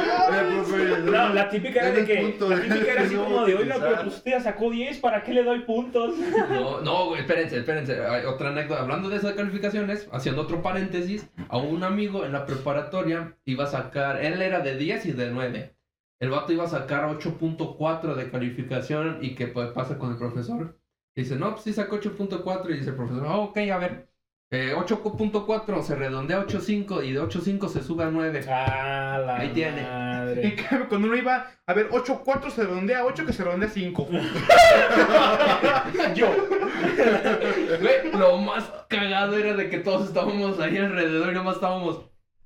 profe, 0.56 1.02
No, 1.04 1.30
la 1.34 1.50
típica 1.50 1.80
era 1.82 1.92
de 1.92 2.06
que. 2.06 2.16
punto, 2.22 2.50
La 2.50 2.62
típica 2.62 2.92
era 2.92 3.02
así 3.04 3.16
no 3.16 3.24
como 3.24 3.46
de, 3.46 3.56
oiga, 3.56 3.76
utilizar". 3.76 3.80
pero 3.90 4.02
pues 4.04 4.16
usted 4.18 4.44
sacó 4.44 4.70
10, 4.70 4.98
¿para 5.00 5.24
qué 5.24 5.34
le 5.34 5.44
doy 5.44 5.60
puntos? 5.62 6.16
No, 6.50 6.82
no, 6.82 7.16
espérense, 7.16 7.58
espérense. 7.58 8.00
Hay 8.06 8.26
otra 8.26 8.50
anécdota. 8.50 8.82
Hablando 8.82 9.10
de 9.10 9.18
esas 9.18 9.34
calificaciones, 9.34 10.08
haciendo 10.12 10.42
otro 10.44 10.62
paréntesis, 10.62 11.28
a 11.50 11.58
un 11.58 11.84
amigo 11.84 12.26
en 12.26 12.34
la 12.34 12.46
preparatoria 12.46 13.31
iba 13.46 13.64
a 13.66 13.68
sacar, 13.68 14.24
él 14.24 14.42
era 14.42 14.60
de 14.62 14.76
10 14.78 15.06
y 15.08 15.12
de 15.14 15.32
9. 15.32 15.76
El 16.20 16.30
vato 16.30 16.54
iba 16.54 16.66
a 16.66 16.68
sacar 16.68 17.06
8.4 17.06 18.16
de 18.16 18.30
calificación 18.30 19.20
y 19.22 19.34
que 19.36 19.48
pues, 19.48 19.70
pasa 19.72 19.98
con 19.98 20.12
el 20.12 20.18
profesor. 20.18 20.78
Dice, 21.16 21.36
no, 21.36 21.52
pues 21.52 21.64
sí 21.64 21.74
sacó 21.74 22.00
8.4 22.00 22.70
y 22.70 22.74
dice 22.78 22.92
el 22.92 22.96
profesor, 22.96 23.26
"Ah, 23.28 23.38
ok, 23.38 23.58
a 23.72 23.78
ver. 23.78 24.08
eh, 24.54 24.74
8.4 24.76 25.82
se 25.82 25.96
redondea 25.96 26.38
a 26.38 26.42
8.5 26.42 27.02
y 27.04 27.14
de 27.14 27.22
8.5 27.22 27.70
se 27.70 27.82
sube 27.82 28.04
a 28.04 28.10
9. 28.12 28.42
Ah, 28.50 29.22
la 29.26 29.38
Ahí 29.38 29.50
tiene. 29.54 29.82
En 30.22 30.28
madre. 30.28 30.56
cambio, 30.56 30.90
cuando 30.90 31.08
uno 31.08 31.18
iba 31.18 31.48
a 31.66 31.74
ver 31.74 31.88
8, 31.92 32.22
4 32.24 32.52
se 32.52 32.64
redondea 32.66 33.00
a 33.00 33.06
8 33.06 33.26
que 33.26 33.34
se 33.34 33.44
redondea 33.44 33.70
a 33.70 33.72
5. 33.72 34.08
Yo. 36.16 36.28
Güey, 37.82 38.12
lo 38.14 38.38
más 38.38 38.72
cagado 38.90 39.38
era 39.38 39.56
de 39.56 39.70
que 39.70 39.80
todos 39.80 40.08
estábamos 40.08 40.60
ahí 40.60 40.78
alrededor 40.78 41.32
y 41.32 41.36
nomás 41.36 41.56
estábamos. 41.56 42.02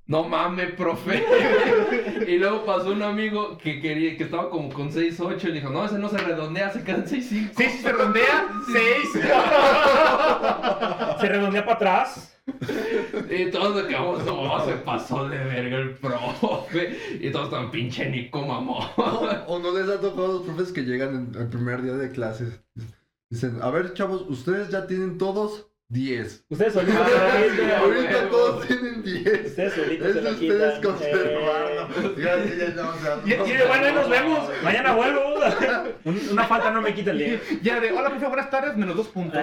No 0.08 0.24
mames, 0.24 0.74
profe. 0.74 1.26
y 2.28 2.38
luego 2.38 2.64
pasó 2.64 2.92
un 2.92 3.02
amigo 3.02 3.58
que 3.58 3.82
quería, 3.82 4.16
que 4.16 4.26
estaba 4.26 4.52
como 4.52 4.70
con 4.70 4.92
6, 4.92 5.20
8 5.20 5.48
y 5.48 5.52
le 5.52 5.60
dijo, 5.60 5.72
no, 5.72 5.84
ese 5.86 5.98
no 5.98 6.10
se 6.10 6.20
redondea, 6.20 6.72
se 6.72 6.84
quedan 6.84 7.08
6, 7.08 7.26
5. 7.28 7.54
Sí, 7.58 7.64
sí 7.64 7.78
se 7.80 7.92
redondea, 7.92 8.48
6. 8.72 9.24
Se 11.20 11.28
redondea 11.30 11.64
para 11.64 11.76
atrás. 11.76 12.36
Y 13.30 13.50
todos 13.50 13.84
quedamos, 13.86 14.24
no, 14.26 14.64
se 14.66 14.74
pasó 14.74 15.28
de 15.28 15.38
verga 15.38 15.78
el 15.78 15.96
profe. 15.96 16.98
Y 17.20 17.32
todos 17.32 17.46
estaban 17.46 17.72
pinche 17.72 18.10
Nico 18.10 18.46
mamón. 18.46 18.88
O 19.48 19.60
no 19.60 19.72
les 19.72 19.90
ha 19.90 20.00
tocado 20.00 20.26
a 20.26 20.34
los 20.34 20.42
profes 20.44 20.72
que 20.72 20.82
llegan 20.82 21.32
en 21.34 21.42
el 21.42 21.48
primer 21.48 21.82
día 21.82 21.94
de 21.94 22.12
clases. 22.12 22.62
Dicen, 23.30 23.60
a 23.62 23.72
ver, 23.72 23.94
chavos, 23.94 24.26
ustedes 24.30 24.70
ya 24.70 24.86
tienen 24.86 25.18
todos 25.18 25.72
10. 25.90 26.46
Ustedes 26.50 26.74
solitos 26.74 27.02
Ah. 27.08 27.80
Ahorita 27.80 28.30
todos 28.30 28.68
tienen 28.68 29.04
10. 29.04 29.46
Ustedes 29.46 29.74
solitos 29.74 30.08
Es 30.08 30.24
de 30.24 30.32
ustedes 30.32 30.86
conservarlo. 30.86 32.16
Ya, 32.18 32.44
ya, 32.44 32.56
ya, 32.56 32.70
no, 32.76 32.90
o 32.90 32.98
sea, 32.98 33.14
Eh, 33.26 33.44
Y, 33.46 33.52
de 33.52 33.66
bueno, 33.66 33.86
ahí 33.86 33.94
nos 33.94 34.10
vemos. 34.10 34.50
Mañana 34.64 34.94
vuelvo. 34.94 35.22
Un- 36.06 36.22
Una 36.32 36.44
falta 36.46 36.72
no 36.72 36.82
me 36.82 36.94
quita 36.94 37.12
el 37.12 37.18
día. 37.20 37.40
Ya 37.62 37.80
de, 37.80 37.92
hola, 37.92 38.10
profe, 38.10 38.26
buenas 38.28 38.50
tardes, 38.50 38.76
menos 38.76 38.96
2 38.96 39.08
puntos. 39.10 39.40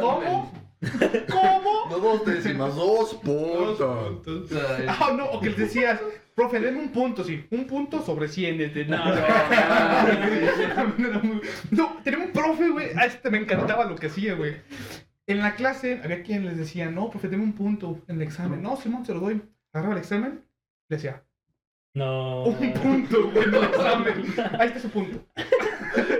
¿Cómo? 0.00 0.52
¿Cómo? 1.30 1.86
No 1.90 1.98
dos 1.98 2.24
décimas, 2.26 2.74
dos 2.76 3.14
puntos. 3.14 3.80
Ah, 4.86 5.12
no, 5.16 5.24
o 5.26 5.40
que 5.40 5.48
les 5.48 5.56
decías, 5.58 5.98
profe, 6.34 6.60
denme 6.60 6.78
un 6.80 6.90
punto, 6.92 7.24
sí, 7.24 7.44
un 7.50 7.66
punto 7.66 8.02
sobre 8.02 8.28
100. 8.28 8.58
Desde... 8.58 8.84
No, 8.84 8.98
no, 10.98 11.40
no, 11.70 11.96
tenía 12.04 12.18
un 12.20 12.32
profe, 12.32 12.68
güey, 12.68 12.90
a 12.96 13.06
este 13.06 13.30
me 13.30 13.38
encantaba 13.38 13.84
lo 13.86 13.96
que 13.96 14.08
hacía, 14.08 14.34
güey. 14.34 14.56
En 15.26 15.38
la 15.38 15.54
clase 15.56 16.00
había 16.04 16.22
quien 16.22 16.44
les 16.44 16.56
decía, 16.58 16.90
no, 16.90 17.10
profe, 17.10 17.28
denme 17.28 17.44
un 17.44 17.54
punto 17.54 18.02
en 18.08 18.16
el 18.16 18.22
examen. 18.22 18.62
No, 18.62 18.76
Simón, 18.76 19.04
se 19.06 19.14
lo 19.14 19.20
doy. 19.20 19.42
Agarraba 19.72 19.94
el 19.94 20.00
examen, 20.00 20.44
le 20.88 20.96
decía, 20.96 21.24
No. 21.94 22.44
un 22.44 22.72
punto, 22.74 23.30
güey, 23.30 23.44
en 23.48 23.54
el 23.54 23.64
examen. 23.64 24.24
Ahí 24.58 24.68
está 24.68 24.80
su 24.80 24.90
punto. 24.90 25.24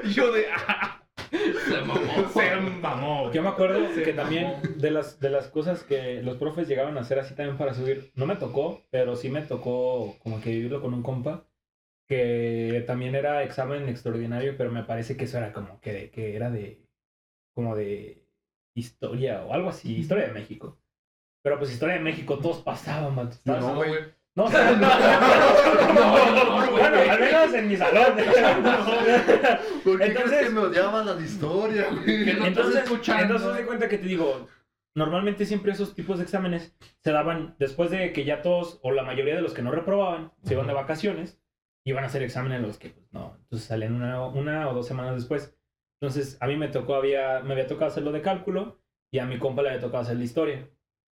Y 0.04 0.08
yo 0.12 0.32
de, 0.32 0.46
ah, 0.50 1.02
se 1.30 1.80
mamó. 1.82 2.28
se 2.32 2.56
mamó. 2.80 3.32
Yo 3.32 3.42
me 3.42 3.48
acuerdo 3.48 3.86
Se 3.94 4.02
que 4.02 4.12
mamó. 4.12 4.22
también 4.22 4.54
de 4.78 4.90
las, 4.90 5.20
de 5.20 5.30
las 5.30 5.48
cosas 5.48 5.82
que 5.82 6.22
los 6.22 6.36
profes 6.38 6.66
llegaban 6.68 6.96
a 6.96 7.00
hacer 7.02 7.18
así 7.18 7.34
también 7.34 7.58
para 7.58 7.74
subir, 7.74 8.10
no 8.14 8.24
me 8.26 8.36
tocó, 8.36 8.82
pero 8.90 9.16
sí 9.16 9.28
me 9.28 9.42
tocó 9.42 10.16
como 10.20 10.40
que 10.40 10.50
vivirlo 10.50 10.80
con 10.80 10.94
un 10.94 11.02
compa, 11.02 11.44
que 12.08 12.82
también 12.86 13.14
era 13.14 13.42
examen 13.42 13.88
extraordinario, 13.88 14.56
pero 14.56 14.70
me 14.70 14.84
parece 14.84 15.16
que 15.16 15.24
eso 15.24 15.38
era 15.38 15.52
como 15.52 15.80
que, 15.80 15.92
de- 15.92 16.10
que 16.10 16.36
era 16.36 16.50
de, 16.50 16.80
como 17.54 17.74
de 17.76 18.23
historia 18.74 19.42
o 19.44 19.52
algo 19.54 19.68
así, 19.70 19.96
historia 19.96 20.26
de 20.26 20.32
México. 20.32 20.78
Pero 21.42 21.58
pues 21.58 21.72
historia 21.72 21.94
de 21.96 22.00
México 22.00 22.38
todos 22.38 22.62
pasaban, 22.62 23.14
man. 23.14 23.30
No, 23.44 23.60
No, 23.60 23.74
güey. 23.76 23.92
No, 24.36 24.48
no, 24.48 24.74
no, 25.94 26.70
bueno, 26.72 26.96
al 27.10 27.20
menos 27.20 27.54
en 27.54 27.68
mi 27.68 27.76
salón. 27.76 28.14
¿Por 29.84 29.98
qué 29.98 30.04
Entonces- 30.06 30.30
crees 30.30 30.46
que 30.48 30.50
me 30.54 30.60
odiaban 30.60 31.06
la 31.06 31.14
de 31.14 31.24
historia, 31.24 31.86
güey? 31.90 32.24
Que 32.24 32.34
no 32.34 32.46
entonces, 32.46 32.82
escuchando. 32.82 33.36
entonces 33.36 33.56
de 33.60 33.66
cuenta 33.66 33.88
que 33.88 33.98
te 33.98 34.06
digo, 34.06 34.48
normalmente 34.96 35.46
siempre 35.46 35.72
esos 35.72 35.94
tipos 35.94 36.18
de 36.18 36.24
exámenes 36.24 36.74
se 37.02 37.12
daban 37.12 37.54
después 37.58 37.90
de 37.90 38.12
que 38.12 38.24
ya 38.24 38.42
todos, 38.42 38.80
o 38.82 38.90
la 38.90 39.04
mayoría 39.04 39.36
de 39.36 39.42
los 39.42 39.54
que 39.54 39.62
no 39.62 39.70
reprobaban, 39.70 40.32
se 40.42 40.54
iban 40.54 40.66
de 40.66 40.74
vacaciones, 40.74 41.40
iban 41.86 42.04
a 42.04 42.08
hacer 42.08 42.22
exámenes 42.22 42.60
los 42.62 42.78
que, 42.78 42.90
pues, 42.90 43.06
no, 43.12 43.36
entonces 43.42 43.68
salían 43.68 43.94
una, 43.94 44.24
una 44.26 44.68
o 44.68 44.74
dos 44.74 44.86
semanas 44.88 45.14
después. 45.14 45.54
Entonces, 46.00 46.36
a 46.40 46.46
mí 46.46 46.56
me 46.56 46.68
tocó, 46.68 46.94
había, 46.94 47.40
me 47.40 47.52
había 47.52 47.66
tocado 47.66 47.90
hacerlo 47.90 48.12
de 48.12 48.22
cálculo, 48.22 48.80
y 49.12 49.18
a 49.18 49.26
mi 49.26 49.38
compa 49.38 49.62
le 49.62 49.68
había 49.70 49.80
tocado 49.80 50.02
hacer 50.02 50.16
la 50.16 50.24
historia. 50.24 50.68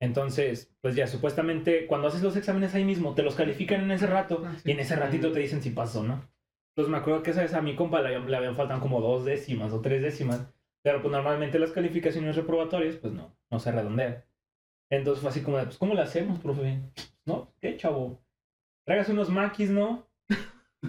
Entonces, 0.01 0.75
pues 0.81 0.95
ya, 0.97 1.07
supuestamente, 1.07 1.87
cuando 1.87 2.09
haces 2.09 2.23
los 2.23 2.37
exámenes 2.37 2.75
ahí 2.75 2.85
mismo, 2.85 3.15
te 3.15 3.23
los 3.23 3.35
califican 3.37 3.81
en 3.83 3.93
ese 3.93 4.07
rato, 4.07 4.43
Ah, 4.45 4.55
sí. 4.57 4.63
y 4.69 4.73
en 4.73 4.81
ese 4.81 4.97
ratito 4.97 5.33
te 5.33 5.39
dicen 5.41 5.63
si 5.63 5.71
pasó, 5.71 6.03
¿no? 6.03 6.29
Entonces 6.77 6.91
me 6.91 6.99
acuerdo 6.99 7.23
que 7.23 7.31
esa 7.31 7.43
vez 7.43 7.55
a 7.55 7.63
mi 7.63 7.77
compa 7.77 8.01
le, 8.03 8.09
habían- 8.09 8.29
le 8.31 8.37
habían 8.37 8.57
faltado 8.57 8.81
como 8.81 9.01
dos 9.01 9.25
décimas 9.25 9.73
o 9.73 9.81
tres 9.81 10.03
décimas. 10.03 10.45
Pero 10.83 11.01
pues 11.01 11.13
normalmente 11.13 11.59
las 11.59 11.71
calificaciones 11.71 12.37
reprobatorias, 12.37 12.97
pues 12.97 13.13
no, 13.15 13.35
no 13.51 13.59
se 13.61 13.71
redondean. 13.73 14.25
Entonces 14.91 15.23
fue 15.23 15.31
así 15.31 15.41
como 15.43 15.57
de, 15.57 15.65
pues 15.65 15.79
¿cómo 15.79 15.95
le 15.95 16.03
hacemos, 16.03 16.41
profe? 16.41 16.81
No, 17.25 17.55
¿qué 17.61 17.77
chavo? 17.77 18.21
Tráigase 18.85 19.13
unos 19.13 19.31
maquis, 19.31 19.71
¿no? 19.71 20.04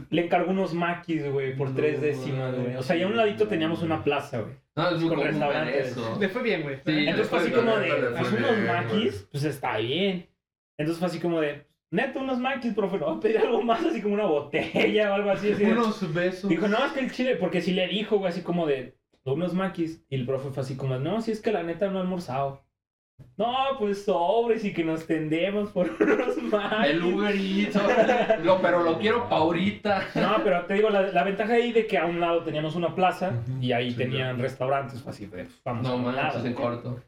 Le 0.10 0.26
encargo 0.26 0.52
unos 0.52 0.74
maquis, 0.74 1.30
güey, 1.32 1.56
por 1.56 1.70
No 1.70 1.76
tres 1.76 2.02
décimas, 2.02 2.56
güey. 2.56 2.76
O 2.76 2.84
sea, 2.84 2.96
ya 2.96 3.06
a 3.06 3.08
un 3.10 3.18
ladito 3.18 3.48
teníamos 3.48 3.82
una 3.82 4.04
plaza, 4.04 4.40
güey. 4.42 4.54
No, 4.76 4.90
es 4.90 5.00
muy 5.00 5.10
Con 5.10 5.22
restaurantes. 5.24 5.96
Le 6.20 6.30
fue 6.30 6.44
bien, 6.44 6.64
güey. 6.64 6.76
Sí. 6.86 7.08
Entonces 7.08 7.30
fue 7.30 7.40
así 7.40 7.52
como 7.52 7.78
de, 7.78 7.88
pues 7.90 8.28
fue 8.28 8.40
unos 8.40 8.52
bien, 8.56 8.68
maquis, 8.68 9.28
pues 9.32 9.44
está 9.46 9.78
bien. 9.78 10.28
Entonces 10.78 11.00
fue 11.00 11.08
así 11.08 11.20
como 11.20 11.40
de, 11.40 11.66
neto, 11.92 12.20
unos 12.20 12.40
maquis, 12.40 12.74
profe, 12.74 12.98
no, 12.98 13.20
pedir 13.22 13.38
algo 13.38 13.62
más, 13.62 13.86
así 13.86 14.02
como 14.02 14.16
una 14.16 14.26
botella 14.26 15.12
o 15.12 15.14
algo 15.14 15.32
así. 15.32 15.52
así 15.54 15.64
de- 15.64 15.72
Unos 15.72 16.14
besos. 16.14 16.50
Dijo, 16.50 16.68
no, 16.68 16.86
es 16.86 16.92
que 16.92 17.00
el 17.00 17.12
chile, 17.12 17.38
porque 17.38 17.62
si 17.62 17.72
le 17.72 17.88
dijo, 17.88 18.18
güey, 18.18 18.30
así 18.30 18.42
como 18.42 18.66
de 18.68 18.98
unos 19.24 19.54
maquis. 19.54 20.04
Y 20.10 20.16
el 20.16 20.26
profe 20.26 20.50
fue 20.50 20.62
así 20.64 20.76
como, 20.76 20.98
no, 20.98 21.22
si 21.22 21.32
es 21.32 21.40
que 21.42 21.54
la 21.54 21.64
neta 21.64 21.88
no 21.90 22.00
he 22.00 22.02
almorzado. 22.02 22.65
No, 23.38 23.54
pues 23.80 24.06
sobres 24.06 24.64
y 24.64 24.74
que 24.74 24.84
nos 24.86 25.06
tendemos 25.06 25.72
por 25.72 25.90
unos 26.00 26.42
más. 26.44 26.88
El 26.88 27.04
Uber 27.04 27.36
Eats, 27.36 27.76
lo, 28.44 28.62
pero 28.62 28.84
lo 28.84 28.98
quiero 28.98 29.28
pa' 29.28 29.38
ahorita. 29.38 30.08
No, 30.16 30.44
pero 30.44 30.66
te 30.66 30.76
digo, 30.76 30.90
la, 30.90 31.02
la 31.02 31.24
ventaja 31.24 31.54
ahí 31.54 31.74
de 31.74 31.86
que 31.86 31.98
a 31.98 32.06
un 32.06 32.20
lado 32.20 32.44
teníamos 32.44 32.76
una 32.76 32.96
plaza 32.96 33.34
y 33.60 33.72
ahí 33.74 33.92
sí, 33.92 33.98
tenían 33.98 34.40
restaurantes, 34.40 35.02
fue 35.02 35.12
así, 35.12 35.28
pues, 35.28 35.62
vamos 35.66 35.86
a 35.86 35.90
No 35.90 35.96
un 35.98 36.16
lado. 36.16 36.28
manches, 36.28 36.46
en 36.46 36.54
corto. 36.54 37.04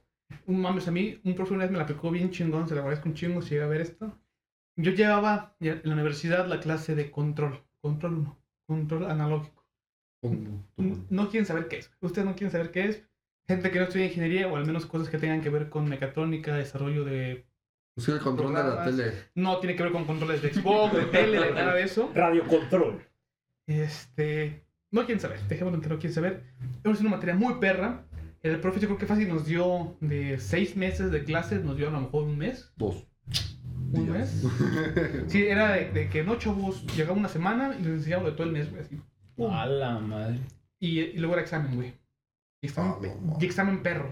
Un 0.47 0.61
mames, 0.61 0.87
a 0.87 0.91
mí, 0.91 1.17
un 1.23 1.35
profe 1.35 1.53
una 1.53 1.63
vez 1.63 1.71
me 1.71 1.77
la 1.77 1.83
aplicó 1.83 2.11
bien 2.11 2.31
chingón, 2.31 2.67
se 2.67 2.75
la 2.75 2.81
agradezco 2.81 3.07
un 3.07 3.15
chingo 3.15 3.41
si 3.41 3.51
llega 3.55 3.65
a 3.65 3.69
ver 3.69 3.81
esto. 3.81 4.11
Yo 4.77 4.91
llevaba 4.91 5.55
en 5.61 5.81
la 5.83 5.93
universidad 5.93 6.45
la 6.47 6.59
clase 6.59 6.93
de 6.95 7.09
control, 7.09 7.63
control 7.81 8.17
1, 8.19 8.37
control 8.67 9.05
analógico. 9.09 9.65
No 11.09 11.29
quieren 11.29 11.45
saber 11.45 11.67
qué 11.69 11.77
es. 11.77 11.91
Ustedes 12.01 12.25
no 12.27 12.35
quieren 12.35 12.51
saber 12.51 12.71
qué 12.71 12.85
es. 12.85 13.07
Gente 13.49 13.71
que 13.71 13.79
no 13.79 13.85
estudia 13.85 14.07
ingeniería 14.07 14.47
o 14.47 14.57
al 14.57 14.65
menos 14.65 14.85
cosas 14.85 15.09
que 15.09 15.17
tengan 15.17 15.41
que 15.41 15.49
ver 15.49 15.69
con 15.69 15.87
mecatrónica, 15.87 16.55
desarrollo 16.55 17.05
de... 17.05 17.45
Es 17.95 18.05
que 18.05 18.11
el 18.11 18.19
control 18.19 18.53
de 18.53 18.63
la 18.63 18.83
tele. 18.83 19.13
No 19.35 19.59
tiene 19.59 19.75
que 19.75 19.83
ver 19.83 19.91
con 19.93 20.05
controles 20.05 20.41
de 20.41 20.53
Xbox, 20.53 20.93
de 20.93 21.05
tele, 21.05 21.39
de 21.39 21.51
nada 21.53 21.73
de 21.73 21.83
eso. 21.83 22.11
Radio 22.13 22.45
control. 22.45 23.01
Este... 23.65 24.65
No 24.91 25.05
quieren 25.05 25.19
saber, 25.21 25.39
dejémoslo 25.47 25.77
en 25.77 25.81
que 25.81 25.89
no 25.89 25.95
quieren 25.95 26.13
saber. 26.13 26.43
Es 26.83 26.99
una 26.99 27.09
materia 27.09 27.35
muy 27.35 27.55
perra. 27.55 28.05
El 28.41 28.59
profe 28.59 28.79
yo 28.79 28.87
creo 28.87 28.99
que 28.99 29.05
fácil 29.05 29.29
nos 29.29 29.45
dio 29.45 29.97
de 30.01 30.39
seis 30.39 30.75
meses 30.75 31.11
de 31.11 31.23
clases, 31.23 31.63
nos 31.63 31.77
dio 31.77 31.87
a 31.87 31.91
lo 31.91 32.01
mejor 32.01 32.23
un 32.23 32.37
mes. 32.37 32.71
Dos. 32.77 33.07
¿Un 33.93 34.13
días. 34.13 34.43
Sí, 35.27 35.45
era 35.47 35.71
de, 35.71 35.91
de 35.91 36.09
que 36.09 36.23
no, 36.23 36.37
chavos, 36.37 36.85
llegaba 36.95 37.17
una 37.17 37.29
semana 37.29 37.75
y 37.77 37.81
nos 37.81 37.91
enseñábamos 37.93 38.31
de 38.31 38.37
todo 38.37 38.47
el 38.47 38.53
mes, 38.53 38.69
güey, 38.69 38.81
así. 38.81 39.01
Pum. 39.35 39.53
A 39.53 39.65
la 39.65 39.99
madre. 39.99 40.39
Y, 40.79 40.99
y 40.99 41.17
luego 41.17 41.33
era 41.33 41.43
examen, 41.43 41.75
güey. 41.75 41.93
Y 42.61 42.67
examen, 42.67 43.11
Ah, 43.11 43.17
no. 43.21 43.37
y 43.39 43.45
examen 43.45 43.83
perro. 43.83 44.11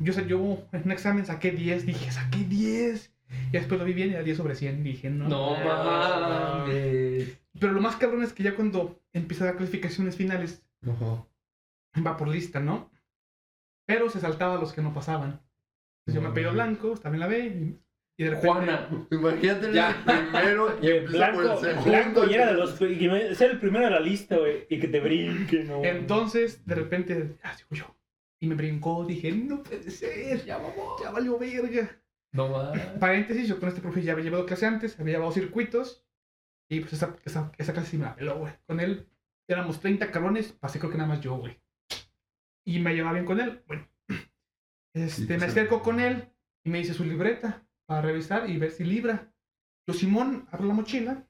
Yo, 0.00 0.12
sé, 0.12 0.26
yo 0.26 0.66
en 0.72 0.82
un 0.84 0.92
examen 0.92 1.26
saqué 1.26 1.50
10, 1.50 1.86
dije, 1.86 2.10
saqué 2.10 2.38
10. 2.44 3.12
Y 3.48 3.52
después 3.52 3.78
lo 3.80 3.86
vi 3.86 3.94
bien 3.94 4.10
y 4.10 4.12
era 4.12 4.22
10 4.22 4.36
sobre 4.36 4.54
100. 4.54 4.82
Dije, 4.84 5.10
no. 5.10 5.28
No 5.28 5.56
mames. 5.64 7.38
Pero 7.58 7.72
lo 7.72 7.80
más 7.80 7.96
cabrón 7.96 8.22
es 8.22 8.32
que 8.32 8.42
ya 8.42 8.54
cuando 8.54 9.00
empieza 9.12 9.44
las 9.46 9.56
clasificaciones 9.56 10.16
finales, 10.16 10.62
Ajá. 10.82 11.24
va 12.06 12.16
por 12.16 12.28
lista, 12.28 12.60
¿no? 12.60 12.90
Pero 13.86 14.08
se 14.10 14.20
saltaba 14.20 14.56
a 14.56 14.60
los 14.60 14.72
que 14.72 14.82
no 14.82 14.92
pasaban. 14.94 15.40
Entonces 16.00 16.14
yo 16.14 16.22
me 16.22 16.28
apellido 16.28 16.52
blanco, 16.52 16.96
también 16.96 17.20
la 17.20 17.26
B. 17.28 17.78
Y, 18.16 18.24
de 18.24 18.30
repente. 18.30 18.48
Juana. 18.48 18.88
Imagínate 19.10 19.72
Ya. 19.72 19.90
el 20.06 20.28
primero 20.28 20.78
y 20.80 20.86
Y 20.86 20.90
empieza 20.90 21.32
por 21.32 21.42
el 21.42 21.48
blanco, 21.48 21.60
segundo. 21.60 21.84
blanco 21.90 22.26
y 22.30 22.34
era 22.34 22.46
de 22.46 22.52
los 22.54 22.72
que 22.74 23.34
ser 23.34 23.50
el 23.52 23.58
primero 23.60 23.84
de 23.86 23.90
la 23.90 24.00
lista, 24.00 24.36
güey, 24.36 24.66
y 24.68 24.78
que 24.78 24.88
te 24.88 25.00
brinque, 25.00 25.64
no. 25.64 25.82
Entonces, 25.84 26.64
de 26.66 26.74
repente, 26.74 27.36
ah, 27.42 27.54
digo 27.56 27.68
yo. 27.86 27.96
Y 28.40 28.46
me 28.48 28.54
brincó, 28.54 29.04
dije, 29.04 29.32
no 29.32 29.62
puede 29.62 29.90
ser, 29.90 30.44
Ya 30.44 30.58
vamos. 30.58 31.00
ya 31.02 31.10
valió 31.10 31.38
verga. 31.38 31.88
No 32.32 32.48
mames. 32.48 32.84
Paréntesis, 32.98 33.46
yo 33.48 33.60
con 33.60 33.68
este 33.68 33.80
profe 33.80 34.02
ya 34.02 34.12
había 34.12 34.24
llevado 34.24 34.46
clase 34.46 34.66
antes, 34.66 34.98
había 34.98 35.14
llevado 35.14 35.32
circuitos. 35.32 36.04
Y 36.68 36.80
pues 36.80 36.94
esa, 36.94 37.16
esa, 37.24 37.52
esa 37.58 37.72
clase 37.72 37.90
sí 37.90 37.98
me 37.98 38.04
la 38.04 38.16
peló, 38.16 38.38
güey. 38.38 38.52
Con 38.66 38.80
él 38.80 39.06
éramos 39.48 39.80
30 39.80 40.10
cabrones, 40.10 40.52
pasé 40.52 40.78
creo 40.78 40.90
que 40.90 40.96
nada 40.98 41.08
más 41.08 41.20
yo, 41.20 41.36
güey. 41.36 41.60
Y 42.64 42.78
me 42.80 42.94
llevaba 42.94 43.14
bien 43.14 43.26
con 43.26 43.38
él. 43.40 43.62
Bueno, 43.66 43.86
este, 44.94 45.26
pues, 45.26 45.40
me 45.40 45.46
acerco 45.46 45.82
con 45.82 46.00
él 46.00 46.28
y 46.64 46.70
me 46.70 46.78
dice 46.78 46.94
su 46.94 47.04
libreta 47.04 47.62
para 47.86 48.02
revisar 48.02 48.48
y 48.48 48.58
ver 48.58 48.70
si 48.70 48.84
libra. 48.84 49.32
Yo, 49.88 49.94
Simón, 49.94 50.46
abro 50.50 50.66
la 50.66 50.74
mochila. 50.74 51.26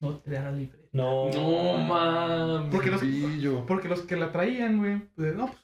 No 0.00 0.18
te 0.20 0.30
la 0.32 0.52
libreta. 0.52 0.88
No. 0.92 1.30
No 1.30 1.78
mames. 1.78 2.70
Porque 2.74 2.90
los, 2.90 3.02
porque 3.66 3.88
los 3.88 4.02
que 4.02 4.16
la 4.16 4.30
traían, 4.32 4.78
güey, 4.78 4.98
pues 5.14 5.34
no, 5.34 5.46
pues 5.46 5.58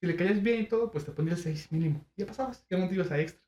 si 0.00 0.06
le 0.06 0.16
caías 0.16 0.42
bien 0.42 0.62
y 0.62 0.66
todo, 0.66 0.90
pues 0.90 1.04
te 1.04 1.12
ponía 1.12 1.32
el 1.34 1.38
6 1.38 1.70
mínimo. 1.72 2.04
Ya 2.16 2.26
pasabas, 2.26 2.66
ya 2.68 2.78
no 2.78 2.88
te 2.88 2.94
ibas 2.94 3.10
a 3.10 3.20
extra. 3.20 3.42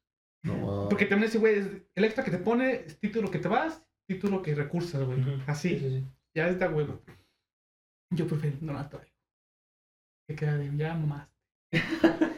No, 0.45 0.55
mames. 0.57 0.89
Porque 0.89 1.07
también 1.07 1.29
ese 1.29 1.39
güey, 1.39 1.57
es- 1.59 1.83
el 1.95 2.05
extra 2.05 2.25
que 2.25 2.31
te 2.31 2.39
pone 2.39 2.73
es 2.87 2.99
título 3.01 3.31
que 3.31 3.39
te 3.41 3.49
vas, 3.49 3.85
título 4.07 4.41
que 4.43 4.55
recursas, 4.55 5.03
güey. 5.05 5.21
Así, 5.47 5.71
Sí, 5.71 5.79
sí, 5.81 5.89
sí. 6.01 6.07
ya 6.35 6.49
es 6.49 6.59
de 6.59 6.69
huevo. 6.69 7.03
Yo 8.11 8.27
prefiero, 8.27 8.57
no 8.61 8.73
la 8.73 8.89
traigo. 8.89 9.11
Que 10.29 10.35
queda 10.37 10.57
de, 10.57 10.75
ya 10.77 10.95
mamás. 10.95 11.29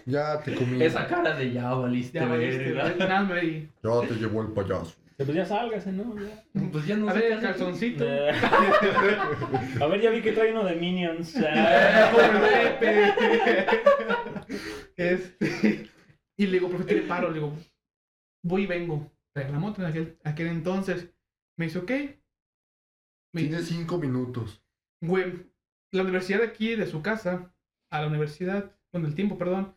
Ya 0.06 0.40
te 0.42 0.54
comí. 0.54 0.82
Esa 0.82 1.06
cara 1.06 1.36
de 1.36 1.52
ya 1.52 1.72
valiste, 1.72 2.18
Ya 2.18 2.26
valiste. 2.26 2.74
Ya 2.74 4.08
te 4.08 4.14
llevó 4.14 4.42
el 4.42 4.48
payaso. 4.48 4.96
Pues 5.16 5.34
ya 5.34 5.44
sálgase, 5.44 5.92
¿no? 5.92 6.16
Ya. 6.18 6.42
Pues 6.72 6.86
ya 6.86 6.96
no 6.96 7.10
A 7.10 7.12
sé 7.12 7.18
ver, 7.18 7.40
calzoncito. 7.40 8.04
Eh. 8.06 8.30
A 9.80 9.86
ver, 9.86 10.00
ya 10.00 10.10
vi 10.10 10.22
que 10.22 10.32
trae 10.32 10.50
uno 10.50 10.64
de 10.64 10.76
Minions. 10.76 11.36
Este, 14.96 15.88
y 16.38 16.46
le 16.46 16.52
digo, 16.52 16.68
profe, 16.68 16.84
tiene 16.84 17.02
paro. 17.02 17.28
Le 17.28 17.34
digo, 17.34 17.54
voy 18.44 18.62
y 18.62 18.66
vengo. 18.66 19.10
Traía 19.34 19.50
la 19.50 19.58
moto 19.58 19.80
en 19.82 19.88
aquel, 19.88 20.18
aquel 20.24 20.48
entonces. 20.48 21.14
Me 21.58 21.66
dice, 21.66 21.78
ok. 21.78 21.90
Me 23.32 23.42
Tienes 23.42 23.68
cinco 23.68 23.98
minutos. 23.98 24.62
Güey, 25.02 25.46
la 25.92 26.02
universidad 26.02 26.40
de 26.40 26.46
aquí, 26.46 26.74
de 26.74 26.86
su 26.86 27.00
casa, 27.02 27.54
a 27.90 28.00
la 28.00 28.08
universidad, 28.08 28.74
con 28.92 29.04
el 29.04 29.14
tiempo, 29.14 29.38
perdón, 29.38 29.74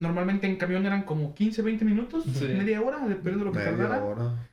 normalmente 0.00 0.46
en 0.46 0.56
camión 0.56 0.84
eran 0.86 1.02
como 1.04 1.34
15, 1.34 1.62
20 1.62 1.84
minutos, 1.84 2.24
Sí. 2.24 2.46
media 2.48 2.80
hora, 2.82 2.98
dependiendo 3.06 3.40
de 3.40 3.44
lo 3.46 3.52
que 3.52 3.58
Media 3.58 3.70
tardara. 3.76 4.04
hora. 4.04 4.50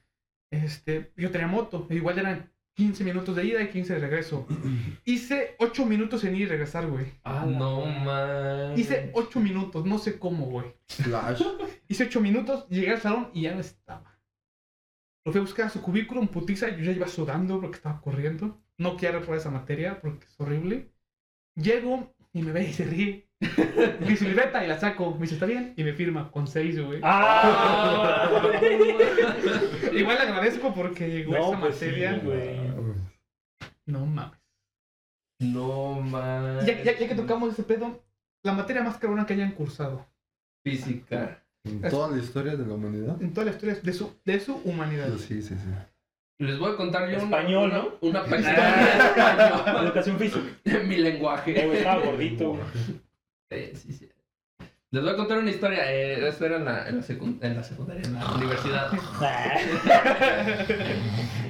Este, 0.52 1.12
yo 1.18 1.32
tenía 1.32 1.48
moto, 1.48 1.88
e 1.90 1.96
igual 1.96 2.20
eran 2.20 2.52
15 2.76 3.04
minutos 3.04 3.36
de 3.36 3.46
ida 3.46 3.62
y 3.62 3.70
15 3.70 3.94
de 3.94 4.00
regreso. 4.00 4.48
Hice 5.06 5.56
8 5.60 5.86
minutos 5.86 6.24
en 6.24 6.36
ir 6.36 6.42
y 6.42 6.46
regresar, 6.48 6.88
güey. 6.88 7.06
A 7.24 7.46
la 7.46 7.46
No 7.46 7.86
mames. 7.86 8.80
Hice 8.80 9.12
8 9.14 9.40
minutos, 9.40 9.86
no 9.86 9.98
sé 9.98 10.18
cómo, 10.20 10.46
güey. 10.48 10.74
Flash. 10.88 11.44
Hice 11.88 12.06
8 12.06 12.22
minutos, 12.22 12.68
llegué 12.70 12.92
al 12.92 13.02
salón 13.02 13.30
y 13.34 13.44
ya 13.44 13.54
no 13.54 13.62
estaba. 13.62 14.20
Lo 15.26 15.32
fui 15.32 15.40
a 15.40 15.44
buscar 15.44 15.68
a 15.68 15.70
su 15.70 15.82
cubículo 15.82 16.22
en 16.22 16.28
putiza, 16.28 16.70
yo 16.70 16.84
ya 16.84 16.92
iba 16.92 17.08
sudando 17.08 17.60
porque 17.62 17.78
estaba 17.78 18.02
corriendo. 18.02 18.60
No 18.78 18.98
quiero 18.98 19.20
reprobar 19.20 19.40
esa 19.40 19.52
materia 19.52 20.02
porque 20.02 20.26
es 20.26 20.40
horrible. 20.40 20.90
Llego 21.56 22.14
y 22.34 22.42
me 22.42 22.52
ve 22.52 22.64
y 22.70 22.74
se 22.74 22.86
ríe. 22.86 23.28
Me 24.00 24.08
dice 24.08 24.26
libreta 24.28 24.64
y 24.64 24.68
la 24.68 24.80
saco. 24.80 25.14
Me 25.16 25.22
dice, 25.22 25.36
¿está 25.36 25.46
bien? 25.46 25.74
Y 25.78 25.84
me 25.84 25.94
firma 25.94 26.32
con 26.32 26.48
6, 26.48 26.82
güey. 26.86 27.00
Ah. 27.04 28.42
Igual 29.94 30.16
le 30.18 30.22
agradezco 30.24 30.74
porque 30.74 31.10
llegó 31.10 31.34
No, 31.34 31.50
esa 31.52 31.60
pues 31.60 31.76
sí, 31.76 31.86
materia. 31.86 32.20
güey. 32.24 32.58
no 33.86 34.06
mames. 34.06 34.40
No 35.40 36.02
mames. 36.02 36.66
Ya, 36.66 36.82
ya- 36.84 36.98
ya 36.98 37.08
que 37.08 37.16
tocamos 37.16 37.52
ese 37.54 37.64
pedo, 37.64 38.02
la 38.44 38.54
materia 38.54 38.82
más 38.84 38.98
cabrona 38.98 39.26
que 39.26 39.34
hayan 39.34 39.52
cursado 39.52 40.06
Física. 40.66 41.44
En 41.66 41.82
toda 41.82 42.10
la 42.16 42.18
historia 42.22 42.56
de 42.56 42.66
la 42.66 42.74
humanidad. 42.74 43.22
en 43.22 43.34
toda 43.34 43.46
la 43.46 43.52
historia 43.52 43.76
de 43.76 43.94
su, 43.94 44.14
de 44.26 44.40
su 44.40 44.56
humanidad. 44.66 45.10
Sí, 45.18 45.42
sí, 45.42 45.56
sí. 45.56 45.70
Les 46.46 46.60
voy 46.60 46.74
a 46.74 46.76
contar 46.76 47.10
yo 47.10 47.16
una- 47.18 47.24
Español, 47.24 47.66
una, 47.70 47.78
¿no? 47.78 47.90
una, 48.02 48.20
Ah. 48.20 48.24
de 48.28 48.38
español. 48.38 49.86
Educación 49.86 50.18
física. 50.20 50.42
Mi 50.66 50.72
Eh, 50.74 50.84
güey, 50.86 50.98
lenguaje. 51.00 51.78
estaba 51.78 52.02
gordito. 52.04 52.58
Eh, 53.50 53.74
sí, 53.76 53.94
sí. 53.94 54.10
Les 54.92 55.02
voy 55.04 55.12
a 55.12 55.16
contar 55.16 55.40
una 55.40 55.50
historia. 55.50 55.92
Eh, 55.92 56.28
esto 56.28 56.46
era 56.46 56.58
en 56.58 56.66
la, 56.66 56.88
en, 56.88 56.98
la 56.98 57.04
secun- 57.04 57.40
en 57.42 57.56
la 57.56 57.64
secundaria, 57.64 58.04
en 58.04 58.14
la 58.14 58.32
universidad. 58.36 58.92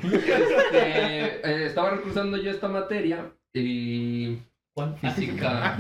Este, 0.04 1.50
eh, 1.50 1.66
estaba 1.66 1.92
recursando 1.92 2.38
yo 2.38 2.52
esta 2.52 2.68
materia 2.68 3.32
y 3.54 4.38
¿Cuál? 4.76 4.98
física. 4.98 5.78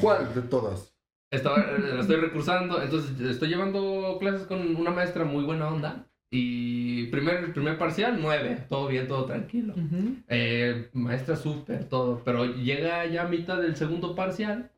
¿Cuál 0.00 0.34
de 0.34 0.42
todas? 0.42 0.92
Estaba, 1.30 1.58
eh, 1.58 1.78
la 1.94 2.00
estoy 2.00 2.16
recursando, 2.16 2.80
entonces 2.82 3.20
estoy 3.20 3.48
llevando 3.48 4.16
clases 4.20 4.46
con 4.46 4.76
una 4.76 4.90
maestra 4.90 5.24
muy 5.24 5.44
buena 5.44 5.68
onda. 5.68 6.06
Y 6.30 7.06
primer, 7.06 7.52
primer 7.52 7.78
parcial, 7.78 8.18
nueve. 8.20 8.64
Todo 8.68 8.88
bien, 8.88 9.06
todo 9.08 9.24
tranquilo. 9.26 9.74
Ujú. 9.74 10.16
Eh, 10.28 10.88
maestra 10.92 11.36
súper, 11.36 11.84
todo. 11.88 12.22
Pero 12.24 12.44
llega 12.46 13.06
ya 13.06 13.22
a 13.22 13.28
mitad 13.28 13.58
del 13.60 13.76
segundo 13.76 14.14
parcial 14.14 14.70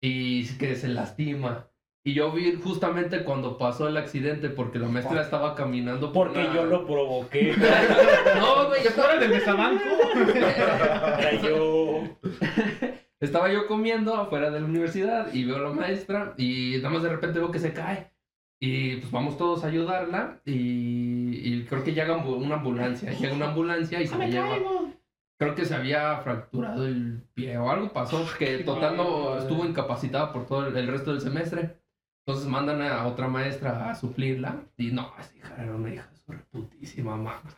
y 0.00 0.46
que 0.56 0.76
se 0.76 0.88
lastima. 0.88 1.66
Y 2.06 2.12
yo 2.12 2.30
vi 2.32 2.52
justamente 2.62 3.24
cuando 3.24 3.56
pasó 3.56 3.88
el 3.88 3.96
accidente 3.96 4.50
porque 4.50 4.78
la 4.78 4.88
maestra 4.88 5.22
estaba 5.22 5.54
caminando 5.54 6.12
por 6.12 6.26
Porque 6.28 6.42
una- 6.44 6.54
yo 6.54 6.64
lo 6.66 6.86
provoqué. 6.86 7.54
No, 8.38 8.66
güey, 8.68 8.82
yo 8.84 8.90
estaba... 8.90 9.16
del 9.16 9.30
mesabanco? 9.30 9.82
Yo. 11.42 12.02
Estaba 13.20 13.50
yo 13.50 13.66
comiendo 13.66 14.14
afuera 14.14 14.50
de 14.50 14.60
la 14.60 14.66
universidad 14.66 15.32
y 15.32 15.44
veo 15.44 15.56
a 15.56 15.60
la 15.60 15.70
maestra 15.70 16.34
y 16.36 16.74
nada 16.76 16.90
más 16.90 17.02
de 17.02 17.08
repente 17.08 17.38
veo 17.38 17.50
que 17.50 17.58
se 17.58 17.72
cae. 17.72 18.10
Y 18.66 18.96
pues 18.96 19.12
vamos 19.12 19.36
todos 19.36 19.62
a 19.62 19.66
ayudarla 19.66 20.40
y, 20.46 20.52
y 21.44 21.64
creo 21.64 21.84
que 21.84 21.92
llega 21.92 22.16
una 22.16 22.54
ambulancia. 22.54 23.12
Llega 23.12 23.34
una 23.34 23.48
ambulancia 23.48 24.00
y 24.00 24.06
se 24.06 24.16
la 24.16 24.26
lleva. 24.26 24.56
Creo 25.38 25.54
que 25.54 25.66
se 25.66 25.74
había 25.74 26.16
fracturado 26.18 26.86
el 26.86 27.22
pie 27.34 27.58
o 27.58 27.68
algo 27.68 27.92
pasó 27.92 28.24
que 28.38 28.58
total 28.58 28.96
no 28.96 29.36
estuvo 29.36 29.66
incapacitada 29.66 30.32
por 30.32 30.46
todo 30.46 30.66
el, 30.66 30.76
el 30.76 30.86
resto 30.86 31.10
del 31.10 31.20
semestre. 31.20 31.76
Entonces 32.26 32.48
mandan 32.48 32.80
a 32.80 33.06
otra 33.06 33.28
maestra 33.28 33.90
a 33.90 33.94
suplirla. 33.94 34.56
Y 34.78 34.90
no, 34.92 35.12
esa 35.20 35.36
hija 35.36 35.54
era 35.62 35.74
una 35.74 35.92
hija 35.92 36.08
de 36.10 36.16
su 36.16 36.32
reputísima 36.32 37.16
madre. 37.16 37.50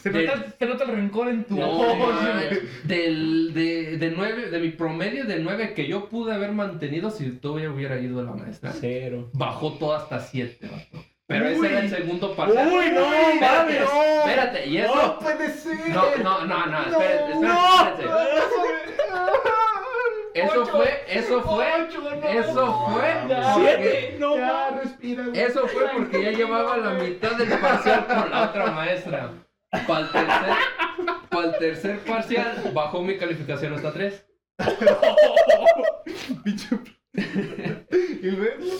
Se 0.00 0.10
nota, 0.10 0.44
se 0.56 0.66
nota 0.66 0.84
el 0.84 0.90
rencor 0.92 1.28
en 1.28 1.44
tu 1.44 1.56
No, 1.56 1.96
man, 1.96 2.40
del, 2.84 3.52
de, 3.52 3.96
de, 3.98 4.10
nueve, 4.16 4.48
de 4.50 4.60
mi 4.60 4.70
promedio 4.70 5.24
de 5.24 5.40
9 5.40 5.74
que 5.74 5.88
yo 5.88 6.08
pude 6.08 6.32
haber 6.32 6.52
mantenido 6.52 7.10
si 7.10 7.30
todavía 7.32 7.70
hubiera 7.70 7.98
ido 7.98 8.20
a 8.20 8.22
la 8.22 8.32
maestra, 8.32 8.72
Cero. 8.78 9.28
bajó 9.32 9.72
todo 9.72 9.94
hasta 9.96 10.20
7, 10.20 10.70
Pero 11.26 11.46
Uy. 11.46 11.52
ese 11.54 11.66
era 11.66 11.80
el 11.80 11.90
segundo 11.90 12.36
parcial. 12.36 12.68
Uy, 12.68 12.90
no, 12.92 13.12
espérate, 13.12 13.40
mames, 13.40 13.80
no. 13.80 14.02
espérate, 14.20 14.66
y 14.68 14.76
eso. 14.78 14.94
¡No 14.94 15.18
puede 15.18 15.50
ser! 15.52 15.88
No, 15.88 16.16
no, 16.22 16.44
no, 16.46 16.66
no, 16.66 16.80
espérate, 16.82 17.32
espérate, 17.32 17.40
¡No! 17.40 17.88
espérate. 17.88 19.49
Eso 20.34 20.62
Ocho, 20.62 20.66
fue, 20.76 21.02
eso 21.08 21.42
fue, 21.42 21.66
ocho, 21.88 22.00
no. 22.02 22.28
eso 22.28 22.88
fue, 22.92 23.14
Ya. 23.28 23.52
porque- 23.54 23.76
¡Siete! 23.76 24.16
¡No! 24.20 24.36
Ya, 24.36 24.70
respira. 24.82 25.24
eso 25.34 25.66
fue 25.66 25.82
porque 25.96 26.22
ya 26.22 26.30
llevaba 26.30 26.76
la 26.76 26.90
mitad 26.94 27.32
del 27.32 27.48
parcial 27.58 28.06
con 28.06 28.30
la 28.30 28.44
otra 28.50 28.70
maestra. 28.70 29.32
Para 29.86 30.00
el 30.00 30.10
tercer, 30.10 30.56
para 31.30 31.46
el 31.46 31.58
tercer 31.58 31.98
parcial 32.00 32.70
bajó 32.74 33.02
mi 33.02 33.16
calificación 33.16 33.74
hasta 33.74 33.92
3. 33.92 34.26
Pinche- 36.44 36.96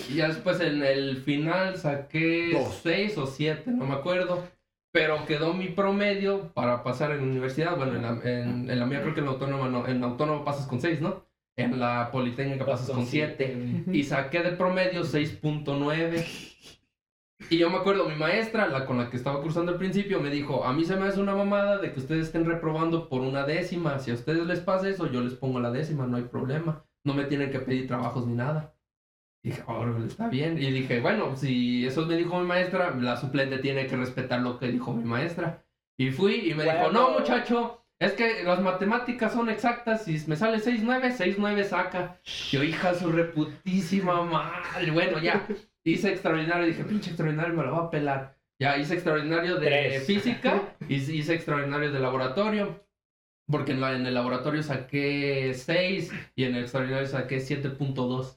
Y 0.08 0.14
ya 0.14 0.28
después 0.28 0.60
en 0.60 0.82
el 0.84 1.16
final 1.22 1.76
saqué 1.76 2.50
Dos. 2.52 2.80
6 2.82 3.18
o 3.18 3.26
7, 3.26 3.62
no 3.66 3.86
me 3.86 3.94
acuerdo. 3.94 4.44
Pero 4.92 5.24
quedó 5.26 5.52
mi 5.54 5.68
promedio 5.68 6.52
para 6.52 6.82
pasar 6.82 7.12
en 7.12 7.22
universidad. 7.22 7.76
Bueno, 7.76 7.94
en 7.94 8.02
la, 8.02 8.08
en, 8.28 8.68
en 8.70 8.78
la 8.80 8.86
mía 8.86 9.00
creo 9.02 9.14
que 9.14 9.20
en 9.20 9.26
la 9.26 9.32
autónoma 9.32 9.68
no. 9.68 9.86
En 9.86 10.00
la 10.00 10.08
autónoma 10.08 10.44
pasas 10.44 10.66
con 10.66 10.80
6, 10.80 11.00
¿no? 11.00 11.24
En 11.56 11.78
la 11.78 12.10
politécnica 12.10 12.64
pasas 12.64 12.90
con 12.90 13.06
7. 13.06 13.84
Y 13.92 14.04
saqué 14.04 14.42
de 14.42 14.52
promedio 14.52 15.02
6.9. 15.02 16.24
Y 17.50 17.58
yo 17.58 17.68
me 17.68 17.78
acuerdo, 17.78 18.08
mi 18.08 18.14
maestra, 18.14 18.68
la 18.68 18.86
con 18.86 18.98
la 18.98 19.10
que 19.10 19.16
estaba 19.16 19.42
cursando 19.42 19.72
al 19.72 19.78
principio, 19.78 20.20
me 20.20 20.30
dijo, 20.30 20.64
a 20.64 20.72
mí 20.72 20.84
se 20.84 20.96
me 20.96 21.06
hace 21.06 21.20
una 21.20 21.34
mamada 21.34 21.78
de 21.78 21.92
que 21.92 21.98
ustedes 21.98 22.26
estén 22.26 22.44
reprobando 22.44 23.08
por 23.08 23.22
una 23.22 23.44
décima. 23.44 23.98
Si 23.98 24.10
a 24.10 24.14
ustedes 24.14 24.46
les 24.46 24.60
pasa 24.60 24.88
eso, 24.88 25.10
yo 25.10 25.20
les 25.20 25.34
pongo 25.34 25.58
la 25.58 25.70
décima, 25.70 26.06
no 26.06 26.16
hay 26.16 26.24
problema. 26.24 26.84
No 27.04 27.14
me 27.14 27.24
tienen 27.24 27.50
que 27.50 27.60
pedir 27.60 27.88
trabajos 27.88 28.26
ni 28.26 28.34
nada. 28.34 28.74
Dije, 29.42 29.62
órale, 29.66 30.06
está 30.06 30.28
bien. 30.28 30.58
Y 30.58 30.70
dije, 30.70 31.00
bueno, 31.00 31.34
si 31.34 31.86
eso 31.86 32.04
me 32.04 32.16
dijo 32.16 32.38
mi 32.38 32.46
maestra, 32.46 32.94
la 32.94 33.16
suplente 33.16 33.58
tiene 33.58 33.86
que 33.86 33.96
respetar 33.96 34.42
lo 34.42 34.58
que 34.58 34.68
dijo 34.68 34.92
mi 34.92 35.04
maestra. 35.04 35.64
Y 35.98 36.10
fui 36.10 36.50
y 36.50 36.54
me 36.54 36.64
dijo, 36.64 36.92
no, 36.92 37.18
muchacho, 37.18 37.79
es 38.00 38.12
que 38.14 38.42
las 38.44 38.60
matemáticas 38.60 39.32
son 39.32 39.48
exactas. 39.50 40.04
Si 40.04 40.20
me 40.26 40.34
sale 40.36 40.58
6-9, 40.58 41.12
6-9 41.16 41.64
saca. 41.64 42.18
Yo, 42.50 42.62
hija, 42.64 42.94
su 42.94 43.12
reputísima 43.12 44.22
madre. 44.22 44.90
Bueno, 44.90 45.18
ya. 45.18 45.46
Hice 45.84 46.10
extraordinario. 46.10 46.66
Dije, 46.66 46.84
pinche 46.84 47.10
extraordinario, 47.10 47.54
me 47.54 47.62
lo 47.62 47.72
va 47.72 47.84
a 47.84 47.90
pelar. 47.90 48.36
Ya 48.58 48.76
hice 48.76 48.94
extraordinario 48.94 49.56
de 49.56 49.66
Tres. 49.66 50.06
física. 50.06 50.74
y 50.88 50.94
hice 50.96 51.34
extraordinario 51.34 51.92
de 51.92 51.98
laboratorio. 52.00 52.84
Porque 53.50 53.72
en, 53.72 53.80
la- 53.80 53.94
en 53.96 54.06
el 54.06 54.14
laboratorio 54.14 54.62
saqué 54.62 55.52
6 55.54 56.12
y 56.36 56.44
en 56.44 56.54
el 56.54 56.62
extraordinario 56.62 57.06
saqué 57.08 57.38
7.2. 57.38 58.36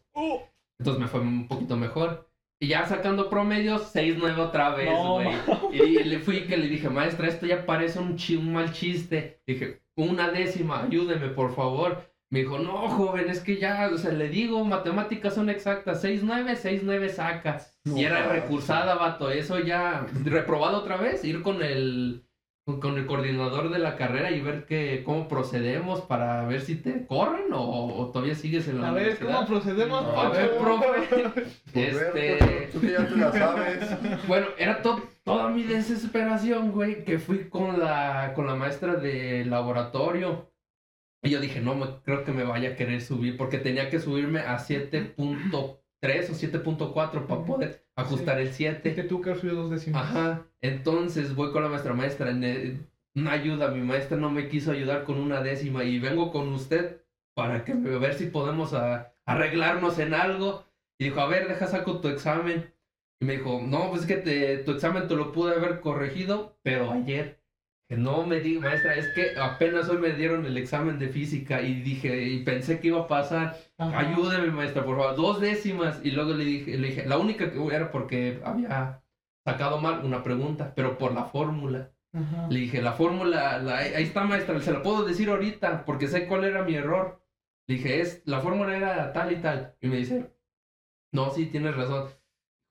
Entonces 0.79 1.01
me 1.01 1.07
fue 1.07 1.19
un 1.21 1.47
poquito 1.47 1.77
mejor. 1.77 2.29
Y 2.61 2.67
ya 2.67 2.85
sacando 2.85 3.29
promedios, 3.29 3.93
6-9 3.93 4.37
otra 4.39 4.73
vez, 4.73 4.89
No, 4.89 5.13
güey. 5.15 5.35
y 5.73 6.03
le 6.03 6.19
fui 6.19 6.41
que 6.45 6.55
le 6.57 6.67
dije, 6.67 6.89
maestra, 6.89 7.27
esto 7.27 7.45
ya 7.45 7.65
parece 7.65 7.99
un, 7.99 8.15
chi- 8.15 8.37
un 8.37 8.53
mal 8.53 8.71
chiste. 8.71 9.41
Dije, 9.45 9.81
una 9.97 10.29
décima, 10.29 10.83
ayúdeme, 10.83 11.27
por 11.29 11.53
favor. 11.53 12.09
Me 12.31 12.39
dijo, 12.39 12.57
no, 12.57 12.87
joven, 12.89 13.29
es 13.29 13.41
que 13.41 13.57
ya, 13.57 13.89
o 13.93 13.97
sea, 13.97 14.11
le 14.11 14.29
digo, 14.29 14.63
matemáticas 14.65 15.35
son 15.35 15.49
exactas. 15.49 16.03
6-9, 16.03 16.55
6-9 16.55 17.09
saca. 17.09 17.59
No, 17.85 17.97
y 17.97 18.05
era 18.05 18.27
recursada, 18.27 18.95
vato. 18.95 19.29
Eso 19.29 19.59
ya, 19.59 20.07
reprobado 20.23 20.77
otra 20.79 20.97
vez, 20.97 21.23
ir 21.25 21.41
con 21.43 21.61
el 21.61 22.23
con- 22.65 22.79
con 22.79 22.97
el 22.97 23.05
coordinador 23.05 23.69
de 23.71 23.79
la 23.79 23.95
carrera 23.97 24.31
y 24.31 24.41
ver 24.41 24.65
que, 24.65 25.03
cómo 25.03 25.27
procedemos 25.27 26.01
para 26.01 26.45
ver 26.45 26.61
si 26.61 26.75
te 26.75 27.05
corren 27.05 27.51
o, 27.53 27.59
o 27.97 28.11
todavía 28.11 28.35
sigues 28.35 28.67
en 28.67 28.79
la 28.81 28.89
a 28.89 28.91
ver, 28.93 29.03
universidad. 29.03 29.35
¿cómo 29.35 29.47
procedemos? 29.47 30.03
No, 30.03 30.19
A 30.21 30.29
ver, 30.29 30.49
Pacho? 30.51 30.61
profe. 30.61 31.51
Este, 31.73 32.69
tú 32.71 32.79
que 32.81 32.91
ya 32.91 33.07
te 33.07 33.15
la 33.17 33.31
sabes. 33.31 33.89
bueno, 34.27 34.47
era 34.57 34.81
to- 34.81 35.01
toda 35.23 35.49
mi 35.49 35.63
desesperación, 35.63 36.71
güey, 36.71 37.03
que 37.03 37.19
fui 37.19 37.49
con 37.49 37.79
la, 37.79 38.31
con 38.35 38.47
la 38.47 38.55
maestra 38.55 38.95
de 38.95 39.43
laboratorio. 39.45 40.51
Y 41.25 41.29
yo 41.31 41.39
dije, 41.39 41.61
no, 41.61 41.73
me, 41.75 41.85
creo 42.03 42.23
que 42.23 42.31
me 42.33 42.43
vaya 42.43 42.69
a 42.71 42.75
querer 42.75 43.01
subir, 43.01 43.37
porque 43.37 43.57
tenía 43.57 43.89
que 43.89 43.99
subirme 43.99 44.39
a 44.41 44.59
7.3 46.03 46.29
o 46.29 46.33
7.4 46.93 47.25
para 47.27 47.45
poder 47.45 47.85
ajustar 47.95 48.39
el 48.39 48.51
7. 48.51 48.93
Que 48.95 49.03
tú 49.03 49.21
que 49.21 49.31
has 49.31 49.39
subido 49.39 49.55
dos 49.63 49.71
décimas. 49.71 50.03
Ajá. 50.03 50.45
Entonces 50.61 51.35
voy 51.35 51.51
con 51.51 51.63
la 51.63 51.69
maestra 51.69 51.93
maestra. 51.93 52.31
Una 53.15 53.31
ayuda. 53.31 53.69
Mi 53.69 53.81
maestra 53.81 54.17
no 54.17 54.29
me 54.29 54.49
quiso 54.49 54.71
ayudar 54.71 55.03
con 55.03 55.17
una 55.17 55.41
décima. 55.41 55.83
Y 55.83 55.99
vengo 55.99 56.31
con 56.31 56.49
usted 56.53 57.01
para 57.35 57.63
que 57.63 57.73
me- 57.75 57.97
ver 57.97 58.13
si 58.15 58.25
podemos 58.27 58.73
a- 58.73 59.13
arreglarnos 59.25 59.99
en 59.99 60.13
algo. 60.13 60.65
Y 60.99 61.05
dijo, 61.05 61.21
a 61.21 61.27
ver, 61.27 61.47
deja 61.47 61.67
saco 61.67 61.99
tu 61.99 62.07
examen. 62.07 62.73
Y 63.21 63.25
me 63.25 63.33
dijo, 63.37 63.61
no, 63.65 63.89
pues 63.89 64.01
es 64.01 64.07
que 64.07 64.17
te- 64.17 64.57
tu 64.59 64.71
examen 64.71 65.07
te 65.07 65.15
lo 65.15 65.31
pude 65.31 65.55
haber 65.55 65.79
corregido, 65.79 66.57
pero 66.63 66.91
ayer. 66.91 67.39
No 67.97 68.25
me 68.25 68.39
diga, 68.39 68.61
maestra, 68.61 68.95
es 68.95 69.07
que 69.13 69.37
apenas 69.39 69.89
hoy 69.89 69.97
me 69.97 70.11
dieron 70.13 70.45
el 70.45 70.57
examen 70.57 70.99
de 70.99 71.09
física 71.09 71.61
y 71.61 71.81
dije, 71.81 72.23
y 72.23 72.43
pensé 72.43 72.79
que 72.79 72.87
iba 72.87 73.01
a 73.01 73.07
pasar. 73.07 73.57
Ajá. 73.77 73.99
Ayúdeme, 73.99 74.51
maestra, 74.51 74.83
por 74.85 74.97
favor. 74.97 75.15
Dos 75.15 75.41
décimas. 75.41 75.99
Y 76.03 76.11
luego 76.11 76.33
le 76.33 76.45
dije, 76.45 76.77
le 76.77 76.87
dije, 76.89 77.05
la 77.05 77.17
única 77.17 77.51
que 77.51 77.65
era 77.73 77.91
porque 77.91 78.41
había 78.43 79.01
sacado 79.45 79.79
mal 79.79 80.03
una 80.05 80.23
pregunta, 80.23 80.73
pero 80.75 80.97
por 80.97 81.13
la 81.13 81.25
fórmula. 81.25 81.91
Ajá. 82.13 82.47
Le 82.49 82.59
dije, 82.59 82.81
la 82.81 82.93
fórmula, 82.93 83.57
la- 83.59 83.77
ahí 83.77 84.03
está, 84.03 84.23
maestra, 84.23 84.59
se 84.61 84.71
la 84.71 84.83
puedo 84.83 85.03
decir 85.03 85.29
ahorita, 85.29 85.83
porque 85.85 86.07
sé 86.07 86.27
cuál 86.27 86.43
era 86.45 86.63
mi 86.63 86.75
error. 86.75 87.21
Le 87.67 87.75
dije, 87.75 88.01
es, 88.01 88.21
la 88.25 88.39
fórmula 88.41 88.75
era 88.75 89.13
tal 89.13 89.31
y 89.31 89.37
tal. 89.37 89.75
Y 89.81 89.87
me 89.87 89.97
dice, 89.97 90.31
no, 91.11 91.31
sí, 91.31 91.47
tienes 91.47 91.75
razón. 91.75 92.09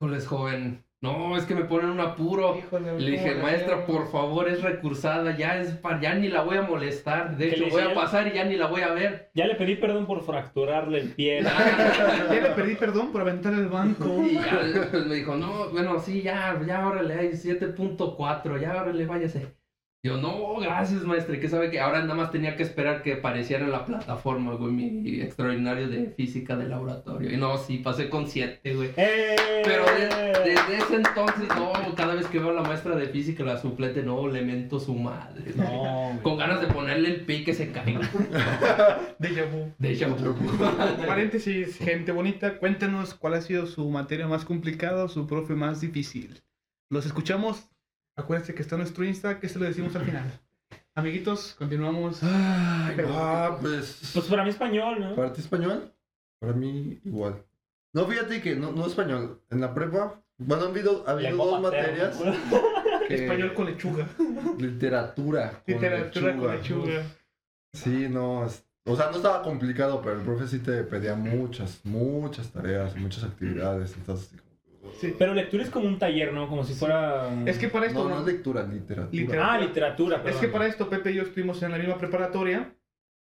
Híjoles, 0.01 0.27
joven. 0.27 0.85
No, 1.03 1.37
es 1.37 1.45
que 1.47 1.55
me 1.57 1.65
ponen 1.65 1.91
un 1.91 2.01
apuro. 2.01 2.57
Híjole, 2.57 2.99
Le 3.01 3.11
dije, 3.11 3.33
¿cómo 3.33 3.43
maestra, 3.43 3.85
por 3.87 4.09
favor, 4.13 4.49
es 4.49 4.63
recursada, 4.63 5.37
ya 5.37 5.59
es 5.61 5.73
pa- 5.73 6.01
ya 6.01 6.15
ni 6.15 6.29
la 6.29 6.43
voy 6.43 6.57
a 6.57 6.63
molestar. 6.63 7.37
De 7.37 7.49
¿Qué 7.49 7.57
hecho, 7.57 7.69
voy 7.71 7.83
a 7.83 7.93
pasar 7.93 8.29
y 8.29 8.35
ya 8.35 8.45
ni 8.45 8.57
la 8.57 8.67
voy 8.67 8.83
a 8.83 8.93
ver. 8.93 9.29
Ya 9.35 9.47
le 9.47 9.57
pedí 9.57 9.75
perdón 9.75 10.07
por 10.07 10.23
fracturarle 10.23 10.99
el 10.99 11.09
pie. 11.15 11.43
Ya 12.33 12.41
le 12.41 12.51
pedí 12.51 12.77
perdón 12.77 13.11
por 13.11 13.23
aventar 13.23 13.53
el 13.53 13.67
banco. 13.67 14.07
Y 14.25 14.35
ya 14.35 14.61
me 15.07 15.15
dijo, 15.17 15.35
no, 15.35 15.71
bueno, 15.71 15.99
sí, 15.99 16.23
ya, 16.23 16.61
ya, 16.65 16.87
órale, 16.87 17.15
hay 17.15 17.29
7.4, 17.31 18.61
ya, 18.61 18.81
órale, 18.83 19.05
váyase. 19.05 19.55
Yo, 20.05 20.17
no, 20.17 20.57
gracias, 20.59 21.05
maestra, 21.05 21.39
que 21.39 21.49
sabe 21.49 21.71
que 21.71 21.79
ahora 21.79 22.01
nada 22.01 22.17
más 22.17 22.33
tenía 22.33 22.57
que 22.57 22.65
esperar 22.65 23.05
que 23.05 23.13
apareciera 23.13 23.65
en 23.65 23.71
la 23.71 23.85
plataforma, 23.87 24.53
güey, 24.55 24.73
mi 24.73 25.21
extraordinario 25.21 25.89
de 25.89 26.07
física 26.17 26.57
de 26.57 26.69
laboratorio. 26.69 27.33
Y 27.33 27.37
no, 27.37 27.57
sí, 27.57 27.79
pasé 27.79 28.09
con 28.11 28.27
7, 28.27 28.75
güey. 28.75 28.91
¡Eh! 28.97 29.37
Pero 29.65 29.85
de- 29.85 30.51
desde 30.51 30.77
ese 30.79 30.97
entonces, 30.97 31.47
no, 31.57 31.73
cada 31.95 32.17
vez 32.17 32.27
que 32.27 32.41
veo 32.41 32.51
a 32.51 32.53
la 32.53 32.63
maestra 32.63 32.97
de 32.97 33.07
física, 33.11 33.45
la 33.45 33.59
suplente, 33.59 34.03
no, 34.03 34.27
le 34.27 34.43
mento 34.43 34.81
su 34.81 34.93
madre. 34.97 35.53
No, 35.55 36.09
güey. 36.09 36.19
Con 36.23 36.37
ganas 36.37 36.61
de 36.61 36.67
ponerle 36.67 37.09
el 37.09 37.21
pi 37.21 37.45
que 37.45 37.55
se 37.55 37.71
caiga. 37.71 38.01
Déjà 39.21 39.45
vu. 39.53 39.73
De 39.79 39.93
hecho, 39.93 40.17
Paréntesis, 41.07 41.79
gente 41.79 42.11
bonita, 42.11 42.59
cuéntanos 42.59 43.15
cuál 43.15 43.35
ha 43.35 43.41
sido 43.41 43.69
su 43.69 43.89
materia 43.89 44.27
más 44.27 44.45
complicada 44.45 45.05
o 45.05 45.09
su 45.09 45.29
profe 45.29 45.55
más 45.55 45.81
difícil. 45.81 46.43
Los 46.91 47.07
escuchamos. 47.07 47.69
Acuérdense 48.17 48.55
que 48.55 48.63
está 48.63 48.77
nuestro 48.77 49.05
Insta, 49.05 49.41
que 49.41 49.49
se 49.49 49.59
lo 49.59 49.65
decimos 49.65 49.95
al 49.97 50.05
final. 50.05 50.25
Amiguitos, 50.95 51.55
continuamos. 51.59 52.23
Ay, 52.23 52.97
ah, 53.09 53.57
pues. 53.61 54.11
Pues 54.13 54.27
para 54.27 54.45
mí 54.45 54.51
español, 54.51 55.01
¿no? 55.01 55.15
¿Para 55.15 55.33
ti 55.33 55.41
español? 55.41 55.91
Para 56.39 56.53
mí 56.53 57.01
igual. 57.05 57.43
No, 57.95 58.07
fíjate 58.07 58.43
que 58.43 58.55
no, 58.57 58.73
no 58.73 58.87
español. 58.87 59.41
En 59.51 59.61
la 59.61 59.73
prepa, 59.73 60.21
bueno, 60.39 60.65
ha 60.65 60.69
habido, 60.69 61.05
ha 61.07 61.13
habido 61.13 61.37
dos 61.37 61.61
materias. 61.63 62.19
que- 63.09 63.15
Español 63.25 63.55
con 63.55 63.67
lechuga. 63.67 64.07
Literatura. 64.59 65.51
con 65.51 65.63
Literatura 65.75 66.37
con 66.37 66.51
lechuga. 66.51 66.87
lechuga. 66.87 67.03
Sí, 67.73 68.09
no. 68.11 68.45
es- 68.47 68.67
o 68.85 68.97
sea, 68.97 69.11
no 69.11 69.17
estaba 69.17 69.43
complicado, 69.43 70.03
pero 70.03 70.17
el 70.17 70.23
profe 70.23 70.49
sí 70.49 70.59
te 70.59 70.83
pedía 70.83 71.15
muchas, 71.15 71.81
muchas 71.85 72.51
tareas, 72.51 72.97
muchas 72.97 73.23
actividades. 73.25 73.95
Entonces, 73.97 74.31
Sí. 75.01 75.15
Pero 75.19 75.33
lectura 75.35 75.63
es 75.63 75.71
como 75.71 75.87
un 75.87 75.99
taller, 75.99 76.33
¿no? 76.33 76.49
Como 76.49 76.65
si 76.65 76.75
fuera... 76.75 77.31
Es 77.47 77.59
que 77.59 77.69
para 77.69 77.87
esto. 77.87 78.03
No, 78.05 78.11
no 78.11 78.21
es 78.21 78.27
lectura, 78.27 78.65
literatura. 78.65 79.09
Literatura. 79.13 79.53
Ah, 79.55 79.59
literatura, 79.61 80.17
Es 80.17 80.23
perdón. 80.23 80.41
que 80.41 80.49
para 80.49 80.67
esto 80.67 80.91
Pepe 80.91 81.13
y 81.13 81.15
yo 81.15 81.23
estuvimos 81.23 81.63
en 81.63 81.71
la 81.71 81.79
misma 81.79 81.99
preparatoria. 81.99 82.75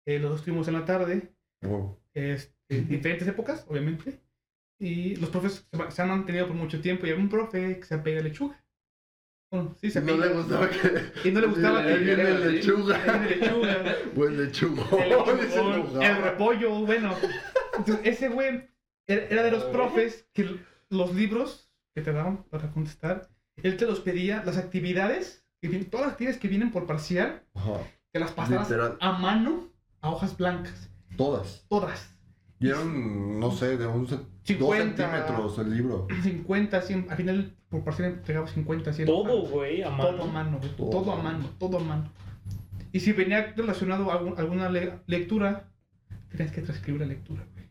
eh, 0.06 0.18
los 0.18 0.30
dos 0.30 0.40
estuvimos 0.40 0.68
en 0.68 0.74
la 0.74 0.84
tarde. 0.84 1.32
Wow. 1.62 1.98
este, 2.14 2.54
en 2.70 2.88
diferentes 2.88 3.26
épocas, 3.28 3.66
obviamente. 3.68 4.20
Y 4.80 5.16
los 5.16 5.28
profes 5.30 5.68
se 5.70 5.90
se 5.90 6.02
han 6.02 6.08
mantenido 6.08 6.46
por 6.46 6.56
mucho 6.56 6.80
tiempo. 6.80 7.06
Y 7.06 7.10
había 7.10 7.22
un 7.22 7.28
profe 7.28 7.78
que 7.80 7.84
se 7.84 7.94
apega 7.96 8.22
lechuga. 8.22 8.64
Bueno, 9.52 9.74
sí, 9.80 9.90
se 9.90 10.00
No 10.00 10.16
le 10.16 10.28
gustaba 10.28 10.70
que. 10.70 11.28
Y 11.28 11.32
no 11.32 11.40
le 11.40 11.46
gustaba 11.48 11.82
que 11.86 11.94
viene 11.98 12.38
lechuga. 12.38 12.98
Viene 13.18 13.36
lechuga. 13.36 13.96
Buen. 14.14 14.34
El, 14.40 16.02
el 16.02 16.22
repollo, 16.22 16.70
bueno. 16.86 17.14
Entonces, 17.76 18.06
ese 18.06 18.28
güey 18.28 18.68
Era, 19.08 19.42
de 19.42 19.50
los 19.50 19.62
A 19.62 19.66
ver. 19.66 19.72
profes 19.74 20.28
que 20.32 20.56
los 20.90 21.14
libros 21.14 21.70
que 21.94 22.03
te 22.03 22.12
daban 22.12 22.44
para 22.50 22.70
contestar, 22.72 23.29
él 23.57 23.76
te 23.76 23.87
los 23.87 24.00
pedía, 24.00 24.42
las 24.44 24.57
actividades, 24.59 25.44
que 25.61 25.68
vienen- 25.68 25.88
todas 25.90 26.07
las 26.07 26.12
actividades 26.12 26.40
que 26.40 26.48
vienen 26.48 26.70
por 26.72 26.87
parcial, 26.87 27.42
Ajá. 27.55 27.74
que 28.12 28.18
las 28.18 28.33
pasaras 28.33 28.68
Literal. 28.68 28.96
a 29.00 29.12
mano 29.18 29.68
a 30.00 30.11
hojas 30.11 30.37
blancas. 30.37 30.90
Todas. 31.16 31.64
Todas. 31.68 32.14
Y 32.59 32.68
eran, 32.68 33.40
no 33.40 33.50
sé, 33.53 33.76
de 33.79 33.87
un 33.87 34.07
ce- 34.07 34.16
dos 34.16 34.24
50. 34.44 34.96
centímetros 35.11 35.59
el 35.59 35.74
libro. 35.76 36.07
50, 36.22 36.81
100. 36.83 37.07
Al 37.11 37.16
final, 37.16 37.55
por 37.68 37.83
parcial, 37.85 38.12
entregaba 38.12 38.46
50, 38.48 38.92
100. 38.92 39.07
Todo, 39.07 39.42
güey, 39.48 39.83
a 39.83 39.96
Todo 39.96 40.09
a 40.09 40.12
mano. 40.12 40.26
mano, 40.26 40.59
güey. 40.59 40.76
Todo. 40.76 40.90
Todo 40.90 41.12
a 41.12 41.22
mano, 41.22 41.48
todo 41.59 41.79
a 41.79 41.81
mano. 41.81 42.11
Y 42.92 43.00
si 43.00 43.12
venía 43.12 43.53
relacionado 43.57 44.11
a 44.11 44.14
algún- 44.16 44.38
alguna 44.38 44.68
le- 44.68 44.98
lectura, 45.07 45.68
tenías 46.31 46.53
que 46.53 46.62
transcribir 46.62 47.00
la 47.03 47.07
lectura, 47.07 47.44
güey. 47.55 47.66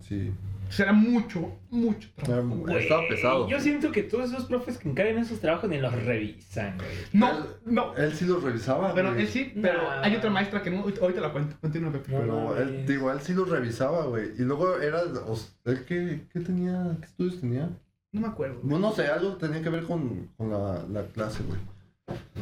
Sí. 0.00 0.32
O 0.68 0.72
sea, 0.72 0.86
era 0.86 0.92
mucho, 0.92 1.52
mucho 1.70 2.08
trabajo. 2.16 2.48
Güey, 2.56 2.82
estaba 2.82 3.02
pesado. 3.08 3.48
Yo 3.48 3.60
siento 3.60 3.92
que 3.92 4.02
todos 4.02 4.30
esos 4.32 4.46
profes 4.46 4.76
que 4.78 4.88
encargan 4.88 5.18
esos 5.18 5.38
trabajos 5.38 5.70
ni 5.70 5.78
los 5.78 5.92
revisan, 6.04 6.76
güey. 6.78 6.88
No, 7.12 7.30
Él- 7.30 7.44
no. 7.66 7.94
Él 7.96 8.12
sí 8.14 8.24
los 8.24 8.42
revisaba. 8.42 8.92
Bueno, 8.92 9.10
güey. 9.10 9.22
él 9.22 9.28
sí, 9.28 9.52
pero 9.62 9.88
hay 9.90 10.16
otra 10.16 10.30
maestra 10.30 10.62
que 10.62 10.70
no. 10.70 10.80
Ahorita 11.00 11.20
la 11.20 11.32
cuento. 11.32 11.56
Continúa, 11.60 11.92
Pepe. 11.92 12.10
No 12.12 12.18
Pero 12.20 12.56
él, 12.58 12.86
digo, 12.86 13.12
él 13.12 13.20
sí 13.20 13.34
los 13.34 13.48
revisaba, 13.48 14.06
güey. 14.06 14.30
Y 14.38 14.42
luego 14.42 14.78
era, 14.80 15.02
o 15.26 15.36
sea, 15.36 15.48
¿él 15.66 15.84
qué, 15.84 16.22
qué 16.32 16.40
tenía? 16.40 16.96
¿Qué 17.00 17.06
estudios 17.06 17.40
tenía? 17.40 17.70
No 18.10 18.20
me 18.20 18.28
acuerdo. 18.28 18.58
Bueno, 18.62 18.88
no 18.88 18.92
sé, 18.94 19.06
algo 19.06 19.36
tenía 19.36 19.60
que 19.62 19.70
ver 19.70 19.84
con, 19.84 20.28
con 20.36 20.50
la, 20.50 20.84
la 20.90 21.02
clase, 21.06 21.42
güey. 21.46 21.58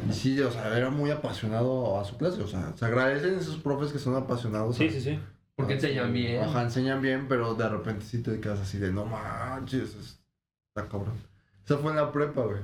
Y 0.08 0.12
sí, 0.12 0.40
o 0.40 0.50
sea, 0.50 0.76
era 0.76 0.90
muy 0.90 1.10
apasionado 1.10 1.98
a 2.00 2.04
su 2.04 2.16
clase. 2.16 2.42
O 2.42 2.46
sea, 2.48 2.72
se 2.76 2.84
agradecen 2.84 3.34
esos 3.34 3.56
profes 3.56 3.92
que 3.92 3.98
son 3.98 4.14
apasionados. 4.16 4.76
Sí, 4.76 4.88
a- 4.88 4.90
sí, 4.92 5.00
sí. 5.00 5.18
Porque 5.56 5.74
enseñan 5.74 6.12
bien. 6.12 6.42
Ajá, 6.42 6.62
enseñan 6.62 7.00
bien, 7.02 7.28
pero 7.28 7.54
de 7.54 7.68
repente 7.68 8.04
sí 8.04 8.22
te 8.22 8.40
quedas 8.40 8.60
así 8.60 8.78
de, 8.78 8.90
no 8.92 9.04
manches, 9.06 9.94
es- 9.94 10.20
está 10.68 10.88
cabrón. 10.88 11.14
Esa 11.64 11.78
fue 11.78 11.90
en 11.90 11.96
la 11.98 12.10
prepa, 12.10 12.42
güey. 12.44 12.62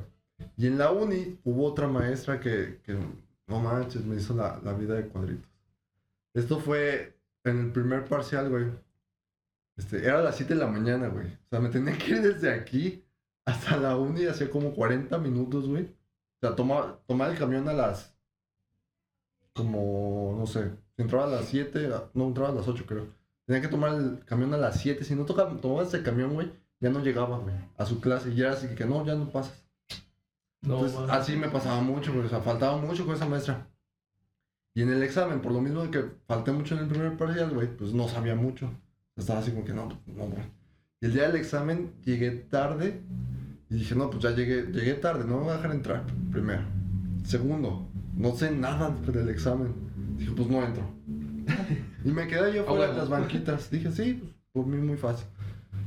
Y 0.56 0.66
en 0.66 0.78
la 0.78 0.90
uni 0.92 1.38
hubo 1.44 1.66
otra 1.66 1.86
maestra 1.88 2.40
que, 2.40 2.80
que 2.84 2.96
no 3.46 3.60
manches, 3.60 4.04
me 4.04 4.16
hizo 4.16 4.34
la, 4.34 4.60
la 4.64 4.72
vida 4.72 4.94
de 4.94 5.08
cuadritos. 5.08 5.48
Esto 6.34 6.58
fue 6.60 7.16
en 7.44 7.58
el 7.66 7.72
primer 7.72 8.04
parcial, 8.06 8.48
güey. 8.50 8.66
Este, 9.76 10.04
era 10.04 10.18
a 10.18 10.22
las 10.22 10.36
7 10.36 10.54
de 10.54 10.60
la 10.60 10.66
mañana, 10.66 11.08
güey. 11.08 11.26
O 11.26 11.48
sea, 11.50 11.60
me 11.60 11.68
tenía 11.68 11.96
que 11.96 12.10
ir 12.12 12.22
desde 12.22 12.52
aquí 12.52 13.04
hasta 13.44 13.76
la 13.76 13.96
uni, 13.96 14.26
hacía 14.26 14.50
como 14.50 14.74
40 14.74 15.18
minutos, 15.18 15.68
güey. 15.68 15.84
O 15.84 16.40
sea, 16.40 16.56
tomaba, 16.56 16.98
tomaba 17.06 17.30
el 17.32 17.38
camión 17.38 17.68
a 17.68 17.72
las. 17.72 18.14
Como, 19.52 20.34
no 20.38 20.46
sé, 20.46 20.70
entraba 21.02 21.24
a 21.24 21.28
las 21.28 21.46
7, 21.46 21.88
no, 22.14 22.26
entraba 22.26 22.50
a 22.50 22.54
las 22.54 22.68
8, 22.68 22.84
creo. 22.86 23.06
Tenía 23.46 23.62
que 23.62 23.68
tomar 23.68 23.94
el 23.94 24.24
camión 24.24 24.52
a 24.52 24.58
las 24.58 24.80
7. 24.80 25.04
Si 25.04 25.14
no 25.14 25.24
toca, 25.24 25.48
tomaba 25.60 25.82
ese 25.82 26.02
camión, 26.02 26.34
güey, 26.34 26.52
ya 26.80 26.90
no 26.90 27.02
llegaba, 27.02 27.38
güey, 27.38 27.54
a 27.76 27.86
su 27.86 28.00
clase. 28.00 28.32
Y 28.32 28.40
era 28.40 28.52
así 28.52 28.68
que 28.74 28.84
no, 28.84 29.04
ya 29.06 29.14
no 29.14 29.30
pasas. 29.30 29.64
No, 30.60 30.84
Entonces, 30.84 31.10
así 31.10 31.36
me 31.36 31.48
pasaba 31.48 31.80
mucho, 31.80 32.12
güey. 32.12 32.26
O 32.26 32.28
sea, 32.28 32.40
faltaba 32.40 32.76
mucho 32.78 33.06
con 33.06 33.14
esa 33.14 33.26
maestra. 33.26 33.68
Y 34.74 34.82
en 34.82 34.90
el 34.90 35.02
examen, 35.02 35.40
por 35.40 35.52
lo 35.52 35.60
mismo 35.60 35.82
de 35.82 35.90
que 35.90 36.04
falté 36.26 36.52
mucho 36.52 36.74
en 36.76 36.82
el 36.82 36.88
primer 36.88 37.16
parcial, 37.16 37.50
güey, 37.54 37.74
pues 37.76 37.92
no 37.92 38.06
sabía 38.06 38.34
mucho. 38.34 38.70
Estaba 39.16 39.40
así 39.40 39.50
como 39.50 39.64
que 39.64 39.72
no, 39.72 39.88
no, 40.06 40.26
güey. 40.26 40.42
Y 41.00 41.06
el 41.06 41.12
día 41.12 41.28
del 41.28 41.36
examen 41.36 41.94
llegué 42.04 42.30
tarde 42.30 43.00
y 43.70 43.74
dije, 43.76 43.94
no, 43.94 44.10
pues 44.10 44.22
ya 44.22 44.30
llegué, 44.30 44.66
llegué 44.72 44.94
tarde, 44.94 45.24
no 45.24 45.38
me 45.38 45.44
voy 45.44 45.52
a 45.52 45.56
dejar 45.56 45.70
entrar, 45.72 46.04
primero. 46.30 46.62
Segundo, 47.24 47.88
no 48.16 48.34
sé 48.34 48.50
nada 48.50 48.90
del 48.90 49.28
examen. 49.28 49.87
Dije, 50.18 50.32
pues 50.36 50.48
no 50.48 50.62
entro. 50.64 50.82
Y 52.04 52.10
me 52.10 52.26
quedé 52.28 52.54
yo 52.54 52.62
Ah, 52.62 52.66
fuera 52.66 52.82
de 52.82 52.86
bueno. 52.88 52.98
las 52.98 53.08
banquitas. 53.08 53.70
Dije, 53.70 53.90
sí, 53.90 54.14
pues 54.14 54.32
por 54.52 54.66
mí 54.66 54.76
muy 54.78 54.96
fácil. 54.96 55.26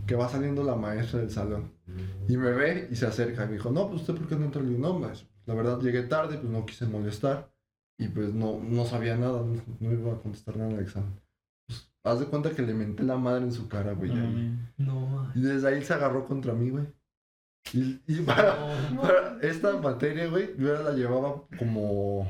Que 0.05 0.15
va 0.15 0.27
saliendo 0.27 0.63
la 0.63 0.75
maestra 0.75 1.19
del 1.19 1.29
salón. 1.29 1.71
Y 2.27 2.35
me 2.37 2.51
ve 2.51 2.87
y 2.91 2.95
se 2.95 3.05
acerca 3.05 3.43
y 3.45 3.47
me 3.47 3.53
dijo, 3.53 3.71
no, 3.71 3.87
pues 3.89 4.01
usted 4.01 4.15
por 4.15 4.27
qué 4.27 4.35
no 4.35 4.45
entró. 4.45 4.61
Le 4.61 4.69
digo, 4.69 4.79
no, 4.81 4.99
maestro, 4.99 5.27
la 5.45 5.53
verdad 5.53 5.79
llegué 5.79 6.03
tarde, 6.03 6.37
pues 6.37 6.51
no 6.51 6.65
quise 6.65 6.85
molestar. 6.85 7.49
Y 7.97 8.07
pues 8.07 8.33
no, 8.33 8.59
no 8.61 8.85
sabía 8.85 9.15
nada, 9.15 9.41
no, 9.43 9.61
no 9.79 9.91
iba 9.93 10.13
a 10.13 10.17
contestar 10.19 10.57
nada 10.57 10.71
el 10.71 10.79
examen. 10.79 11.13
Pues 11.67 11.91
haz 12.03 12.19
de 12.19 12.25
cuenta 12.25 12.49
que 12.51 12.61
le 12.63 12.73
menté 12.73 13.03
la 13.03 13.15
madre 13.17 13.43
en 13.43 13.51
su 13.51 13.67
cara, 13.67 13.93
güey. 13.93 14.11
No. 14.11 14.57
No. 14.77 15.31
Y 15.35 15.41
desde 15.41 15.67
ahí 15.69 15.83
se 15.83 15.93
agarró 15.93 16.25
contra 16.25 16.53
mí, 16.53 16.71
güey. 16.71 16.85
Y, 17.73 18.01
y 18.07 18.21
para, 18.21 18.89
No. 18.91 19.01
para 19.01 19.37
esta 19.41 19.77
materia, 19.77 20.27
güey, 20.27 20.55
yo 20.57 20.75
ya 20.75 20.81
la 20.81 20.91
llevaba 20.93 21.43
como... 21.59 22.27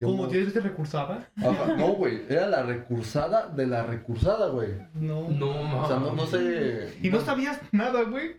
¿Cómo 0.00 0.28
tienes 0.28 0.52
que 0.52 0.60
recursaba? 0.60 1.26
Ajá, 1.36 1.74
no, 1.76 1.88
güey, 1.94 2.22
era 2.28 2.46
la 2.46 2.62
recursada 2.62 3.48
de 3.48 3.66
la 3.66 3.82
recursada, 3.84 4.48
güey. 4.48 4.70
No. 4.94 5.28
No, 5.28 5.82
O 5.82 5.88
sea, 5.88 5.98
no, 5.98 6.12
no 6.12 6.24
sé... 6.26 6.96
Y 7.02 7.10
no 7.10 7.20
sabías 7.20 7.60
nada, 7.72 8.02
güey. 8.04 8.36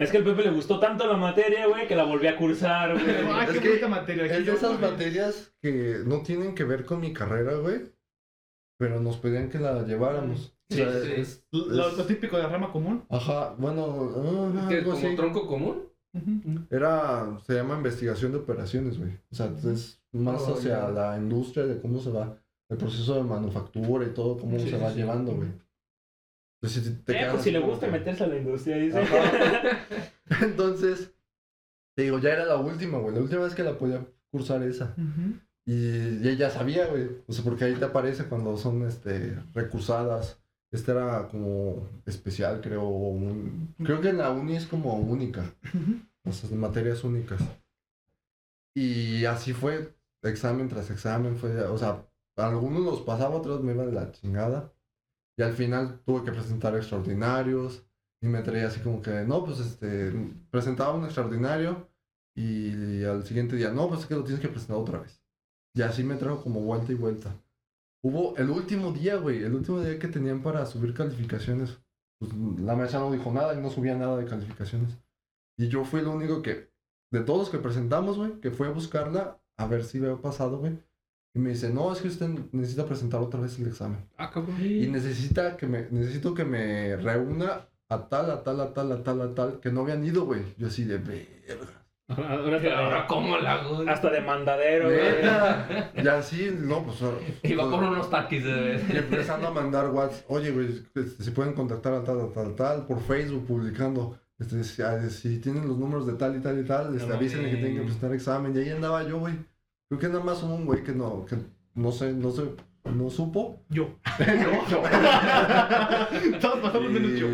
Es 0.00 0.10
que 0.10 0.16
al 0.18 0.24
Pepe 0.24 0.42
le 0.42 0.50
gustó 0.50 0.78
tanto 0.78 1.06
la 1.06 1.16
materia, 1.16 1.66
güey, 1.66 1.86
que 1.86 1.96
la 1.96 2.04
volví 2.04 2.26
a 2.26 2.36
cursar, 2.36 2.92
güey. 2.92 3.04
Ay, 3.32 3.46
Es 3.48 3.52
qué 3.54 3.60
que 3.60 3.68
bonita 3.68 3.88
materia. 3.88 4.24
Aquí 4.24 4.32
Es 4.34 4.38
de 4.40 4.44
yo, 4.44 4.52
esas 4.54 4.78
güey. 4.78 4.90
materias 4.90 5.54
que 5.62 5.98
no 6.04 6.22
tienen 6.22 6.54
que 6.54 6.64
ver 6.64 6.84
con 6.84 7.00
mi 7.00 7.12
carrera, 7.12 7.54
güey. 7.54 7.82
Pero 8.78 9.00
nos 9.00 9.16
pedían 9.18 9.48
que 9.50 9.58
la 9.58 9.82
lleváramos. 9.82 10.54
Sí, 10.68 10.80
o 10.82 10.90
sea, 10.90 11.00
sí. 11.02 11.12
es- 11.16 11.46
Lo, 11.52 11.88
es- 11.88 11.96
lo 11.96 12.04
típico 12.04 12.36
de 12.36 12.42
la 12.42 12.48
rama 12.48 12.72
común. 12.72 13.04
Ajá, 13.08 13.54
bueno, 13.56 14.10
ah, 14.58 14.66
¿Qué, 14.68 14.78
algo 14.78 14.92
como 14.92 15.06
así. 15.06 15.16
tronco 15.16 15.46
común? 15.46 15.88
Era, 16.70 17.38
se 17.46 17.54
llama 17.54 17.74
investigación 17.76 18.32
de 18.32 18.38
operaciones, 18.38 18.98
güey. 18.98 19.12
O 19.30 19.34
sea, 19.34 19.52
es 19.72 20.00
más 20.12 20.42
Oh, 20.42 20.54
hacia 20.54 20.88
la 20.88 21.16
industria 21.18 21.66
de 21.66 21.80
cómo 21.80 22.00
se 22.00 22.10
va, 22.10 22.36
el 22.68 22.76
proceso 22.76 23.14
de 23.16 23.24
manufactura 23.24 24.06
y 24.06 24.10
todo, 24.14 24.38
cómo 24.38 24.58
Sí, 24.58 24.64
se 24.70 24.76
sí, 24.76 24.82
va 24.82 24.90
sí. 24.90 24.96
llevando, 24.98 25.32
güey. 25.34 25.48
Entonces, 26.62 26.84
si 26.84 26.94
te 27.02 27.12
Eh, 27.12 27.18
quedas 27.18 27.32
pues 27.32 27.44
si 27.44 27.50
le 27.50 27.58
gusta 27.58 27.86
que- 27.86 27.92
meterse 27.92 28.24
a 28.24 28.26
la 28.28 28.36
industria, 28.36 28.76
dice. 28.76 28.98
Ajá. 29.00 29.18
Entonces, 30.42 31.12
te 31.96 32.04
digo, 32.04 32.18
ya 32.18 32.30
era 32.32 32.46
la 32.46 32.56
última, 32.56 32.98
güey. 32.98 33.14
La 33.14 33.20
última 33.20 33.42
vez 33.42 33.54
que 33.54 33.62
la 33.64 33.76
podía 33.78 34.06
cursar 34.30 34.62
esa. 34.62 34.94
Y, 35.66 35.72
y 35.74 36.28
ella 36.28 36.50
sabía, 36.50 36.86
güey. 36.86 37.08
O 37.26 37.32
sea, 37.32 37.44
porque 37.44 37.64
ahí 37.64 37.74
te 37.74 37.84
aparece 37.84 38.24
cuando 38.24 38.56
son 38.56 38.86
este, 38.86 39.36
recursadas. 39.52 40.40
Esta 40.74 40.92
era 40.92 41.28
como 41.28 41.88
especial, 42.04 42.60
creo. 42.60 42.82
un- 42.88 43.74
Creo 43.78 44.00
que 44.00 44.08
en 44.08 44.18
la 44.18 44.30
uni 44.30 44.56
es 44.56 44.66
como 44.66 44.94
única. 44.98 45.54
O 46.26 46.32
sea, 46.32 46.50
materias 46.56 47.04
únicas. 47.04 47.40
Y 48.76 49.24
así 49.24 49.52
fue, 49.52 49.94
examen 50.22 50.68
tras 50.68 50.90
examen. 50.90 51.36
Fue, 51.36 51.56
o 51.64 51.78
sea, 51.78 52.04
algunos 52.36 52.82
los 52.82 53.02
pasaba, 53.02 53.36
otros 53.36 53.62
me 53.62 53.72
iba 53.72 53.86
de 53.86 53.92
la 53.92 54.10
chingada. 54.10 54.72
Y 55.38 55.42
al 55.42 55.52
final 55.52 56.00
tuve 56.04 56.24
que 56.24 56.32
presentar 56.32 56.74
extraordinarios. 56.76 57.84
Y 58.22 58.26
me 58.26 58.42
traía 58.42 58.68
así 58.68 58.80
como 58.80 59.02
que, 59.02 59.10
no, 59.24 59.44
pues 59.44 59.60
este, 59.60 60.12
presentaba 60.50 60.94
un 60.94 61.04
extraordinario. 61.04 61.88
Y 62.36 63.04
al 63.04 63.24
siguiente 63.24 63.54
día, 63.54 63.70
no, 63.70 63.88
pues 63.88 64.00
es 64.00 64.06
que 64.06 64.14
lo 64.16 64.24
tienes 64.24 64.40
que 64.40 64.48
presentar 64.48 64.76
otra 64.78 64.98
vez. 65.00 65.22
Y 65.74 65.82
así 65.82 66.02
me 66.02 66.16
trajo 66.16 66.42
como 66.42 66.60
vuelta 66.60 66.90
y 66.90 66.96
vuelta. 66.96 67.32
Hubo 68.04 68.36
el 68.36 68.50
último 68.50 68.92
día, 68.92 69.16
güey, 69.16 69.42
el 69.42 69.54
último 69.54 69.80
día 69.80 69.98
que 69.98 70.08
tenían 70.08 70.42
para 70.42 70.66
subir 70.66 70.92
calificaciones. 70.92 71.78
Pues 72.18 72.34
la 72.58 72.76
maestra 72.76 73.00
no 73.00 73.10
dijo 73.10 73.32
nada 73.32 73.54
y 73.54 73.62
no 73.62 73.70
subía 73.70 73.96
nada 73.96 74.18
de 74.18 74.26
calificaciones. 74.26 74.98
Y 75.56 75.68
yo 75.68 75.86
fui 75.86 76.00
el 76.00 76.08
único 76.08 76.42
que, 76.42 76.70
de 77.10 77.20
todos 77.20 77.38
los 77.38 77.48
que 77.48 77.56
presentamos, 77.56 78.18
güey, 78.18 78.40
que 78.40 78.50
fue 78.50 78.66
a 78.66 78.72
buscarla 78.72 79.40
a 79.56 79.66
ver 79.66 79.84
si 79.84 79.96
había 79.98 80.16
pasado, 80.16 80.58
güey. 80.58 80.78
Y 81.34 81.38
me 81.38 81.50
dice, 81.50 81.72
no, 81.72 81.90
es 81.94 82.02
que 82.02 82.08
usted 82.08 82.28
necesita 82.52 82.84
presentar 82.84 83.22
otra 83.22 83.40
vez 83.40 83.58
el 83.58 83.68
examen. 83.68 84.06
Ah, 84.18 84.30
cabrón. 84.30 84.54
Y 84.60 84.86
necesita 84.88 85.56
que 85.56 85.66
me, 85.66 85.88
necesito 85.90 86.34
que 86.34 86.44
me 86.44 86.96
reúna 86.96 87.70
a 87.88 88.08
tal, 88.10 88.30
a 88.30 88.44
tal, 88.44 88.60
a 88.60 88.74
tal, 88.74 88.92
a 88.92 89.02
tal, 89.02 89.20
a 89.22 89.34
tal, 89.34 89.60
que 89.60 89.72
no 89.72 89.80
habían 89.80 90.04
ido, 90.04 90.26
güey. 90.26 90.42
Yo 90.58 90.66
así 90.66 90.84
de 90.84 90.98
verga. 90.98 91.83
Ahora 92.06 92.60
¿Y 92.62 92.68
ahora 92.68 92.96
hasta, 92.98 93.06
cómo 93.08 93.38
la 93.38 93.54
hago? 93.54 93.82
hasta 93.88 94.10
de 94.10 94.20
mandadero, 94.20 94.90
güey. 94.90 94.98
Neta. 95.00 95.92
Y 95.96 96.06
así, 96.06 96.54
no, 96.60 96.84
pues. 96.84 97.00
Iba 97.42 97.64
pues, 97.64 97.74
por 97.74 97.84
unos 97.84 98.10
taquis 98.10 98.44
de 98.44 98.84
Y 98.92 98.96
empezando 98.96 99.48
a 99.48 99.50
mandar 99.50 99.88
WhatsApp, 99.88 100.24
oye, 100.28 100.50
güey, 100.50 100.82
si 101.18 101.30
pueden 101.30 101.54
contactar 101.54 101.94
a 101.94 102.04
tal, 102.04 102.20
a 102.20 102.28
tal, 102.32 102.54
tal, 102.54 102.86
por 102.86 103.00
Facebook 103.00 103.46
publicando, 103.46 104.18
este, 104.38 104.62
si, 104.64 104.82
ah, 104.82 105.00
si 105.08 105.38
tienen 105.38 105.66
los 105.66 105.78
números 105.78 106.06
de 106.06 106.12
tal 106.14 106.36
y 106.36 106.40
tal 106.40 106.58
y 106.58 106.64
tal, 106.64 106.94
este, 106.94 107.08
No 107.08 107.14
avísenle 107.14 107.50
que 107.50 107.56
tienen 107.56 107.76
que 107.76 107.82
presentar 107.82 108.12
examen. 108.12 108.54
Y 108.54 108.58
ahí 108.58 108.70
andaba 108.70 109.02
yo, 109.04 109.18
güey. 109.18 109.34
Creo 109.88 110.00
que 110.00 110.08
nada 110.08 110.22
más 110.22 110.42
hubo 110.42 110.54
un 110.56 110.66
güey 110.66 110.82
que 110.82 110.92
no, 110.92 111.24
que 111.24 111.36
no 111.74 111.90
sé, 111.90 112.12
no 112.12 112.30
sé, 112.30 112.42
no 112.84 113.08
supo. 113.08 113.64
Yo. 113.70 113.98
Yo. 114.70 114.82
Todos 116.38 116.58
pasamos 116.60 116.90
menos 116.90 117.18
yo. 117.18 117.28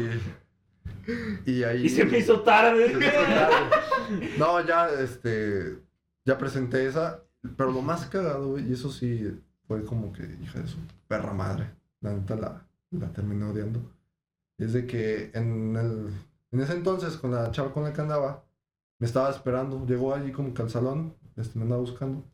Y, 1.47 1.63
ahí. 1.63 1.87
Y 1.87 1.89
se 1.89 2.05
me 2.05 2.19
hizo 2.19 2.41
tarde. 2.41 2.93
No, 4.39 4.65
ya, 4.67 4.89
este, 4.89 5.79
ya 6.25 6.37
presenté 6.37 6.87
esa, 6.87 7.23
pero 7.57 7.73
lo 7.73 7.83
más 7.83 8.07
cagado, 8.07 8.51
güey, 8.51 8.69
y 8.69 8.73
eso 8.73 8.91
sí 8.91 9.41
fue 9.67 9.85
como 9.85 10.13
que, 10.13 10.23
hija 10.43 10.61
de 10.61 10.67
su 10.67 10.79
perra 11.07 11.33
madre, 11.33 11.71
la 12.01 12.13
neta 12.13 12.37
la, 12.37 12.67
la 12.91 13.13
terminé 13.13 13.45
odiando, 13.45 13.81
es 14.59 14.73
de 14.73 14.87
que 14.87 15.31
en, 15.35 15.77
el, 15.77 16.11
en 16.51 16.61
ese 16.61 16.73
entonces, 16.73 17.17
con 17.17 17.31
la 17.31 17.51
chava 17.51 17.73
con 17.73 17.85
la 17.85 17.93
que 17.93 18.01
andaba, 18.01 18.45
me 18.99 19.07
estaba 19.07 19.31
esperando, 19.31 19.87
llegó 19.87 20.15
allí 20.15 20.33
como 20.33 20.53
que 20.53 20.63
al 20.63 20.71
salón, 20.71 21.15
este, 21.37 21.59
me 21.59 21.65
andaba 21.65 21.81
buscando, 21.81 22.25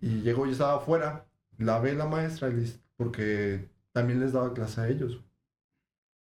y 0.00 0.20
llegó 0.20 0.46
y 0.46 0.52
estaba 0.52 0.76
afuera, 0.76 1.26
la 1.58 1.78
ve 1.80 1.94
la 1.94 2.06
maestra, 2.06 2.50
porque 2.96 3.68
también 3.92 4.20
les 4.20 4.32
daba 4.32 4.54
clase 4.54 4.80
a 4.80 4.88
ellos. 4.88 5.20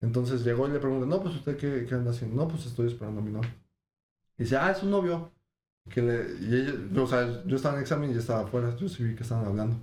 Entonces 0.02 0.44
llegó 0.44 0.66
y 0.68 0.72
le 0.72 0.78
pregunta, 0.78 1.06
no, 1.06 1.22
pues 1.22 1.34
usted 1.36 1.56
qué, 1.56 1.84
qué 1.88 1.94
anda 1.94 2.10
haciendo? 2.10 2.36
No, 2.36 2.48
pues 2.48 2.64
estoy 2.66 2.86
esperando 2.88 3.20
a 3.20 3.24
mi 3.24 3.30
novio. 3.32 3.50
Y 4.38 4.44
dice, 4.44 4.56
ah, 4.56 4.70
es 4.70 4.82
un 4.82 4.90
novio. 4.90 5.30
Que 5.88 6.02
le, 6.02 6.26
y 6.40 6.54
ella, 6.54 6.72
yo, 6.92 7.04
o 7.04 7.06
sea, 7.06 7.42
yo 7.44 7.56
estaba 7.56 7.74
en 7.76 7.80
examen 7.82 8.08
y 8.08 8.12
ella 8.12 8.20
estaba 8.20 8.40
afuera, 8.42 8.74
yo 8.76 8.88
sí 8.88 9.02
vi 9.04 9.14
que 9.14 9.22
estaban 9.22 9.46
hablando. 9.46 9.76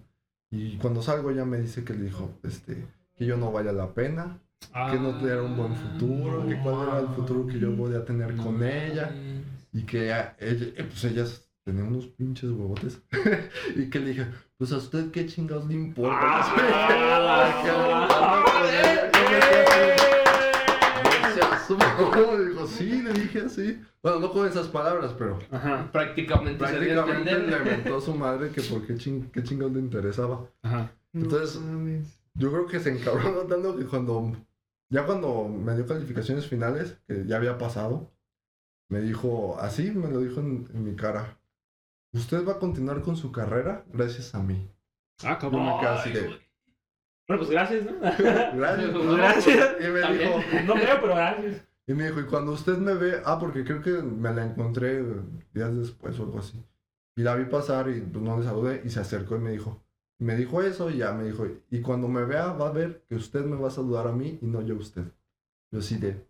Y 0.49 0.77
cuando 0.77 1.01
salgo 1.01 1.29
ella 1.31 1.43
me 1.45 1.57
dice 1.59 1.83
que 1.83 1.93
le 1.93 2.03
dijo, 2.05 2.31
este, 2.43 2.85
que 3.15 3.25
yo 3.25 3.35
no 3.37 3.51
vaya 3.51 3.71
la 3.73 3.93
pena, 3.93 4.39
que 4.91 4.97
no 4.99 5.17
tuviera 5.19 5.43
un 5.43 5.55
buen 5.57 5.75
futuro, 5.75 6.47
que 6.47 6.59
cuál 6.61 6.87
era 6.87 6.99
el 7.01 7.07
futuro 7.09 7.45
que 7.45 7.59
yo 7.59 7.75
podía 7.75 8.03
tener 8.05 8.35
con 8.37 8.63
ella. 8.63 9.11
Y 9.73 9.83
que 9.83 10.11
a- 10.13 10.35
ella, 10.39 10.65
eh, 10.77 10.83
pues 10.89 11.03
ellas 11.03 11.47
tenían 11.63 11.87
unos 11.87 12.07
pinches 12.07 12.49
huevotes. 12.51 13.01
y 13.75 13.89
que 13.89 13.99
le 13.99 14.09
dije, 14.09 14.27
pues 14.57 14.71
a 14.71 14.77
usted 14.77 15.11
qué 15.11 15.25
chingados 15.27 15.67
le 15.67 15.73
importa. 15.75 16.45
mamón". 21.77 22.49
Dijo, 22.49 22.67
sí, 22.67 23.01
le 23.01 23.13
dije 23.13 23.41
así. 23.41 23.81
Bueno, 24.01 24.19
no 24.19 24.31
con 24.31 24.47
esas 24.47 24.67
palabras, 24.67 25.13
pero 25.17 25.39
Ajá, 25.51 25.89
Prácticamente, 25.91 26.65
se 26.65 26.71
prácticamente 26.73 27.31
entender. 27.31 27.61
le 27.61 27.71
inventó 27.71 27.97
a 27.97 28.01
su 28.01 28.13
madre 28.15 28.49
que 28.51 28.61
por 28.61 28.85
qué, 28.85 28.95
ching, 28.95 29.29
qué 29.31 29.43
chingados 29.43 29.73
le 29.73 29.79
interesaba. 29.79 30.47
ajá. 30.61 30.91
Entonces- 31.13 31.59
No. 31.61 32.03
Yo 32.35 32.51
creo 32.51 32.67
que 32.67 32.79
se 32.79 32.91
encabronó 32.91 33.39
tanto 33.47 33.75
que 33.75 33.85
cuando, 33.85 34.31
ya 34.89 35.07
cuando 35.07 35.47
me 35.47 35.73
dio 35.75 35.87
calificaciones 35.87 36.45
finales, 36.45 36.95
que 37.07 37.25
ya 37.25 37.37
había 37.37 37.57
pasado, 37.57 38.11
me 38.89 39.01
dijo, 39.01 39.57
así 39.59 39.89
me 39.89 40.07
lo 40.09 40.19
dijo 40.19 40.39
en, 40.41 40.69
en 40.71 40.83
mi 40.83 40.95
cara, 40.95 41.39
usted 42.13 42.47
va 42.47 42.53
a 42.53 42.59
continuar 42.59 43.01
con 43.01 43.17
su 43.17 43.31
carrera 43.31 43.83
gracias 43.91 44.35
a 44.35 44.43
mí. 44.43 44.69
Ah, 45.23 45.39
Yo 45.41 45.49
me 45.49 45.79
quedé 45.79 45.89
así 45.89 46.11
de, 46.11 46.29
Bueno, 47.27 47.41
pues 47.43 47.49
gracias, 47.49 47.85
¿no? 47.85 47.91
gracias. 47.99 48.91
Pues 48.91 49.15
gracias. 49.17 49.69
Y 49.79 49.87
me 49.91 49.99
También. 50.01 50.29
dijo, 50.29 50.39
No 50.65 50.73
creo, 50.75 51.01
pero 51.01 51.15
gracias. 51.15 51.67
y 51.87 51.93
me 51.93 52.05
dijo, 52.05 52.19
y 52.21 52.25
cuando 52.25 52.51
usted 52.53 52.77
me 52.77 52.93
ve, 52.93 53.21
ah, 53.25 53.37
porque 53.39 53.63
creo 53.63 53.81
que 53.81 53.91
me 54.01 54.33
la 54.33 54.45
encontré 54.45 55.03
días 55.53 55.75
después 55.75 56.17
o 56.19 56.23
algo 56.23 56.39
así. 56.39 56.63
Y 57.15 57.23
la 57.23 57.35
vi 57.35 57.45
pasar 57.45 57.89
y 57.89 57.99
pues, 58.01 58.23
no 58.23 58.37
le 58.37 58.45
saludé 58.45 58.81
y 58.85 58.89
se 58.89 58.99
acercó 58.99 59.35
y 59.35 59.39
me 59.39 59.51
dijo, 59.51 59.83
me 60.19 60.35
dijo 60.35 60.61
eso 60.61 60.89
y 60.89 60.97
ya 60.97 61.11
me 61.13 61.25
dijo, 61.25 61.47
y 61.69 61.81
cuando 61.81 62.07
me 62.07 62.23
vea 62.25 62.53
va 62.53 62.69
a 62.69 62.71
ver 62.71 63.03
que 63.09 63.15
usted 63.15 63.43
me 63.43 63.55
va 63.55 63.67
a 63.69 63.71
saludar 63.71 64.07
a 64.07 64.11
mí 64.11 64.37
y 64.41 64.45
no 64.45 64.61
yo 64.61 64.75
a 64.75 64.79
usted. 64.79 65.03
Yo 65.71 65.79
así 65.79 65.97
de, 65.97 66.26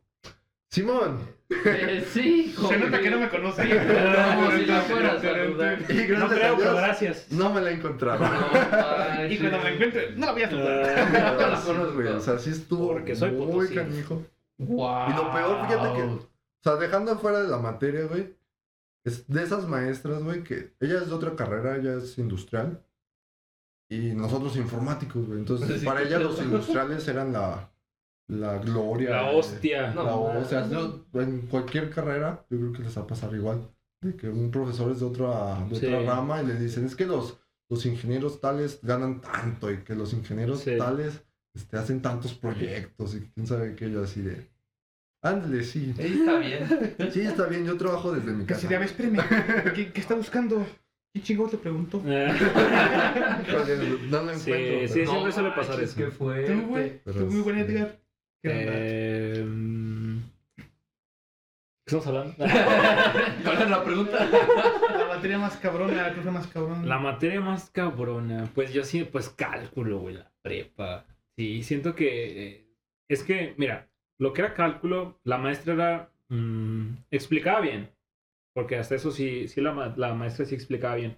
Simón. 0.69 1.35
Eh, 1.49 2.05
sí, 2.11 2.53
Se 2.67 2.77
nota 2.77 2.99
que 2.99 3.09
no 3.09 3.19
me 3.19 3.29
conoce. 3.29 3.61
Como 3.63 4.51
si 4.51 4.65
la 4.65 4.81
fuera 4.81 5.13
a 5.13 5.21
saludar. 5.21 5.79
Y 5.89 5.93
gracias 6.05 6.19
No 6.19 6.25
a 6.25 6.29
creo, 6.29 6.57
pero 6.57 6.71
Dios, 6.71 6.75
gracias. 6.83 7.31
no 7.31 7.53
me 7.53 7.61
la 7.61 7.71
encontraba. 7.71 9.15
Ay, 9.17 9.33
Y 9.33 9.37
cuando 9.39 9.57
sí. 9.59 9.63
me 9.63 9.73
encuentre, 9.75 10.11
no 10.17 10.25
la 10.25 10.31
voy 10.33 10.41
a 10.43 10.49
saludar. 10.49 11.11
No 11.11 11.55
Sí, 11.57 11.67
conozco. 11.67 11.93
güey, 11.93 12.07
O 12.09 12.19
sea, 12.19 12.37
sí 12.37 12.49
estuvo 12.49 12.87
Porque 12.89 13.15
soy 13.15 13.31
muy 13.31 13.69
canijo. 13.73 14.23
Y 14.59 14.65
lo 14.65 15.31
peor, 15.31 15.67
fíjate 15.67 15.93
que, 15.95 16.03
o 16.03 16.27
sea, 16.63 16.75
dejando 16.75 17.17
fuera 17.17 17.41
de 17.41 17.47
la 17.47 17.57
materia, 17.59 18.05
güey, 18.07 18.35
es 19.05 19.25
de 19.27 19.43
esas 19.43 19.67
maestras, 19.69 20.21
güey, 20.23 20.43
que 20.43 20.73
ella 20.81 20.97
es 20.97 21.07
de 21.07 21.13
otra 21.15 21.35
carrera, 21.35 21.77
ella 21.77 21.93
es 21.93 22.17
industrial. 22.17 22.83
Y 23.89 24.09
nosotros 24.15 24.57
informáticos, 24.57 25.25
güey. 25.27 25.39
Entonces, 25.39 25.79
Sí, 25.79 25.85
para 25.85 26.01
ella 26.01 26.19
los 26.19 26.41
industriales 26.41 27.07
eran 27.07 27.31
la, 27.31 27.69
la 28.27 28.57
gloria. 28.57 29.09
La 29.09 29.31
eh, 29.31 29.35
hostia. 29.37 29.91
No. 29.93 30.03
la 30.03 30.15
o 30.15 30.45
sea, 30.45 30.67
yo- 30.69 31.05
en 31.15 31.41
cualquier 31.47 31.89
carrera, 31.89 32.45
yo 32.49 32.57
creo 32.57 32.73
que 32.73 32.83
les 32.83 32.97
va 32.97 33.01
a 33.03 33.07
pasar 33.07 33.33
igual. 33.33 33.61
De 34.01 34.15
que 34.15 34.29
un 34.29 34.51
profesor 34.51 34.91
es 34.91 34.99
de 34.99 35.05
otra, 35.05 35.65
de 35.69 35.75
Sí. 35.75 35.85
otra 35.87 36.01
rama 36.15 36.41
y 36.41 36.45
le 36.47 36.55
dicen, 36.59 36.85
es 36.85 36.95
que 36.95 37.05
los, 37.05 37.37
los 37.69 37.85
ingenieros 37.85 38.39
tales 38.39 38.79
ganan 38.83 39.21
tanto 39.21 39.71
y 39.71 39.77
que 39.77 39.95
los 39.95 40.13
ingenieros 40.13 40.59
Sí. 40.61 40.77
tales 40.77 41.23
este, 41.55 41.77
hacen 41.77 42.01
tantos 42.01 42.33
proyectos 42.35 43.15
y 43.15 43.21
quién 43.33 43.47
sabe 43.47 43.75
qué, 43.75 43.89
yo 43.89 44.03
así 44.03 44.21
de... 44.21 44.47
Ándale, 45.23 45.63
sí. 45.63 45.93
Sí, 45.97 46.19
está 46.19 46.37
bien. 46.37 46.95
Sí, 47.11 47.21
está 47.21 47.47
bien, 47.47 47.65
yo 47.65 47.75
trabajo 47.75 48.11
desde 48.11 48.31
mi 48.33 48.45
Que 48.45 48.53
casa. 48.53 48.61
si 48.61 48.67
ves, 48.67 48.91
espérame. 48.91 49.73
¿Qué, 49.73 49.91
qué 49.91 49.99
está 50.01 50.13
buscando? 50.13 50.63
¿Qué 51.11 51.23
chingo 51.23 51.47
te 51.49 51.57
pregunto? 51.57 51.97
Híjole, 52.05 53.97
No 54.09 54.21
lo 54.23 54.35
Sí, 54.37 54.51
encuentro. 54.51 54.87
sí, 54.87 54.93
pero- 54.93 55.11
siempre 55.11 55.31
suele 55.31 55.51
pasar 55.51 55.81
eso. 55.81 55.95
¿Qué 55.97 56.07
fue? 56.11 56.43
Tú, 56.45 56.61
güey. 56.67 57.01
Pero 57.03 57.19
Tú 57.19 57.25
muy 57.31 57.41
buen 57.41 57.57
Edgar. 57.57 57.99
¿Qué 58.41 58.49
onda? 58.49 58.71
Eh, 58.75 59.43
mm, 59.45 60.19
¿Qué 61.85 61.95
estamos 61.95 62.07
hablando? 62.07 62.35
¿Cuál 63.43 63.61
es 63.61 63.69
la 63.69 63.83
pregunta? 63.83 64.25
La 64.97 65.07
materia 65.07 65.37
más 65.39 65.55
cabrona, 65.57 66.07
la 66.09 66.15
cosa 66.15 66.31
más 66.31 66.47
cabrona. 66.47 66.85
La 66.85 66.99
materia 66.99 67.39
más 67.41 67.69
cabrona, 67.69 68.49
pues 68.53 68.73
yo 68.73 68.83
sí, 68.83 69.03
pues 69.05 69.29
cálculo, 69.29 69.99
güey, 69.99 70.15
la 70.15 70.31
prepa. 70.41 71.05
Sí, 71.37 71.63
siento 71.63 71.95
que 71.95 72.47
eh, 72.47 72.67
es 73.09 73.23
que, 73.23 73.53
mira, 73.57 73.89
lo 74.19 74.33
que 74.33 74.41
era 74.41 74.53
cálculo, 74.53 75.19
la 75.23 75.37
maestra 75.37 75.73
era, 75.73 76.11
mm, 76.29 76.87
explicaba 77.11 77.61
bien, 77.61 77.89
porque 78.53 78.75
hasta 78.77 78.95
eso 78.95 79.11
sí, 79.11 79.47
sí 79.47 79.61
la, 79.61 79.71
ma- 79.71 79.93
la 79.95 80.13
maestra 80.13 80.45
sí 80.45 80.55
explicaba 80.55 80.95
bien, 80.95 81.17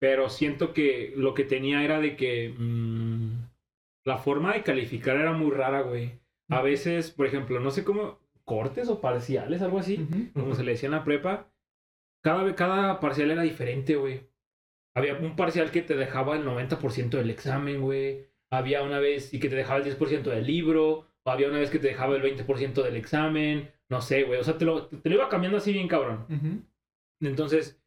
pero 0.00 0.28
siento 0.28 0.74
que 0.74 1.14
lo 1.16 1.32
que 1.34 1.44
tenía 1.44 1.82
era 1.82 1.98
de 2.00 2.16
que 2.16 2.54
mm, 2.58 3.30
la 4.04 4.18
forma 4.18 4.52
de 4.52 4.62
calificar 4.64 5.16
era 5.16 5.32
muy 5.32 5.50
rara, 5.50 5.80
güey. 5.82 6.19
A 6.50 6.62
veces, 6.62 7.10
por 7.10 7.26
ejemplo, 7.26 7.60
no 7.60 7.70
sé 7.70 7.84
cómo, 7.84 8.18
cortes 8.44 8.88
o 8.88 9.00
parciales, 9.00 9.62
algo 9.62 9.78
así 9.78 10.08
como 10.34 10.54
se 10.54 10.64
le 10.64 10.72
decía 10.72 10.88
en 10.88 10.94
la 10.94 11.04
prepa, 11.04 11.50
cada, 12.22 12.54
cada 12.54 13.00
parcial 13.00 13.30
era 13.30 13.42
diferente, 13.42 13.96
güey. 13.96 14.28
Había 14.94 15.14
un 15.14 15.36
parcial 15.36 15.70
que 15.70 15.82
te 15.82 15.96
dejaba 15.96 16.36
el 16.36 16.44
90% 16.44 17.10
del 17.10 17.30
examen, 17.30 17.80
güey. 17.80 18.26
Había 18.50 18.82
una 18.82 18.98
vez 18.98 19.32
y 19.32 19.38
que 19.38 19.48
te 19.48 19.56
dejaba 19.56 19.78
el 19.78 19.96
10% 19.96 20.22
del 20.22 20.46
libro. 20.46 21.06
O 21.22 21.30
había 21.30 21.48
una 21.48 21.60
vez 21.60 21.70
que 21.70 21.78
te 21.78 21.88
dejaba 21.88 22.16
el 22.16 22.22
20% 22.22 22.82
del 22.82 22.96
examen. 22.96 23.70
No 23.88 24.00
sé, 24.00 24.24
güey. 24.24 24.40
O 24.40 24.44
sea, 24.44 24.58
te 24.58 24.64
lo, 24.64 24.86
te 24.86 25.08
lo 25.08 25.14
iba 25.14 25.28
cambiando 25.28 25.58
así 25.58 25.72
bien 25.72 25.88
cabrón. 25.88 26.66
Entonces, 27.20 27.79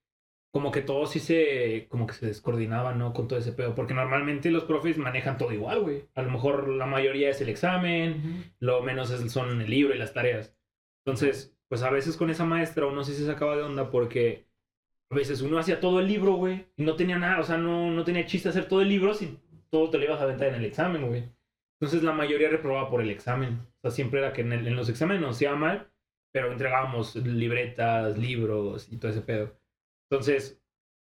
como 0.54 0.72
que 0.72 0.82
todo 0.82 1.08
sí 1.08 1.20
se, 1.20 1.88
como 1.90 2.06
que 2.06 2.14
se 2.14 2.28
descoordinaba, 2.28 2.94
¿no? 2.94 3.12
Con 3.12 3.28
todo 3.28 3.40
ese 3.40 3.54
pedo. 3.54 3.74
Porque 3.74 3.96
normalmente 3.96 4.52
los 4.52 4.66
profes 4.66 5.00
manejan 5.00 5.40
todo 5.40 5.52
igual, 5.52 5.82
güey. 5.82 6.06
A 6.14 6.22
lo 6.22 6.30
mejor 6.30 6.68
la 6.70 6.86
mayoría 6.86 7.30
es 7.32 7.42
el 7.42 7.50
examen, 7.50 8.12
Ujú. 8.20 8.44
lo 8.60 8.84
menos 8.84 9.10
es- 9.10 9.32
son 9.32 9.62
el 9.62 9.70
libro 9.70 9.96
y 9.96 9.98
las 9.98 10.14
tareas. 10.14 10.56
Entonces, 11.04 11.58
pues 11.70 11.82
a 11.82 11.90
veces 11.90 12.16
con 12.18 12.30
esa 12.30 12.46
maestra 12.46 12.86
uno 12.86 13.04
sí 13.04 13.14
se 13.14 13.26
sacaba 13.26 13.58
de 13.58 13.64
onda 13.64 13.90
porque 13.90 14.46
a 15.12 15.16
veces 15.16 15.42
uno 15.42 15.58
hacía 15.58 15.80
todo 15.80 16.00
el 16.00 16.08
libro, 16.08 16.34
güey, 16.36 16.68
y 16.78 16.84
no 16.84 16.96
tenía 16.96 17.18
nada, 17.18 17.40
o 17.40 17.44
sea, 17.44 17.58
no, 17.58 17.90
no 17.92 18.04
tenía 18.04 18.26
chiste 18.28 18.50
hacer 18.50 18.68
todo 18.68 18.82
el 18.82 18.90
libro 18.90 19.14
si 19.16 19.40
todo 19.72 19.90
te 19.90 19.98
lo 19.98 20.06
ibas 20.06 20.20
a 20.20 20.24
aventar 20.26 20.50
en 20.50 20.56
el 20.56 20.66
examen, 20.66 21.08
güey. 21.08 21.24
Entonces 21.80 22.04
la 22.04 22.14
mayoría 22.14 22.50
reprobaba 22.50 22.90
por 22.92 23.02
el 23.02 23.10
examen. 23.10 23.60
O 23.78 23.82
sea, 23.82 23.92
siempre 23.92 24.20
era 24.20 24.34
que 24.34 24.42
en, 24.42 24.54
el- 24.54 24.68
en 24.68 24.76
los 24.76 24.88
exámenes 24.88 25.22
nos 25.22 25.42
iba 25.42 25.56
mal, 25.56 25.90
pero 26.32 26.52
entregábamos 26.52 27.16
libretas, 27.16 28.18
libros 28.20 28.88
y 28.92 28.98
todo 28.98 29.12
ese 29.12 29.22
pedo. 29.22 29.52
Entonces, 30.14 30.62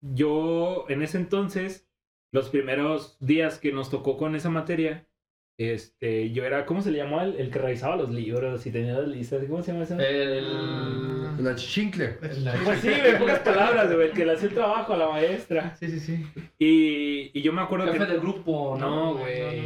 yo 0.00 0.86
en 0.88 1.02
ese 1.02 1.18
entonces, 1.18 1.88
los 2.32 2.48
primeros 2.48 3.16
días 3.20 3.60
que 3.60 3.70
nos 3.70 3.90
tocó 3.90 4.16
con 4.16 4.34
esa 4.34 4.50
materia, 4.50 5.06
este, 5.56 6.32
yo 6.32 6.44
era, 6.44 6.66
¿cómo 6.66 6.82
se 6.82 6.90
le 6.90 6.98
llamaba? 6.98 7.22
El, 7.22 7.36
el 7.36 7.50
que 7.50 7.60
revisaba 7.60 7.94
los 7.94 8.10
libros 8.10 8.66
y 8.66 8.72
tenía 8.72 8.94
las 8.94 9.06
listas. 9.06 9.44
¿Cómo 9.48 9.62
se 9.62 9.70
llama 9.70 9.84
eso? 9.84 10.00
El... 10.00 11.44
La 11.44 11.54
chichincle. 11.54 12.08
Pues 12.64 12.80
sí, 12.80 12.88
en 12.88 13.18
pocas 13.20 13.38
palabras, 13.38 13.94
güey, 13.94 14.08
el 14.08 14.12
que 14.12 14.26
le 14.26 14.32
hacía 14.32 14.48
el 14.48 14.54
trabajo 14.54 14.94
a 14.94 14.96
la 14.96 15.10
maestra. 15.10 15.76
Sí, 15.76 15.86
sí, 15.86 16.00
sí. 16.00 16.26
Y, 16.58 17.38
y 17.38 17.42
yo 17.42 17.52
me 17.52 17.62
acuerdo 17.62 17.86
Jefe 17.92 18.04
que... 18.04 18.12
de 18.14 18.18
grupo, 18.18 18.76
¿no? 18.80 19.14
No, 19.14 19.18
güey. 19.18 19.60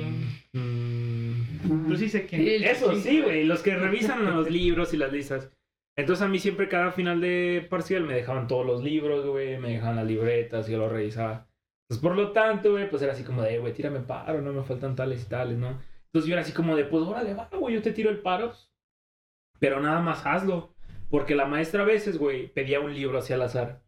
Mm. 0.53 1.89
Tú 1.89 1.97
sí 1.97 2.11
sé 2.11 2.27
quién. 2.27 2.65
Eso 2.65 2.95
sí, 2.97 3.23
güey, 3.23 3.45
los 3.45 3.63
que 3.63 3.77
revisan 3.77 4.27
los 4.27 4.51
libros 4.51 4.93
y 4.93 4.99
las 4.99 5.11
listas. 5.11 5.51
Entonces 5.97 6.23
a 6.23 6.29
mí 6.29 6.39
siempre 6.39 6.69
cada 6.69 6.93
final 6.93 7.21
de 7.21 7.67
parcial 7.69 8.05
me 8.05 8.15
dejaban 8.15 8.47
todos 8.47 8.65
los 8.65 8.83
libros, 8.83 9.27
güey, 9.27 9.59
me 9.59 9.71
dejaban 9.73 9.97
las 9.97 10.07
libretas 10.07 10.69
yo 10.69 10.79
lo 10.79 10.89
revisaba. 10.89 11.49
Entonces 11.85 12.03
por 12.03 12.17
lo 12.17 12.33
tanto, 12.33 12.73
güey, 12.73 12.89
pues 12.89 13.03
era 13.03 13.13
así 13.13 13.25
como 13.25 13.43
de, 13.43 13.59
güey, 13.59 13.75
tírame 13.75 14.01
paro, 14.01 14.41
no 14.41 14.53
me 14.53 14.63
faltan 14.63 14.97
tales 14.97 15.23
y 15.25 15.29
tales, 15.29 15.59
¿no? 15.59 15.79
Entonces 16.13 16.29
yo 16.29 16.35
era 16.35 16.43
así 16.43 16.53
como 16.53 16.77
de, 16.77 16.85
pues 16.85 17.05
órale, 17.05 17.33
va, 17.33 17.49
güey, 17.59 17.75
yo 17.75 17.83
te 17.83 17.93
tiro 17.93 18.11
el 18.11 18.21
paro. 18.21 18.53
Pero 19.59 19.81
nada 19.81 20.01
más 20.01 20.27
hazlo. 20.27 20.75
Porque 21.09 21.35
la 21.35 21.47
maestra 21.47 21.83
a 21.83 21.87
veces, 21.87 22.19
güey, 22.19 22.49
pedía 22.49 22.81
un 22.81 22.93
libro 22.93 23.19
así 23.19 23.33
al 23.33 23.43
azar. 23.43 23.83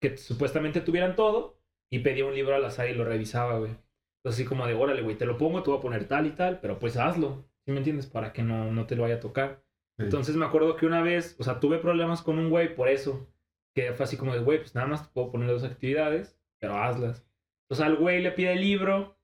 Que 0.00 0.16
supuestamente 0.16 0.80
tuvieran 0.82 1.16
todo. 1.16 1.58
Y 1.90 2.00
pedía 2.00 2.26
un 2.26 2.34
libro 2.34 2.54
al 2.54 2.64
azar 2.64 2.88
y 2.88 2.94
lo 2.94 3.04
revisaba, 3.04 3.58
güey. 3.58 3.72
Entonces 3.72 4.40
así 4.40 4.44
como 4.44 4.66
de, 4.68 4.74
órale, 4.74 5.02
güey, 5.02 5.16
te 5.16 5.26
lo 5.26 5.36
pongo, 5.36 5.64
te 5.64 5.70
voy 5.70 5.78
a 5.78 5.82
poner 5.82 6.06
tal 6.06 6.26
y 6.26 6.30
tal, 6.30 6.60
pero 6.60 6.78
pues 6.78 6.96
hazlo. 6.96 7.48
¿Sí 7.64 7.72
me 7.72 7.78
entiendes? 7.78 8.06
Para 8.06 8.32
que 8.32 8.42
no, 8.42 8.70
no 8.70 8.86
te 8.86 8.94
lo 8.94 9.02
vaya 9.02 9.16
a 9.16 9.20
tocar. 9.20 9.63
Sí. 9.96 10.04
Entonces 10.04 10.36
me 10.36 10.44
acuerdo 10.46 10.76
que 10.76 10.86
una 10.86 11.02
vez, 11.02 11.36
o 11.38 11.44
sea, 11.44 11.60
tuve 11.60 11.78
problemas 11.78 12.22
con 12.22 12.38
un 12.38 12.50
güey 12.50 12.74
por 12.74 12.88
eso. 12.88 13.28
Que 13.74 13.92
fue 13.92 14.04
así 14.04 14.16
como 14.16 14.32
de, 14.34 14.40
güey, 14.40 14.58
pues 14.58 14.74
nada 14.74 14.86
más 14.86 15.02
te 15.06 15.12
puedo 15.12 15.32
poner 15.32 15.48
dos 15.48 15.64
actividades, 15.64 16.38
pero 16.60 16.76
hazlas. 16.76 17.26
Entonces 17.64 17.86
al 17.86 17.96
güey 17.96 18.22
le 18.22 18.30
pide 18.32 18.52
el 18.52 18.60
libro 18.60 19.16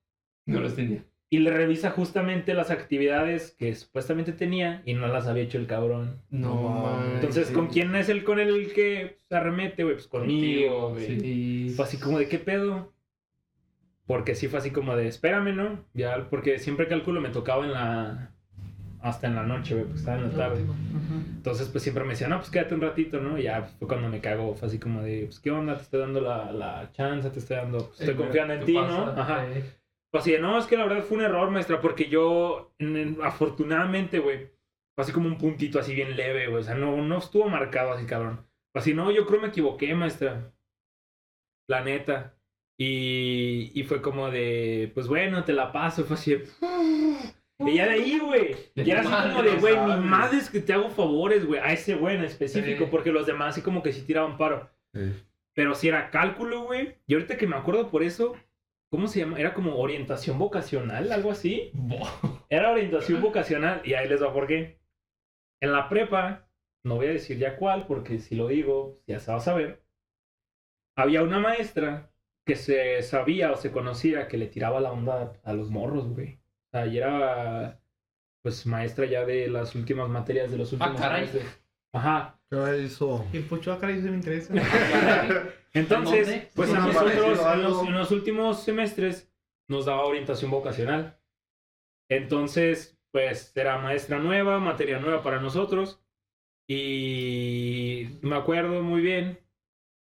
No 0.45 0.59
los 0.59 0.75
tenía. 0.75 1.05
y 1.29 1.39
le 1.39 1.51
revisa 1.51 1.91
justamente 1.91 2.53
las 2.53 2.71
actividades 2.71 3.51
que 3.51 3.73
supuestamente 3.75 4.33
tenía 4.33 4.81
y 4.85 4.93
no 4.93 5.07
las 5.07 5.27
había 5.27 5.43
hecho 5.43 5.57
el 5.57 5.67
cabrón. 5.67 6.21
No. 6.29 7.01
Entonces, 7.13 7.47
sí. 7.47 7.53
¿con 7.53 7.67
quién 7.67 7.95
es 7.95 8.09
el 8.09 8.23
con 8.25 8.39
el 8.39 8.73
que 8.73 9.17
se 9.29 9.35
arremete, 9.35 9.83
güey? 9.83 9.95
Pues 9.95 10.07
conmigo, 10.07 10.89
güey. 10.91 11.05
Sí. 11.05 11.73
Fue 11.75 11.85
así 11.85 11.97
como 11.99 12.19
de, 12.19 12.27
¿qué 12.27 12.37
pedo? 12.39 12.93
Porque 14.05 14.35
sí 14.35 14.47
fue 14.49 14.59
así 14.59 14.71
como 14.71 14.95
de, 14.97 15.07
espérame, 15.07 15.55
¿no? 15.55 15.85
Ya, 15.93 16.27
porque 16.29 16.59
siempre 16.59 16.87
cálculo 16.89 17.21
me 17.21 17.29
tocaba 17.29 17.63
en 17.65 17.71
la... 17.71 18.30
Hasta 19.01 19.25
en 19.27 19.35
la 19.35 19.43
noche, 19.43 19.73
güey, 19.73 19.85
pues 19.87 19.99
estaba 19.99 20.17
en 20.17 20.29
la 20.29 20.37
tarde. 20.37 20.63
Entonces, 21.37 21.67
pues 21.69 21.81
siempre 21.83 22.03
me 22.03 22.11
decía, 22.11 22.27
no, 22.27 22.37
pues 22.37 22.51
quédate 22.51 22.75
un 22.75 22.81
ratito, 22.81 23.19
¿no? 23.19 23.37
Y 23.37 23.43
ya 23.43 23.63
fue 23.63 23.87
cuando 23.87 24.09
me 24.09 24.21
cago, 24.21 24.53
fue 24.55 24.67
así 24.67 24.77
como 24.79 25.01
de, 25.01 25.23
pues, 25.25 25.39
¿qué 25.39 25.49
onda? 25.49 25.75
Te 25.75 25.81
estoy 25.83 25.99
dando 26.01 26.21
la, 26.21 26.51
la 26.51 26.91
chance, 26.93 27.29
te 27.31 27.39
estoy 27.39 27.57
dando, 27.57 27.87
pues, 27.87 27.99
estoy 27.99 28.13
Eh, 28.13 28.17
confiando 28.17 28.53
en 28.53 28.59
¿qué 28.59 28.65
ti, 28.67 28.73
pasa? 28.75 28.87
¿no? 29.05 29.21
Ajá. 29.21 29.47
Eh, 29.47 29.63
Pues 30.11 30.21
así 30.23 30.31
de, 30.33 30.39
no, 30.39 30.59
es 30.59 30.65
que 30.67 30.77
la 30.77 30.85
verdad 30.85 31.03
fue 31.03 31.17
un 31.17 31.23
error, 31.23 31.49
maestra, 31.49 31.81
porque 31.81 32.09
yo, 32.09 32.73
en- 32.79 32.97
en- 32.97 33.17
afortunadamente, 33.23 34.19
güey, 34.19 34.51
fue 34.93 35.03
así 35.03 35.11
como 35.11 35.27
un 35.27 35.37
puntito 35.37 35.79
así 35.79 35.95
bien 35.95 36.15
leve, 36.15 36.47
güey, 36.47 36.61
o 36.61 36.63
sea, 36.63 36.75
no, 36.75 36.97
no 36.97 37.17
estuvo 37.17 37.49
marcado 37.49 37.93
así, 37.93 38.05
cabrón. 38.05 38.45
Fue 38.71 38.81
así, 38.81 38.93
no, 38.93 39.09
yo 39.09 39.25
creo 39.25 39.41
me 39.41 39.47
equivoqué, 39.47 39.95
maestra. 39.95 40.51
La 41.67 41.81
neta. 41.83 42.35
Y, 42.77 43.71
y 43.73 43.83
fue 43.83 44.01
como 44.01 44.29
de, 44.31 44.91
pues 44.93 45.07
bueno, 45.07 45.43
te 45.43 45.53
la 45.53 45.71
paso, 45.71 46.03
fue 46.03 46.15
así 46.15 46.31
de, 46.35 46.47
Y 47.69 47.75
ya 47.75 47.85
de 47.85 47.91
ahí, 47.91 48.19
güey. 48.19 48.55
Y 48.75 48.89
era 48.91 49.01
así 49.01 49.29
como 49.29 49.43
de, 49.43 49.55
güey, 49.57 49.75
mi 49.77 50.07
madre 50.07 50.37
es 50.37 50.49
que 50.49 50.59
te 50.59 50.73
hago 50.73 50.89
favores, 50.89 51.45
güey, 51.45 51.59
a 51.59 51.71
ese 51.73 51.95
güey 51.95 52.15
en 52.15 52.23
específico, 52.23 52.85
Sí. 52.85 52.89
porque 52.91 53.11
los 53.11 53.25
demás 53.25 53.49
así 53.49 53.61
como 53.61 53.81
que 53.83 53.93
sí 53.93 54.01
tiraban 54.03 54.37
paro. 54.37 54.69
Sí. 54.93 55.13
Pero 55.53 55.75
si 55.75 55.87
era 55.89 56.09
cálculo, 56.11 56.63
güey. 56.65 56.95
Y 57.07 57.13
ahorita 57.13 57.37
que 57.37 57.47
me 57.47 57.55
acuerdo 57.57 57.89
por 57.89 58.03
eso, 58.03 58.35
¿cómo 58.89 59.07
se 59.07 59.19
llama? 59.19 59.39
Era 59.39 59.53
como 59.53 59.77
orientación 59.77 60.37
vocacional, 60.39 61.11
algo 61.11 61.31
así. 61.31 61.71
bo- 61.73 62.07
Era 62.49 62.71
orientación 62.71 63.21
vocacional. 63.21 63.81
Y 63.85 63.93
ahí 63.93 64.07
les 64.07 64.21
va 64.23 64.33
por 64.33 64.47
qué. 64.47 64.79
En 65.61 65.71
la 65.73 65.87
prepa, 65.89 66.47
no 66.83 66.95
voy 66.95 67.07
a 67.07 67.11
decir 67.11 67.37
ya 67.37 67.55
cuál, 67.57 67.85
porque 67.85 68.19
si 68.19 68.35
lo 68.35 68.47
digo, 68.47 68.99
ya 69.07 69.19
se 69.19 69.31
va 69.31 69.37
a 69.37 69.41
saber. 69.41 69.83
Había 70.97 71.23
una 71.23 71.39
maestra 71.39 72.11
que 72.45 72.55
se 72.55 73.01
sabía 73.03 73.51
o 73.51 73.55
se 73.55 73.71
conocía 73.71 74.27
que 74.27 74.37
le 74.37 74.47
tiraba 74.47 74.81
la 74.81 74.91
onda 74.91 75.39
a 75.43 75.53
los 75.53 75.69
morros, 75.69 76.09
güey. 76.09 76.39
O 76.73 76.77
sea, 76.77 76.87
y 76.87 76.97
era, 76.97 77.81
pues, 78.41 78.65
maestra 78.65 79.05
ya 79.05 79.25
de 79.25 79.47
las 79.49 79.75
últimas 79.75 80.09
materias 80.09 80.51
de 80.51 80.57
los 80.57 80.71
últimos 80.71 80.99
caray. 80.99 81.27
semestres. 81.27 81.61
Ajá. 81.93 82.39
¿Qué 82.49 82.83
hizo? 82.83 83.25
Y 83.31 83.37
el 83.37 83.43
pocho 83.45 83.73
acá 83.73 83.89
eso 83.89 84.07
me 84.07 84.15
interesa. 84.15 84.53
Entonces, 85.73 86.27
¿Dónde? 86.27 86.49
pues 86.53 86.69
¿Dónde 86.69 86.83
a 86.83 86.87
nosotros 86.87 87.39
en 87.39 87.61
los, 87.63 87.83
en 87.87 87.93
los 87.93 88.11
últimos 88.11 88.63
semestres 88.63 89.31
nos 89.67 89.85
daba 89.85 90.05
orientación 90.05 90.51
vocacional. 90.51 91.17
Entonces, 92.09 92.99
pues 93.11 93.55
era 93.55 93.77
maestra 93.77 94.19
nueva, 94.19 94.59
materia 94.59 94.99
nueva 94.99 95.23
para 95.23 95.39
nosotros. 95.39 96.03
Y 96.67 98.19
me 98.21 98.35
acuerdo 98.35 98.81
muy 98.81 99.01
bien 99.01 99.39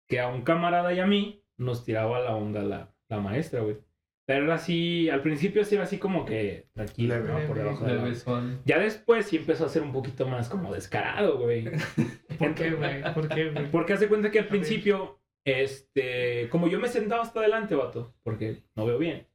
que 0.08 0.20
a 0.20 0.28
un 0.28 0.42
camarada 0.42 0.92
y 0.92 1.00
a 1.00 1.06
mí 1.06 1.44
nos 1.56 1.84
tiraba 1.84 2.20
la 2.20 2.34
onda 2.34 2.62
la, 2.62 2.94
la 3.08 3.20
maestra, 3.20 3.60
güey. 3.60 3.78
Pero 4.26 4.44
era 4.44 4.54
así, 4.54 5.10
al 5.10 5.20
principio 5.20 5.64
sí 5.64 5.74
era 5.74 5.84
así 5.84 5.98
como 5.98 6.24
que 6.24 6.68
tranquilo, 6.72 7.14
Leve, 7.14 7.28
¿no? 7.28 7.46
Por 7.46 7.56
leve, 7.56 7.68
debajo 7.68 7.84
de 7.84 8.42
la-. 8.42 8.58
Ya 8.64 8.78
después 8.78 9.26
sí 9.26 9.36
empezó 9.36 9.66
a 9.66 9.68
ser 9.68 9.82
un 9.82 9.92
poquito 9.92 10.26
más 10.26 10.48
como 10.48 10.72
descarado, 10.72 11.38
güey. 11.38 11.64
¿Por 12.38 12.54
qué, 12.54 12.70
güey? 12.70 13.14
¿Por 13.14 13.28
qué, 13.28 13.50
güey? 13.50 13.70
Porque 13.70 13.92
hace 13.92 14.08
cuenta 14.08 14.30
que 14.30 14.38
al 14.38 14.48
principio, 14.48 15.20
este, 15.46 16.48
como 16.48 16.68
yo 16.68 16.80
me 16.80 16.88
sentaba 16.88 17.22
hasta 17.22 17.40
adelante, 17.40 17.74
vato, 17.74 18.14
porque 18.22 18.62
no 18.74 18.86
veo 18.86 18.98
bien, 18.98 19.28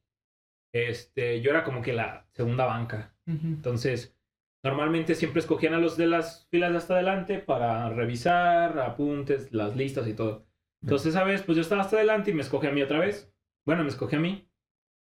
este, 0.74 1.40
yo 1.40 1.50
era 1.50 1.62
como 1.62 1.82
que 1.82 1.92
la 1.92 2.26
segunda 2.32 2.64
banca. 2.66 3.14
Ujú. 3.28 3.46
Entonces, 3.46 4.18
normalmente 4.64 5.14
siempre 5.14 5.38
escogían 5.38 5.74
a 5.74 5.78
los 5.78 5.96
de 5.96 6.08
las 6.08 6.48
filas 6.50 6.72
de 6.72 6.78
hasta 6.78 6.94
adelante 6.94 7.38
para 7.38 7.90
revisar 7.90 8.76
apuntes, 8.80 9.52
las 9.52 9.76
listas 9.76 10.08
y 10.08 10.14
todo. 10.14 10.48
Entonces, 10.82 11.14
esa 11.14 11.22
vez, 11.22 11.42
pues 11.42 11.54
yo 11.54 11.62
estaba 11.62 11.82
hasta 11.82 11.96
adelante 11.96 12.32
y 12.32 12.34
me 12.34 12.42
escoge 12.42 12.66
a 12.66 12.72
mí 12.72 12.82
otra 12.82 12.98
vez. 12.98 13.32
Bueno, 13.66 13.82
me 13.82 13.90
escoge 13.90 14.16
a 14.16 14.20
mí. 14.20 14.49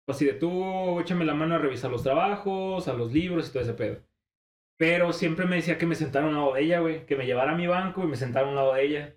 Pues 0.09 0.17
así 0.17 0.25
de 0.25 0.33
tú, 0.33 0.99
échame 0.99 1.23
la 1.23 1.35
mano 1.35 1.53
a 1.53 1.59
revisar 1.59 1.91
los 1.91 2.01
trabajos, 2.01 2.87
a 2.87 2.93
los 2.93 3.13
libros 3.13 3.47
y 3.47 3.51
todo 3.51 3.61
ese 3.61 3.75
pedo. 3.75 3.97
Pero 4.75 5.13
siempre 5.13 5.45
me 5.45 5.57
decía 5.57 5.77
que 5.77 5.85
me 5.85 5.93
sentara 5.93 6.25
a 6.25 6.29
un 6.29 6.33
lado 6.35 6.55
de 6.55 6.63
ella, 6.63 6.79
güey. 6.79 7.05
Que 7.05 7.15
me 7.15 7.27
llevara 7.27 7.51
a 7.51 7.55
mi 7.55 7.67
banco 7.67 8.03
y 8.03 8.07
me 8.07 8.15
sentara 8.15 8.47
a 8.47 8.49
un 8.49 8.55
lado 8.55 8.73
de 8.73 8.85
ella. 8.87 9.15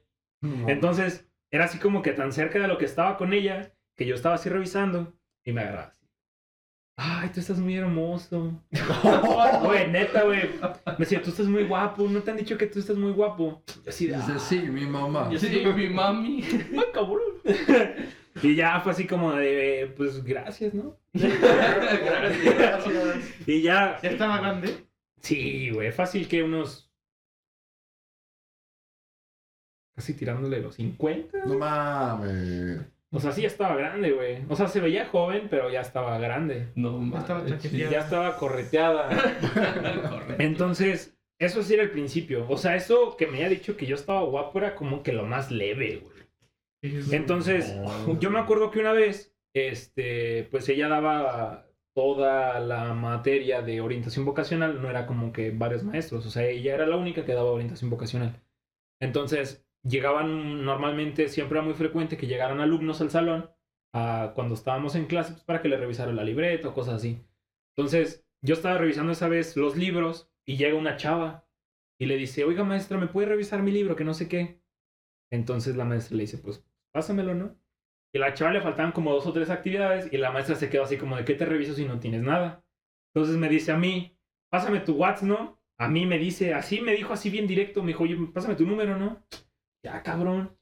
Entonces, 0.68 1.26
era 1.50 1.64
así 1.64 1.78
como 1.78 2.02
que 2.02 2.12
tan 2.12 2.30
cerca 2.30 2.58
de 2.58 2.68
lo 2.68 2.76
que 2.76 2.84
estaba 2.84 3.16
con 3.16 3.32
ella, 3.32 3.72
que 3.96 4.04
yo 4.04 4.14
estaba 4.14 4.34
así 4.34 4.50
revisando 4.50 5.14
y 5.46 5.52
me 5.52 5.62
agarraba 5.62 5.86
así. 5.86 6.06
Ay, 6.98 7.30
tú 7.32 7.40
estás 7.40 7.58
muy 7.58 7.74
hermoso. 7.74 8.52
Güey, 9.64 9.90
neta, 9.90 10.24
güey. 10.24 10.42
Me 10.84 10.96
decía, 10.98 11.22
tú 11.22 11.30
estás 11.30 11.46
muy 11.46 11.64
guapo. 11.64 12.06
¿No 12.06 12.20
te 12.20 12.32
han 12.32 12.36
dicho 12.36 12.58
que 12.58 12.66
tú 12.66 12.80
estás 12.80 12.98
muy 12.98 13.12
guapo? 13.12 13.62
Yo 13.82 13.88
así 13.88 14.08
de, 14.08 14.16
"Ah, 14.16 14.38
sí, 14.38 14.58
mi 14.58 14.84
mamá. 14.84 15.30
Sí, 15.38 15.64
mi 15.74 15.88
mami. 15.88 16.44
ay, 16.52 16.84
cabrón. 16.92 17.22
y 18.42 18.54
ya 18.56 18.80
fue 18.80 18.92
así 18.92 19.06
como 19.06 19.32
de, 19.34 19.92
pues, 19.96 20.24
gracias, 20.24 20.74
¿no? 20.74 20.96
Gracias. 21.14 23.32
Y 23.46 23.62
ya, 23.62 23.98
¿Ya 24.02 24.10
estaba 24.10 24.38
grande? 24.38 24.86
sí, 25.20 25.70
güey, 25.70 25.92
fácil 25.92 26.26
que 26.28 26.42
unos... 26.42 26.90
Casi 29.94 30.14
tirándole 30.14 30.60
los 30.60 30.76
50. 30.76 31.44
No 31.46 31.58
mames. 31.58 32.80
O 33.10 33.20
sea, 33.20 33.30
sí 33.32 33.42
ya 33.42 33.48
estaba 33.48 33.76
grande, 33.76 34.10
güey. 34.12 34.38
O 34.48 34.56
sea, 34.56 34.68
se 34.68 34.80
veía 34.80 35.06
joven, 35.06 35.48
pero 35.50 35.70
ya 35.70 35.82
estaba 35.82 36.16
grande. 36.18 36.68
No 36.76 36.98
Ya 37.12 37.18
estaba 37.18 37.40
mames. 37.40 37.62
chaqueteado. 37.62 37.92
Ya 37.92 38.00
estaba 38.00 38.36
correteada. 38.38 39.10
Entonces, 40.38 41.14
eso 41.38 41.62
sí 41.62 41.74
era 41.74 41.82
el 41.82 41.90
principio. 41.90 42.46
O 42.48 42.56
sea, 42.56 42.74
eso 42.74 43.16
que 43.18 43.26
me 43.26 43.34
había 43.36 43.50
dicho 43.50 43.76
que 43.76 43.84
yo 43.84 43.96
estaba 43.96 44.22
guapo 44.22 44.58
era 44.58 44.74
como 44.74 45.02
que 45.02 45.12
lo 45.12 45.26
más 45.26 45.50
leve, 45.50 45.98
güey. 46.02 46.11
Entonces, 46.82 47.76
yo 48.18 48.30
me 48.30 48.40
acuerdo 48.40 48.70
que 48.70 48.80
una 48.80 48.92
vez, 48.92 49.34
este, 49.54 50.48
pues 50.50 50.68
ella 50.68 50.88
daba 50.88 51.68
toda 51.94 52.58
la 52.60 52.94
materia 52.94 53.62
de 53.62 53.80
orientación 53.80 54.24
vocacional, 54.24 54.80
no 54.82 54.90
era 54.90 55.06
como 55.06 55.32
que 55.32 55.50
varios 55.50 55.84
maestros, 55.84 56.26
o 56.26 56.30
sea, 56.30 56.46
ella 56.48 56.74
era 56.74 56.86
la 56.86 56.96
única 56.96 57.24
que 57.24 57.34
daba 57.34 57.50
orientación 57.50 57.90
vocacional. 57.90 58.42
Entonces, 59.00 59.64
llegaban 59.84 60.64
normalmente, 60.64 61.28
siempre 61.28 61.58
era 61.58 61.66
muy 61.66 61.74
frecuente 61.74 62.16
que 62.16 62.26
llegaran 62.26 62.60
alumnos 62.60 63.00
al 63.00 63.10
salón 63.10 63.50
a, 63.94 64.32
cuando 64.34 64.54
estábamos 64.54 64.94
en 64.94 65.06
clase 65.06 65.32
pues, 65.32 65.44
para 65.44 65.60
que 65.60 65.68
le 65.68 65.76
revisaran 65.76 66.16
la 66.16 66.24
libreta 66.24 66.68
o 66.68 66.74
cosas 66.74 66.94
así. 66.94 67.20
Entonces, 67.76 68.26
yo 68.42 68.54
estaba 68.54 68.78
revisando 68.78 69.12
esa 69.12 69.28
vez 69.28 69.56
los 69.56 69.76
libros 69.76 70.32
y 70.46 70.56
llega 70.56 70.76
una 70.76 70.96
chava 70.96 71.46
y 72.00 72.06
le 72.06 72.16
dice, 72.16 72.44
oiga 72.44 72.64
maestra, 72.64 72.98
¿me 72.98 73.06
puede 73.06 73.28
revisar 73.28 73.62
mi 73.62 73.70
libro? 73.70 73.94
Que 73.94 74.04
no 74.04 74.14
sé 74.14 74.28
qué. 74.28 74.60
Entonces 75.30 75.76
la 75.76 75.84
maestra 75.84 76.16
le 76.16 76.24
dice, 76.24 76.38
pues 76.38 76.64
pásamelo, 76.92 77.34
¿no? 77.34 77.56
Y 78.14 78.18
a 78.18 78.20
la 78.20 78.34
chava 78.34 78.52
le 78.52 78.60
faltaban 78.60 78.92
como 78.92 79.12
dos 79.12 79.26
o 79.26 79.32
tres 79.32 79.50
actividades 79.50 80.12
y 80.12 80.18
la 80.18 80.30
maestra 80.30 80.54
se 80.54 80.68
quedó 80.68 80.84
así 80.84 80.98
como 80.98 81.16
de, 81.16 81.24
¿qué 81.24 81.34
te 81.34 81.46
reviso 81.46 81.74
si 81.74 81.86
no 81.86 81.98
tienes 81.98 82.22
nada? 82.22 82.62
Entonces 83.14 83.36
me 83.36 83.48
dice 83.48 83.72
a 83.72 83.76
mí, 83.76 84.18
pásame 84.50 84.80
tu 84.80 84.94
WhatsApp, 84.94 85.28
¿no? 85.28 85.62
A 85.78 85.88
mí 85.88 86.06
me 86.06 86.18
dice, 86.18 86.54
así 86.54 86.80
me 86.80 86.92
dijo 86.92 87.12
así 87.14 87.30
bien 87.30 87.46
directo, 87.46 87.82
me 87.82 87.88
dijo, 87.88 88.04
oye, 88.04 88.16
pásame 88.32 88.54
tu 88.54 88.66
número, 88.66 88.98
¿no? 88.98 89.24
Ya, 89.82 90.02
cabrón. 90.02 90.56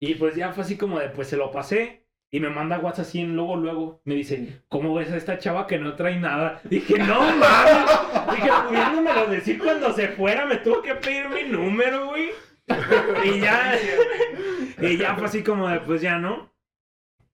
Y 0.00 0.14
pues 0.14 0.36
ya 0.36 0.52
fue 0.52 0.64
así 0.64 0.76
como 0.76 0.98
de, 0.98 1.08
pues 1.08 1.28
se 1.28 1.36
lo 1.36 1.50
pasé 1.50 2.06
y 2.30 2.40
me 2.40 2.50
manda 2.50 2.78
WhatsApp 2.78 3.06
así 3.06 3.20
en 3.20 3.34
luego, 3.34 3.56
luego. 3.56 4.02
Me 4.04 4.14
dice, 4.14 4.62
¿cómo 4.68 4.94
ves 4.94 5.10
a 5.10 5.16
esta 5.16 5.38
chava 5.38 5.66
que 5.66 5.78
no 5.78 5.96
trae 5.96 6.18
nada? 6.18 6.60
Dije, 6.64 6.98
no 6.98 7.20
mames. 7.36 8.34
Dije, 8.34 8.50
pudiéndomelo 8.68 9.26
decir 9.28 9.58
cuando 9.58 9.92
se 9.92 10.08
fuera, 10.08 10.46
me 10.46 10.56
tuvo 10.56 10.82
que 10.82 10.94
pedir 10.94 11.28
mi 11.30 11.44
número, 11.44 12.08
güey. 12.08 12.30
Y 13.24 13.40
ya, 13.40 13.78
y 14.80 14.96
ya 14.96 15.14
fue 15.16 15.26
así 15.26 15.42
como 15.42 15.68
de, 15.68 15.80
pues 15.80 16.00
ya, 16.02 16.18
¿no? 16.18 16.52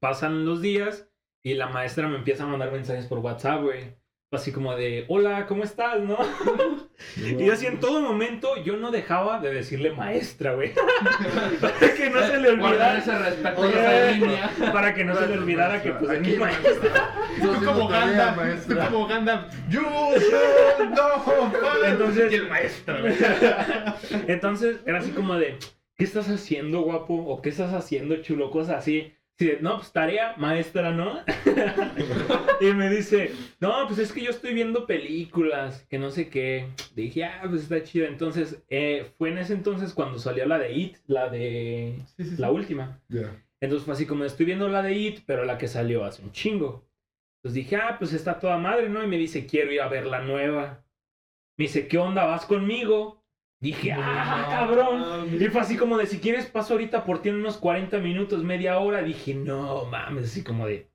Pasan 0.01 0.45
los 0.47 0.61
días 0.63 1.09
y 1.43 1.55
la 1.55 1.69
maestra 1.69 2.09
me 2.09 2.17
empieza 2.17 2.45
a 2.45 2.47
mandar 2.47 2.71
mensajes 2.73 3.07
por 3.07 3.19
WhatsApp, 3.19 3.63
güey. 3.63 3.97
Así 4.31 4.53
como 4.53 4.77
de, 4.77 5.07
hola, 5.09 5.47
¿cómo 5.47 5.65
estás, 5.65 6.01
no? 6.01 6.19
Y 7.17 7.49
así 7.49 7.65
en 7.67 7.79
todo 7.79 8.01
momento 8.03 8.57
yo 8.65 8.77
no 8.77 8.91
dejaba 8.91 9.39
de 9.39 9.55
decirle 9.55 9.93
maestra, 9.93 10.55
güey. 10.55 10.73
Para 11.61 11.95
que 11.95 12.11
no 12.11 12.27
se 12.27 12.39
le 12.39 12.49
olvidara. 12.51 12.99
ese 12.99 13.17
respeto 13.19 13.61
Oye, 13.61 13.71
esa 13.71 14.11
línea. 14.11 14.51
Para 14.73 14.93
que 14.95 15.05
no 15.05 15.15
se 15.15 15.29
le 15.29 15.39
olvidara 15.39 15.81
que 15.81 15.93
pues 15.93 16.11
es 16.11 16.21
mi 16.27 16.35
maestra. 16.37 17.15
Tú 17.41 17.65
como 17.65 17.87
Ganda, 17.87 18.35
Gandalf. 18.35 18.67
Tú 18.67 18.77
como 18.91 19.07
Gandalf. 19.07 19.55
You 19.71 19.81
should 19.81 20.93
know. 20.95 21.53
Entonces- 21.87 22.33
Y 22.33 22.35
el 22.35 22.49
maestro. 22.49 23.01
güey. 23.01 23.15
Entonces 24.27 24.81
era 24.85 24.99
así 24.99 25.13
como 25.13 25.37
de, 25.37 25.57
¿qué 25.99 26.05
estás 26.05 26.29
haciendo, 26.31 26.83
guapo? 26.83 27.15
¿O 27.15 27.43
qué 27.43 27.51
estás 27.51 27.75
haciendo, 27.75 28.23
chulo? 28.23 28.51
Cosas 28.51 28.77
así. 28.79 29.13
Sí, 29.37 29.53
no, 29.61 29.77
pues 29.77 29.93
tarea, 29.93 30.35
maestra, 30.37 30.91
¿no? 30.91 31.21
y 32.61 32.73
me 32.73 32.91
dice, 32.91 33.33
no, 33.61 33.87
pues 33.87 34.01
es 34.01 34.13
que 34.13 34.23
yo 34.23 34.31
estoy 34.31 34.53
viendo 34.53 34.87
películas, 34.87 35.87
que 35.89 35.99
no 35.99 36.11
sé 36.11 36.29
qué. 36.29 36.69
Dije, 36.97 37.25
ah, 37.25 37.43
pues 37.49 37.63
está 37.63 37.83
chido. 37.85 38.07
Entonces, 38.07 38.63
eh, 38.69 39.13
fue 39.17 39.31
en 39.31 39.39
ese 39.39 39.53
entonces 39.53 39.93
cuando 39.93 40.19
salió 40.19 40.47
la 40.47 40.59
de 40.59 40.73
It, 40.73 40.97
la 41.07 41.29
de... 41.29 42.01
Sí, 42.17 42.25
sí, 42.25 42.31
sí. 42.31 42.37
La 42.41 42.51
última. 42.51 43.01
Entonces 43.61 43.85
fue 43.85 43.95
así 43.95 44.07
como 44.07 44.25
estoy 44.25 44.47
viendo 44.47 44.69
la 44.69 44.83
de 44.83 44.95
It, 44.95 45.21
pero 45.27 45.45
la 45.45 45.59
que 45.59 45.69
salió 45.69 46.05
hace 46.05 46.23
un 46.23 46.33
chingo. 46.33 46.89
Entonces 47.39 47.55
dije, 47.55 47.77
ah, 47.77 47.97
pues 47.99 48.13
está 48.13 48.41
toda 48.41 48.59
madre, 48.59 48.89
¿no? 48.89 49.05
Y 49.05 49.07
me 49.07 49.19
dice, 49.19 49.47
quiero 49.47 49.73
ir 49.73 49.81
a 49.81 49.89
ver 49.89 50.07
la 50.07 50.21
nueva. 50.21 50.85
Me 51.57 51.67
dice, 51.67 51.87
¿qué 51.87 51.99
onda? 51.99 52.25
¿Vas 52.25 52.45
conmigo? 52.45 53.18
Dije, 53.61 53.93
ah, 53.93 54.47
cabrón. 54.49 55.35
Y 55.35 55.47
fue 55.49 55.61
así 55.61 55.77
como 55.77 55.99
de, 55.99 56.07
si 56.07 56.21
quieres 56.21 56.47
paso 56.47 56.75
ahorita 56.75 57.05
por 57.05 57.23
ti 57.23 57.29
en 57.29 57.37
unos 57.37 57.57
40 57.57 57.99
minutos, 57.99 58.45
media 58.45 58.79
hora. 58.79 59.03
Dije, 59.03 59.35
no 59.35 59.85
mames, 59.87 60.27
así 60.27 60.45
como 60.45 60.67
de, 60.67 60.89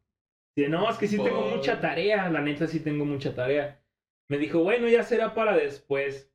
Dice, 0.56 0.70
no, 0.70 0.90
es 0.90 0.98
que 0.98 1.08
sí 1.08 1.18
tengo 1.18 1.42
mucha 1.42 1.82
tarea, 1.82 2.30
la 2.30 2.42
neta 2.42 2.68
sí 2.68 2.80
tengo 2.80 3.06
mucha 3.06 3.34
tarea. 3.34 3.82
Me 4.30 4.38
dijo, 4.38 4.64
bueno, 4.64 4.88
ya 4.88 5.04
será 5.04 5.34
para 5.34 5.56
después. 5.56 6.32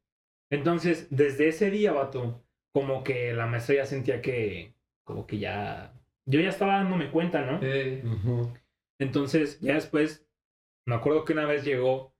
Entonces, 0.51 1.07
desde 1.11 1.49
ese 1.49 1.71
día, 1.71 1.93
vato, 1.93 2.45
como 2.73 3.05
que 3.05 3.33
la 3.33 3.47
maestra 3.47 3.77
ya 3.77 3.87
sentía 3.87 4.21
que, 4.21 4.75
como 5.05 5.27
que 5.27 5.39
ya, 5.39 5.95
yo 6.27 6.41
ya 6.41 6.49
estaba 6.49 6.79
dándome 6.79 7.11
cuenta, 7.11 7.43
¿no? 7.43 7.61
Eh. 7.63 8.03
Entonces, 8.99 9.61
ya 9.61 9.75
después, 9.75 10.27
me 10.85 10.97
acuerdo 10.97 11.25
que 11.25 11.33
una 11.33 11.47
vez 11.47 11.65
llegó 11.65 12.13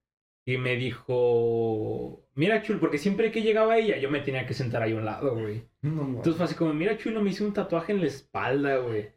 y 0.49 0.57
me 0.57 0.77
dijo, 0.77 2.27
mira, 2.35 2.63
Chul, 2.63 2.81
porque 2.81 2.97
siempre 2.97 3.31
que 3.31 3.43
llegaba 3.43 3.77
ella, 3.77 3.99
yo 3.99 4.09
me 4.09 4.21
tenía 4.21 4.47
que 4.47 4.55
sentar 4.55 4.81
ahí 4.81 4.93
a 4.93 4.97
un 4.97 5.05
lado, 5.05 5.35
güey. 5.35 5.69
No. 5.83 6.05
Entonces 6.05 6.37
fue 6.37 6.47
así 6.47 6.55
como, 6.55 6.73
mira, 6.73 6.97
Chulo, 6.97 7.21
me 7.21 7.29
hice 7.29 7.45
un 7.45 7.53
tatuaje 7.53 7.93
en 7.93 8.01
la 8.01 8.07
espalda, 8.07 8.79
güey. 8.79 9.11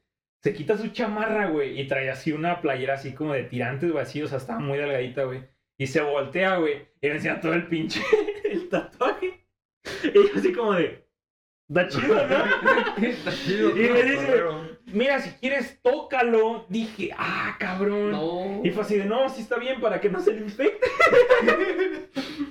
Se 0.43 0.53
quita 0.53 0.77
su 0.77 0.89
chamarra, 0.89 1.47
güey, 1.47 1.79
y 1.79 1.87
trae 1.87 2.09
así 2.09 2.33
una 2.33 2.59
playera 2.59 2.95
así 2.95 3.13
como 3.13 3.31
de 3.31 3.45
tirantes, 3.45 3.89
güey, 3.89 4.03
así, 4.03 4.21
o 4.21 4.27
sea, 4.27 4.39
estaba 4.39 4.59
muy 4.59 4.77
delgadita, 4.77 5.23
güey. 5.23 5.45
Y 5.77 5.87
se 5.87 6.01
voltea, 6.01 6.57
güey, 6.57 6.85
y 6.99 7.07
me 7.07 7.13
enseña 7.13 7.39
todo 7.39 7.53
el 7.53 7.67
pinche, 7.67 8.01
el 8.51 8.67
tatuaje. 8.67 9.47
Y 10.03 10.13
yo 10.13 10.35
así 10.35 10.51
como 10.51 10.73
de, 10.73 11.07
da 11.73 11.87
chido, 11.87 12.15
¿no? 12.27 13.31
Chido, 13.45 13.69
Y 13.71 13.89
me 13.89 14.03
dice- 14.03 14.43
Mira, 14.87 15.21
si 15.21 15.29
quieres, 15.39 15.79
tócalo. 15.81 16.65
Dije, 16.67 17.11
ah, 17.17 17.55
cabrón. 17.57 18.11
no. 18.11 18.59
Y 18.63 18.71
fue 18.71 18.83
así 18.83 18.97
de, 18.97 19.05
no, 19.05 19.29
sí 19.29 19.41
está 19.41 19.57
bien 19.57 19.79
para 19.79 20.01
que 20.01 20.09
no 20.09 20.19
se 20.19 20.33
le 20.33 20.41
infecte. 20.41 20.85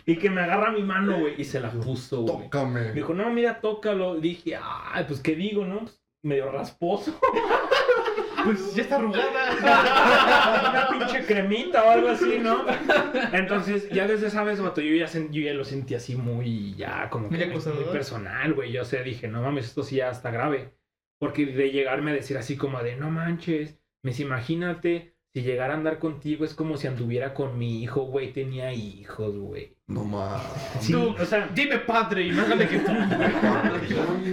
y 0.06 0.16
que 0.16 0.30
me 0.30 0.40
agarra 0.40 0.70
mi 0.72 0.82
mano, 0.82 1.18
güey, 1.20 1.34
y 1.38 1.44
se 1.44 1.60
la 1.60 1.70
puso, 1.70 2.22
güey. 2.22 2.36
Me 2.38 2.42
Tócame. 2.44 2.92
dijo, 2.92 3.12
no, 3.12 3.30
mira, 3.30 3.60
tócalo. 3.60 4.14
Dije, 4.16 4.56
ay, 4.60 5.04
pues, 5.06 5.20
¿qué 5.20 5.34
digo, 5.36 5.64
no? 5.66 5.80
Pues, 5.80 6.00
medio 6.22 6.50
rasposo. 6.50 7.18
Pues 8.44 8.74
ya 8.74 8.82
está 8.82 8.96
arrugada. 8.96 10.70
Una 10.70 10.88
pinche 10.88 11.26
cremita 11.26 11.84
o 11.84 11.90
algo 11.90 12.08
así, 12.08 12.38
¿no? 12.38 12.64
Entonces, 13.32 13.88
ya 13.90 14.06
desde 14.06 14.28
esa 14.28 14.44
vez, 14.44 14.60
vato, 14.60 14.80
yo 14.80 14.94
ya, 14.94 15.06
sen- 15.06 15.30
yo 15.30 15.40
ya 15.42 15.52
lo 15.54 15.64
sentí 15.64 15.94
así 15.94 16.16
muy, 16.16 16.74
ya, 16.74 17.08
como 17.10 17.28
que 17.28 17.46
Muy 17.46 17.84
personal, 17.92 18.54
güey. 18.54 18.72
Yo, 18.72 18.82
o 18.82 18.84
sea, 18.84 19.02
dije, 19.02 19.28
no 19.28 19.42
mames, 19.42 19.66
esto 19.66 19.82
sí 19.82 19.96
ya 19.96 20.10
está 20.10 20.30
grave. 20.30 20.74
Porque 21.18 21.46
de 21.46 21.70
llegarme 21.70 22.12
a 22.12 22.14
decir 22.14 22.38
así 22.38 22.56
como 22.56 22.82
de, 22.82 22.96
no 22.96 23.10
manches, 23.10 23.78
me 24.02 24.12
imagínate, 24.12 25.09
si 25.32 25.42
llegara 25.42 25.74
a 25.74 25.76
andar 25.76 25.98
contigo 25.98 26.44
es 26.44 26.54
como 26.54 26.76
si 26.76 26.86
anduviera 26.88 27.34
con 27.34 27.56
mi 27.58 27.82
hijo, 27.82 28.02
güey, 28.02 28.32
tenía 28.32 28.72
hijos, 28.72 29.36
güey. 29.36 29.76
No 29.86 30.04
mames. 30.04 30.42
Sí, 30.80 30.92
Tú, 30.92 31.14
o 31.18 31.24
sea, 31.24 31.48
Dime 31.54 31.78
padre 31.78 32.26
y 32.26 32.32
más 32.32 32.46
grande 32.46 32.68
que 32.68 32.78
tú. 32.78 32.92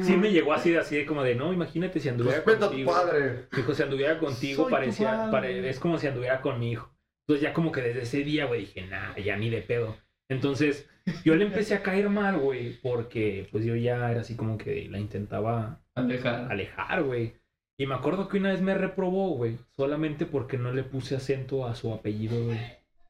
sí 0.04 0.16
me 0.18 0.32
llegó 0.32 0.54
así 0.54 0.72
de 0.72 0.80
así 0.80 0.95
de 0.95 1.06
como 1.06 1.24
de, 1.24 1.36
no, 1.36 1.54
imagínate 1.54 2.00
si 2.00 2.10
anduviera 2.10 2.38
Respeta 2.38 2.68
contigo. 2.68 2.91
padre. 2.91 3.45
Dijo, 3.56 3.74
si 3.74 3.84
anduviera 3.84 4.18
contigo, 4.20 4.64
Soy 4.64 4.72
parecía, 4.72 5.30
pare- 5.32 5.68
es 5.70 5.80
como 5.80 5.98
si 5.98 6.08
anduviera 6.08 6.41
con 6.41 6.60
mi 6.60 6.72
hijo. 6.72 6.91
Entonces 7.28 7.43
ya 7.43 7.54
como 7.54 7.72
que 7.72 7.82
desde 7.82 8.02
ese 8.04 8.24
día, 8.24 8.45
güey, 8.45 8.62
dije, 8.62 8.86
nah, 8.88 9.16
ya 9.18 9.36
ni 9.36 9.50
de 9.50 9.62
pedo. 9.62 9.98
Entonces 10.30 10.89
yo 11.24 11.36
le 11.36 11.45
empecé 11.45 11.76
a 11.76 11.84
caer 11.84 12.10
mal, 12.10 12.38
güey, 12.38 12.80
porque 12.82 13.48
pues 13.52 13.66
yo 13.66 13.76
ya 13.76 14.10
era 14.12 14.22
así 14.22 14.36
como 14.36 14.58
que 14.58 14.88
la 14.89 15.00
intentaba 15.00 15.80
Alejar. 15.95 16.52
alejar, 16.52 17.04
güey. 17.04 17.34
Y 17.80 17.86
me 17.86 17.96
acuerdo 17.96 18.28
que 18.28 18.38
una 18.38 18.52
vez 18.52 18.62
me 18.62 18.74
reprobó, 18.74 19.30
güey, 19.30 19.58
solamente 19.76 20.26
porque 20.26 20.58
no 20.58 20.72
le 20.74 20.84
puse 20.84 21.16
acento 21.16 21.66
a 21.68 21.76
su 21.76 21.94
apellido, 21.94 22.44
güey. 22.46 22.60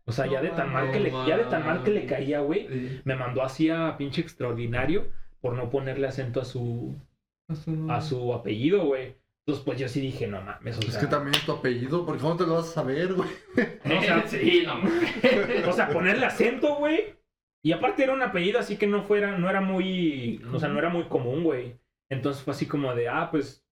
O 0.06 0.12
sea, 0.12 0.26
ya 0.26 0.42
de 0.42 0.50
tan 0.50 0.72
mal 0.72 0.92
que 0.92 1.00
le, 1.00 1.12
ya 1.12 1.38
de 1.38 1.46
tan 1.46 1.66
mal 1.66 1.84
que 1.84 1.92
le 1.92 2.06
caía, 2.06 2.40
güey, 2.40 2.68
Sí. 2.68 3.02
me 3.04 3.16
mandó 3.16 3.44
así 3.44 3.70
a 3.70 3.96
pinche 3.98 4.22
extraordinario 4.22 5.08
por 5.42 5.54
no 5.54 5.70
ponerle 5.70 6.08
acento 6.08 6.42
a 6.42 6.46
su, 6.46 6.96
a 7.90 8.02
su 8.02 8.34
apellido, 8.34 8.86
güey. 8.86 9.16
Entonces, 9.46 9.64
pues 9.66 9.80
yo 9.80 9.88
sí 9.88 10.02
dije, 10.02 10.28
no 10.28 10.42
mames, 10.42 10.78
o 10.78 10.82
Es 10.82 10.88
sea, 10.94 11.00
que 11.02 11.08
también 11.08 11.36
es 11.36 11.46
tu 11.46 11.54
apellido, 11.54 12.06
porque 12.06 12.22
¿cómo 12.22 12.36
te 12.36 12.46
lo 12.46 12.56
vas 12.56 12.70
a 12.70 12.74
saber, 12.74 13.14
güey? 13.14 13.30
no, 13.86 13.98
o 14.00 14.02
sea, 14.02 14.28
sí, 14.28 14.64
no 14.66 14.76
mames. 14.76 15.68
o 15.68 15.72
sea, 15.74 15.90
ponerle 15.90 16.26
acento, 16.26 16.76
güey. 16.76 17.16
Y 17.64 17.72
aparte 17.72 18.04
era 18.04 18.14
un 18.14 18.22
apellido 18.22 18.60
así 18.60 18.78
que 18.78 18.88
no 18.88 19.04
fuera, 19.04 19.38
no 19.38 19.50
era 19.50 19.62
muy, 19.62 20.42
o 20.54 20.60
sea, 20.60 20.68
no 20.70 20.80
era 20.80 20.90
muy 20.90 21.06
común, 21.06 21.44
güey. 21.44 21.76
Entonces 22.10 22.44
fue 22.44 22.54
así 22.54 22.66
como 22.66 22.94
de, 22.96 23.08
ah, 23.10 23.30
pues, 23.32 23.66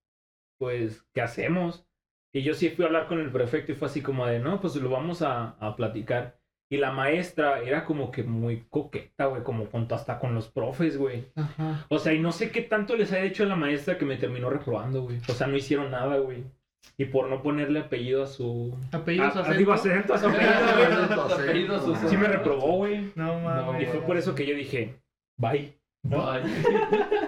pues, 0.58 1.06
¿qué 1.14 1.22
hacemos? 1.22 1.86
Y 2.34 2.42
yo 2.44 2.54
sí 2.54 2.70
fui 2.70 2.84
a 2.84 2.88
hablar 2.88 3.08
con 3.08 3.20
el 3.20 3.32
prefecto 3.32 3.72
y 3.72 3.76
fue 3.76 3.88
así 3.88 4.02
como 4.02 4.26
de, 4.26 4.40
no, 4.40 4.60
pues 4.60 4.76
lo 4.76 4.90
vamos 4.90 5.22
a, 5.22 5.56
a 5.60 5.76
platicar. 5.76 6.38
Y 6.70 6.78
la 6.78 6.92
maestra 6.92 7.60
era 7.62 7.86
como 7.86 8.12
que 8.12 8.24
muy 8.24 8.66
coqueta, 8.70 9.28
güey, 9.28 9.44
como 9.44 9.66
con, 9.70 9.88
hasta 9.92 10.20
con 10.20 10.34
los 10.34 10.50
profes, 10.50 10.98
güey. 10.98 11.28
Ajá. 11.36 11.86
O 11.90 12.00
sea, 12.00 12.14
y 12.14 12.20
no 12.20 12.32
sé 12.32 12.50
qué 12.52 12.62
tanto 12.62 12.96
les 12.98 13.14
ha 13.14 13.20
hecho 13.22 13.44
a 13.44 13.46
la 13.46 13.56
maestra 13.56 13.98
que 13.98 14.06
me 14.06 14.18
terminó 14.18 14.50
reprobando, 14.50 15.04
güey. 15.04 15.20
O 15.30 15.34
sea, 15.34 15.48
no 15.48 15.56
hicieron 15.56 15.92
nada, 15.92 16.18
güey. 16.18 16.44
Y 16.98 17.06
por 17.06 17.30
no 17.30 17.42
ponerle 17.42 17.80
apellido 17.82 18.24
a 18.24 18.28
su... 18.28 18.76
Apellidos, 18.92 19.36
Ah, 19.36 19.40
acento. 19.42 19.58
digo, 19.58 19.74
acento 19.74 20.14
a 20.14 20.18
su 20.18 20.28
apellido, 20.28 21.80
güey. 21.82 21.96
Sí 22.10 22.18
me 22.18 22.28
reprobó, 22.28 22.78
güey. 22.78 23.12
No 23.16 23.40
mames. 23.40 23.84
Y 23.84 23.86
fue 23.86 24.02
por 24.02 24.18
eso 24.18 24.34
que 24.36 24.46
yo 24.46 24.56
dije, 24.56 24.96
bye. 25.38 25.78
¿no? 26.04 26.26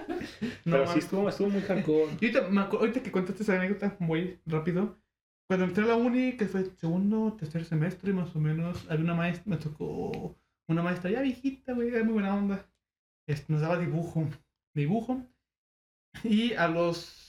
No 0.66 0.72
Pero 0.78 0.88
sí 0.88 1.00
estuvo, 1.00 1.28
estuvo 1.30 1.50
muy 1.50 1.62
hardcore. 1.62 2.18
Y 2.20 2.26
ahorita, 2.26 2.48
me 2.50 2.62
acu- 2.62 2.78
ahorita 2.80 3.02
que 3.04 3.12
contaste 3.12 3.44
esa 3.44 3.56
anécdota 3.56 3.96
muy 4.00 4.40
rápido, 4.46 4.98
cuando 5.48 5.66
entré 5.66 5.84
a 5.84 5.88
la 5.88 5.96
uni, 5.96 6.34
que 6.38 6.46
fue 6.46 6.66
segundo, 6.78 7.36
tercer 7.40 7.64
semestre 7.66 8.12
más 8.14 8.36
o 8.36 8.40
menos, 8.40 8.86
había 8.90 9.04
una 9.06 9.16
maestra, 9.16 9.44
me 9.46 9.58
tocó 9.58 10.36
una 10.68 10.84
maestra 10.84 11.10
ya 11.10 11.22
viejita, 11.22 11.74
güey, 11.74 11.90
muy 12.04 12.14
buena 12.14 12.36
onda. 12.36 12.66
Este, 13.28 13.52
nos 13.52 13.62
daba 13.62 13.78
dibujo, 13.78 14.28
dibujo. 14.74 15.22
Y 16.24 16.54
a 16.54 16.68
los... 16.68 17.24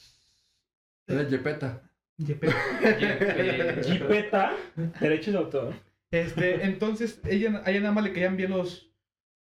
Era 1.07 1.23
Yepeta. 1.29 1.83
Yepe. 2.19 2.49
Eh, 2.83 3.81
Jipeta, 3.85 4.53
derechos 5.01 5.33
de 5.33 5.39
autor. 5.39 5.75
Este, 6.11 6.65
entonces, 6.65 7.21
ella, 7.25 7.63
a 7.65 7.71
ella 7.71 7.81
nada 7.81 7.93
más 7.93 8.03
le 8.05 8.13
caían 8.13 8.37
bien 8.37 8.51
los, 8.51 8.88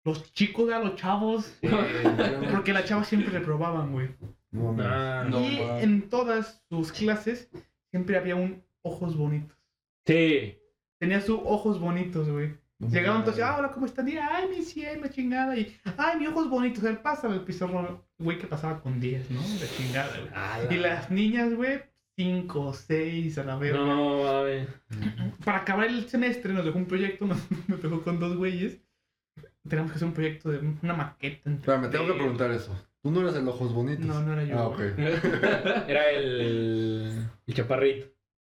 los 0.05 0.31
chicos, 0.33 0.71
a 0.71 0.79
los 0.79 0.95
chavos, 0.95 1.53
porque 2.51 2.71
las 2.73 2.85
chavas 2.85 3.07
siempre 3.07 3.31
reprobaban, 3.31 3.91
güey. 3.91 4.09
No. 4.51 4.75
Ah, 4.79 5.25
No. 5.29 5.41
y 5.41 5.59
mames. 5.59 5.83
en 5.83 6.09
todas 6.09 6.63
sus 6.69 6.91
clases 6.93 7.49
siempre 7.91 8.17
había 8.17 8.35
un 8.35 8.63
ojos 8.83 9.17
bonitos. 9.17 9.57
Sí. 10.05 10.57
Tenía 10.99 11.19
sus 11.19 11.39
ojos 11.43 11.79
bonitos, 11.79 12.29
güey. 12.29 12.55
No 12.77 12.89
Llegaban 12.89 13.19
entonces, 13.19 13.43
ah, 13.43 13.57
hola, 13.57 13.71
¿cómo 13.71 13.85
están? 13.85 14.07
Y, 14.07 14.17
ay, 14.17 14.47
mi 14.49 14.61
cielo, 14.61 15.01
la 15.01 15.09
chingada. 15.09 15.57
Y, 15.57 15.75
ay, 15.97 16.19
mis 16.19 16.27
ojos 16.29 16.49
bonitos. 16.49 16.83
Él 16.83 16.97
pasa 16.99 17.27
el 17.27 17.41
pizarrón, 17.41 18.01
güey, 18.19 18.37
que 18.37 18.47
pasaba 18.47 18.81
con 18.81 18.99
10, 18.99 19.31
¿no? 19.31 19.41
De 19.41 19.67
chingada, 19.77 20.09
güey. 20.17 20.29
Ah, 20.35 20.59
Y 20.69 20.75
las 20.75 21.09
niñas, 21.09 21.53
güey, 21.53 21.81
5, 22.17 22.73
6 22.73 23.37
a 23.37 23.43
la 23.45 23.55
verga. 23.57 23.79
No, 23.79 24.23
mames. 24.23 24.67
Para 25.43 25.59
acabar 25.59 25.87
el 25.87 26.07
semestre 26.09 26.53
nos 26.53 26.65
dejó 26.65 26.77
un 26.77 26.85
proyecto, 26.85 27.25
nos, 27.25 27.39
nos 27.67 27.81
dejó 27.81 28.01
con 28.01 28.19
dos 28.19 28.35
güeyes. 28.37 28.77
Tenemos 29.67 29.91
que 29.91 29.95
hacer 29.95 30.07
un 30.07 30.13
proyecto 30.13 30.49
de 30.51 30.59
una 30.81 30.93
maqueta. 30.93 31.49
entre- 31.49 31.59
Espera, 31.61 31.77
me 31.79 31.87
tengo 31.89 32.05
que 32.07 32.13
preguntar 32.13 32.51
eso. 32.51 32.75
¿Tú 33.01 33.11
no 33.11 33.21
eres 33.21 33.35
el 33.35 33.47
ojos 33.47 33.73
bonitos? 33.73 34.05
No, 34.05 34.21
no 34.21 34.33
era 34.33 34.43
yo. 34.43 34.57
Ah, 34.59 34.67
ok. 34.67 34.79
Era 35.87 36.09
el, 36.11 37.27
el 37.45 37.53
chaparrito. 37.53 38.07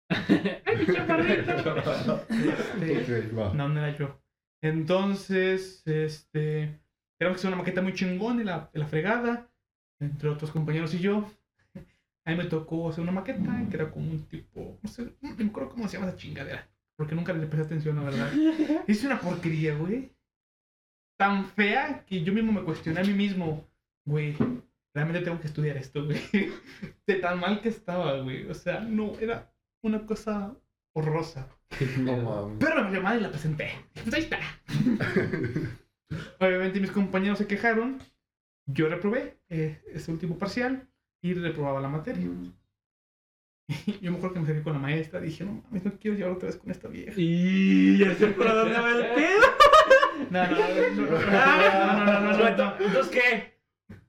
¡Ay, 0.09 0.77
mi 0.79 0.87
chaparrito! 0.95 2.27
Este, 2.81 3.29
va. 3.33 3.53
No, 3.55 3.69
no 3.69 3.79
era 3.85 3.97
yo. 3.97 4.19
Entonces, 4.63 5.83
este. 5.87 6.81
Tenemos 7.19 7.37
que 7.37 7.41
hacer 7.41 7.49
una 7.49 7.57
maqueta 7.57 7.81
muy 7.83 7.95
chingón 7.95 8.41
en 8.41 8.47
la, 8.47 8.71
en 8.75 8.81
la 8.81 8.87
fregada. 8.87 9.49
Entre 10.01 10.29
otros 10.29 10.51
compañeros 10.51 10.93
y 10.95 10.99
yo. 10.99 11.31
A 12.27 12.31
mí 12.31 12.37
me 12.37 12.45
tocó 12.45 12.89
hacer 12.91 13.03
una 13.03 13.13
maqueta 13.13 13.65
que 13.71 13.77
era 13.77 13.91
como 13.91 14.11
un 14.11 14.23
tipo. 14.27 14.79
No 14.83 14.89
sé, 14.89 15.13
no 15.23 15.35
me 15.37 15.45
acuerdo 15.47 15.71
cómo 15.71 15.89
se 15.89 15.97
llama 15.97 16.09
esa 16.09 16.19
chingadera. 16.19 16.69
Porque 16.97 17.15
nunca 17.15 17.33
le 17.33 17.47
presté 17.47 17.67
atención, 17.67 17.97
la 17.97 18.03
verdad. 18.03 18.31
Hice 18.89 19.07
una 19.07 19.21
porquería, 19.21 19.75
güey. 19.77 20.13
Tan 21.17 21.47
fea 21.47 22.05
que 22.07 22.23
yo 22.23 22.33
mismo 22.33 22.53
me 22.53 22.63
cuestioné 22.63 23.01
a 23.01 23.05
mí 23.05 23.13
mismo. 23.13 23.67
Güey, 24.05 24.37
realmente 24.95 25.23
tengo 25.23 25.41
que 25.41 25.47
estudiar 25.47 25.77
esto, 25.77 26.05
güey. 26.05 26.21
De 27.07 27.15
tan 27.17 27.41
mal 27.41 27.61
que 27.61 27.69
estaba, 27.69 28.21
güey. 28.21 28.47
O 28.49 28.55
sea, 28.55 28.81
no, 28.81 29.19
era 29.19 29.53
una 29.83 30.05
cosa 30.07 30.55
horrorosa. 30.95 31.49
No 31.99 32.17
mames. 32.17 32.57
Pero 32.61 32.89
me 32.89 33.01
madre 33.01 33.19
y 33.19 33.23
la 33.23 33.31
presenté. 33.31 33.71
Pues 33.93 34.15
ahí 34.15 34.23
está. 34.23 34.39
Obviamente 36.41 36.81
mis 36.81 36.91
compañeros 36.91 37.39
se 37.39 37.47
quejaron. 37.47 37.99
Yo 38.67 38.89
reprobé 38.89 39.39
eh, 39.49 39.81
ese 39.93 40.11
último 40.11 40.39
parcial 40.39 40.89
y 41.23 41.35
reprobaba 41.35 41.81
la 41.81 41.89
materia. 41.89 42.27
Yo 44.01 44.11
me 44.11 44.17
acuerdo 44.17 44.35
que 44.35 44.41
me 44.41 44.45
acerqué 44.45 44.63
con 44.63 44.73
la 44.75 44.79
maestra. 44.79 45.21
Dije, 45.21 45.45
no 45.45 45.63
mames, 45.65 45.85
no 45.85 45.93
quiero 45.99 46.17
llevar 46.17 46.33
otra 46.33 46.47
vez 46.49 46.57
con 46.57 46.71
esta 46.71 46.89
vieja. 46.89 47.13
Y 47.17 47.99
ya 47.99 48.15
sé 48.15 48.29
por 48.29 48.47
dónde 48.47 48.79
va 48.81 48.93
el 48.93 49.15
pedo. 49.15 49.43
No, 50.31 50.47
no, 50.47 50.57
no, 50.57 52.05
no, 52.05 52.21
no, 52.21 52.57
no, 52.57 52.75
¿Entonces 52.81 53.13
qué? 53.13 53.59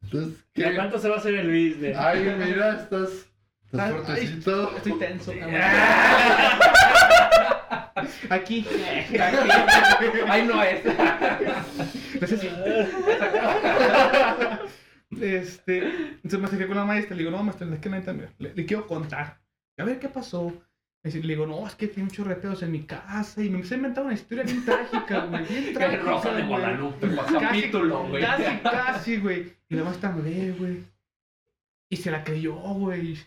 ¿Entonces 0.04 0.46
qué? 0.54 0.66
¿A 0.66 0.76
cuánto 0.76 1.00
se 1.00 1.10
va 1.10 1.16
a 1.16 1.18
hacer 1.20 1.36
el 1.36 1.48
business? 1.48 1.98
Ay, 1.98 2.36
mira, 2.38 2.76
estás... 2.82 3.28
Estás 3.66 3.92
fuertecito. 3.92 4.78
Estoy 4.78 4.94
tenso. 5.00 5.34
Aquí. 8.30 8.66
Aquí. 8.70 9.18
Ahí 10.28 10.46
no 10.46 10.64
es. 10.64 10.82
Este, 15.22 16.18
se 16.28 16.38
me 16.38 16.46
acerqué 16.46 16.68
con 16.68 16.76
la 16.76 16.86
maestra, 16.86 17.16
le 17.16 17.24
digo, 17.24 17.32
no, 17.32 17.42
maestra, 17.44 17.68
es 17.74 17.80
que 17.80 17.90
neta, 17.90 18.14
le, 18.14 18.54
le 18.54 18.66
quiero 18.66 18.86
contar. 18.86 19.40
A 19.78 19.84
ver 19.84 20.00
qué 20.00 20.10
pasó. 20.10 20.54
Le 21.14 21.28
digo, 21.28 21.48
no, 21.48 21.66
es 21.66 21.76
que 21.76 21.88
tiene 21.88 22.10
muchos 22.10 22.28
repeos 22.28 22.62
en 22.64 22.72
mi 22.72 22.84
casa. 22.84 23.44
Y 23.44 23.50
me 23.50 23.56
empecé 23.56 23.76
a 23.76 23.78
inventar 23.78 24.04
una 24.04 24.14
historia 24.14 24.44
bien 24.44 24.64
trágica, 24.66 25.20
güey. 25.30 25.46
Bien 25.48 25.74
trágica, 25.74 26.04
Rosa 26.04 26.34
de. 26.34 26.44
Guadalupe, 26.44 27.08
capítulo, 27.40 28.08
güey. 28.08 28.24
Casi, 28.24 28.58
casi, 28.64 29.18
güey. 29.18 29.54
Y 29.70 29.76
la 29.76 29.84
maestra 29.84 30.12
me 30.12 30.22
ve, 30.22 30.52
güey. 30.58 30.84
Y 31.90 31.96
se 31.98 32.12
la 32.12 32.24
creyó, 32.24 32.56
güey. 32.56 33.18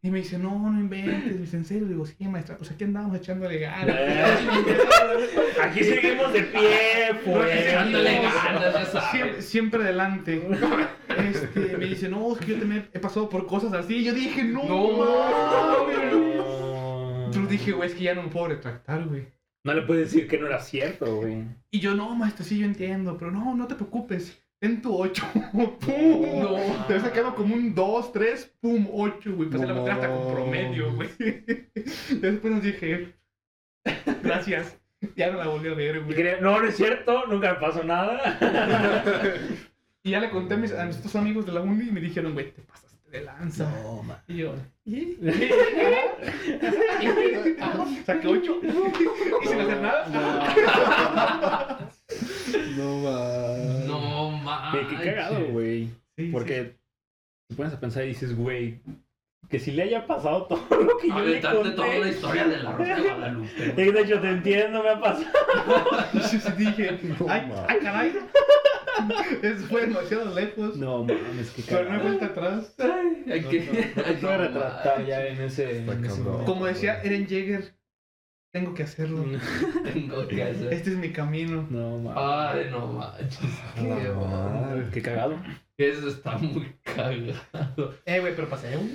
Y 0.00 0.10
me 0.10 0.18
dice, 0.18 0.38
no, 0.38 0.70
no 0.70 0.78
inventes. 0.78 1.34
Me 1.34 1.40
dice, 1.40 1.56
¿en 1.56 1.64
serio? 1.64 1.82
Le 1.84 1.94
digo, 1.94 2.06
sí, 2.06 2.14
maestra, 2.28 2.56
pues 2.56 2.70
aquí 2.70 2.84
andamos 2.84 3.16
echándole 3.16 3.58
ganas. 3.58 3.96
Aquí 5.60 5.82
seguimos 5.82 6.32
de 6.32 6.42
pie, 6.42 7.10
pues. 7.24 7.66
Echándole 7.66 8.22
ganas, 8.22 8.74
ya 8.74 8.84
sabes. 8.86 9.10
Siempre, 9.10 9.42
siempre 9.42 9.82
adelante. 9.82 10.40
Este, 11.18 11.76
me 11.76 11.86
dice, 11.86 12.08
no, 12.08 12.32
es 12.32 12.38
que 12.38 12.52
yo 12.52 12.58
también 12.60 12.88
he 12.92 12.98
pasado 13.00 13.28
por 13.28 13.46
cosas 13.46 13.72
así. 13.72 13.96
Y 13.96 14.04
yo 14.04 14.14
dije, 14.14 14.44
no, 14.44 14.62
No, 14.64 15.17
dije, 17.58 17.72
güey, 17.72 17.88
es 17.88 17.94
que 17.94 18.04
ya 18.04 18.14
no 18.14 18.22
me 18.22 18.28
puedo 18.28 18.48
retractar, 18.48 19.04
güey. 19.06 19.26
No 19.64 19.74
le 19.74 19.82
puedes 19.82 20.10
decir 20.12 20.28
que 20.28 20.38
no 20.38 20.46
era 20.46 20.60
cierto, 20.60 21.16
güey. 21.16 21.44
Y 21.70 21.80
yo, 21.80 21.94
no, 21.94 22.14
maestra, 22.14 22.44
sí, 22.44 22.58
yo 22.58 22.64
entiendo, 22.64 23.16
pero 23.18 23.30
no, 23.30 23.54
no 23.54 23.66
te 23.66 23.74
preocupes. 23.74 24.42
En 24.60 24.82
tu 24.82 24.96
8. 24.96 25.24
¡Pum! 25.52 26.40
No. 26.40 26.54
Te 26.86 26.94
había 26.94 27.00
sacado 27.00 27.34
como 27.34 27.54
un 27.54 27.74
2, 27.74 28.12
3, 28.12 28.56
pum, 28.60 28.88
8, 28.92 29.34
güey. 29.36 29.50
Pasé 29.50 29.66
la 29.66 29.74
No. 29.74 29.82
materia 29.82 29.94
hasta 30.02 30.16
con 30.16 30.34
promedio, 30.34 30.94
güey. 30.94 31.08
Después 32.20 32.52
nos 32.54 32.62
dije, 32.62 33.14
gracias. 34.22 34.78
Ya 35.14 35.30
no 35.30 35.38
la 35.38 35.46
volví 35.46 35.68
a 35.68 35.74
ver, 35.74 36.02
güey. 36.02 36.40
no, 36.40 36.60
no 36.60 36.66
es 36.66 36.76
cierto, 36.76 37.26
nunca 37.26 37.54
me 37.54 37.60
pasó 37.60 37.84
nada. 37.84 38.20
Y 40.02 40.10
ya 40.10 40.20
le 40.20 40.30
conté 40.30 40.54
a, 40.54 40.56
mis, 40.56 40.72
a 40.72 40.88
estos 40.88 41.14
amigos 41.14 41.46
de 41.46 41.52
la 41.52 41.60
uni 41.60 41.88
y 41.88 41.92
me 41.92 42.00
dijeron, 42.00 42.32
güey, 42.32 42.50
te 42.52 42.62
pasaste 42.62 42.87
de 43.10 43.22
lanza. 43.24 43.70
No, 43.82 44.02
man. 44.02 44.18
Y 44.28 44.36
yo, 44.38 44.54
¿y? 44.84 45.16
Saqué 48.06 48.26
8 48.28 48.60
y 48.62 49.46
sin 49.46 49.60
hacer 49.60 49.80
nada. 49.80 50.06
No, 52.76 52.98
man. 52.98 53.86
No 53.86 54.30
Qué, 54.38 54.44
mames. 54.44 54.86
qué 54.88 54.96
cagado, 55.04 55.40
güey. 55.50 55.88
Sí, 56.16 56.30
Porque 56.32 56.76
te 57.48 57.54
pones 57.56 57.72
a 57.74 57.80
pensar 57.80 58.04
y 58.04 58.08
dices, 58.08 58.36
güey, 58.36 58.80
que 59.48 59.58
si 59.58 59.70
le 59.70 59.84
haya 59.84 60.06
pasado 60.06 60.44
todo 60.46 60.60
lo 60.82 60.98
que 60.98 61.08
yo 61.08 61.14
le 61.20 61.38
Aventarte 61.38 61.70
toda 61.70 61.86
la 61.88 61.94
conté. 61.94 62.08
historia 62.10 62.48
de 62.48 62.56
la 62.58 62.72
Rosa 62.72 62.94
de 62.96 63.02
Guadalupe. 63.02 63.74
Y 63.76 63.92
de 63.92 64.00
hecho 64.02 64.20
te 64.20 64.28
entiendo, 64.30 64.82
me 64.82 64.88
ha 64.90 65.00
pasado. 65.00 65.26
sí. 66.28 66.38
Dije, 66.56 66.98
No, 67.18 67.26
ay, 67.28 67.46
man. 67.46 67.64
ay, 67.68 67.78
caray. 67.82 68.12
Eso 69.42 69.66
fue 69.66 69.82
demasiado 69.82 70.34
lejos. 70.34 70.76
No 70.76 71.04
mames, 71.04 71.50
qué 71.50 71.62
Pero 71.68 71.92
no 71.92 72.00
vuelta 72.02 72.26
atrás. 72.26 72.74
Ay, 72.78 73.24
hay 73.30 73.42
que, 73.42 73.60
Hay 74.04 74.16
que 74.16 74.36
retratar 74.36 75.06
ya 75.06 75.26
en 75.26 75.40
ese, 75.42 75.78
en. 75.78 76.08
Como 76.44 76.66
decía 76.66 77.02
Eren 77.02 77.26
Jaeger, 77.26 77.74
tengo 78.52 78.74
que 78.74 78.82
hacerlo. 78.84 79.24
tengo 79.92 80.26
que 80.26 80.42
hacer. 80.42 80.72
Este 80.72 80.90
es 80.90 80.96
mi 80.96 81.12
camino. 81.12 81.66
No 81.70 81.98
mames. 81.98 82.12
Ay, 82.16 82.70
no 82.70 82.86
manches. 82.86 83.38
Qué, 83.74 83.82
madre. 83.82 84.86
Qué 84.92 85.02
cagado. 85.02 85.36
Eso 85.76 86.08
está 86.08 86.36
muy 86.38 86.74
cagado. 86.82 87.94
Eh, 88.04 88.20
güey, 88.20 88.34
pero 88.34 88.48
pasé, 88.48 88.74
güey. 88.76 88.88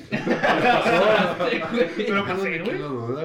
Pero 1.97 2.15
No 2.25 2.25
pasé, 2.25 2.59
güey. 2.59 2.77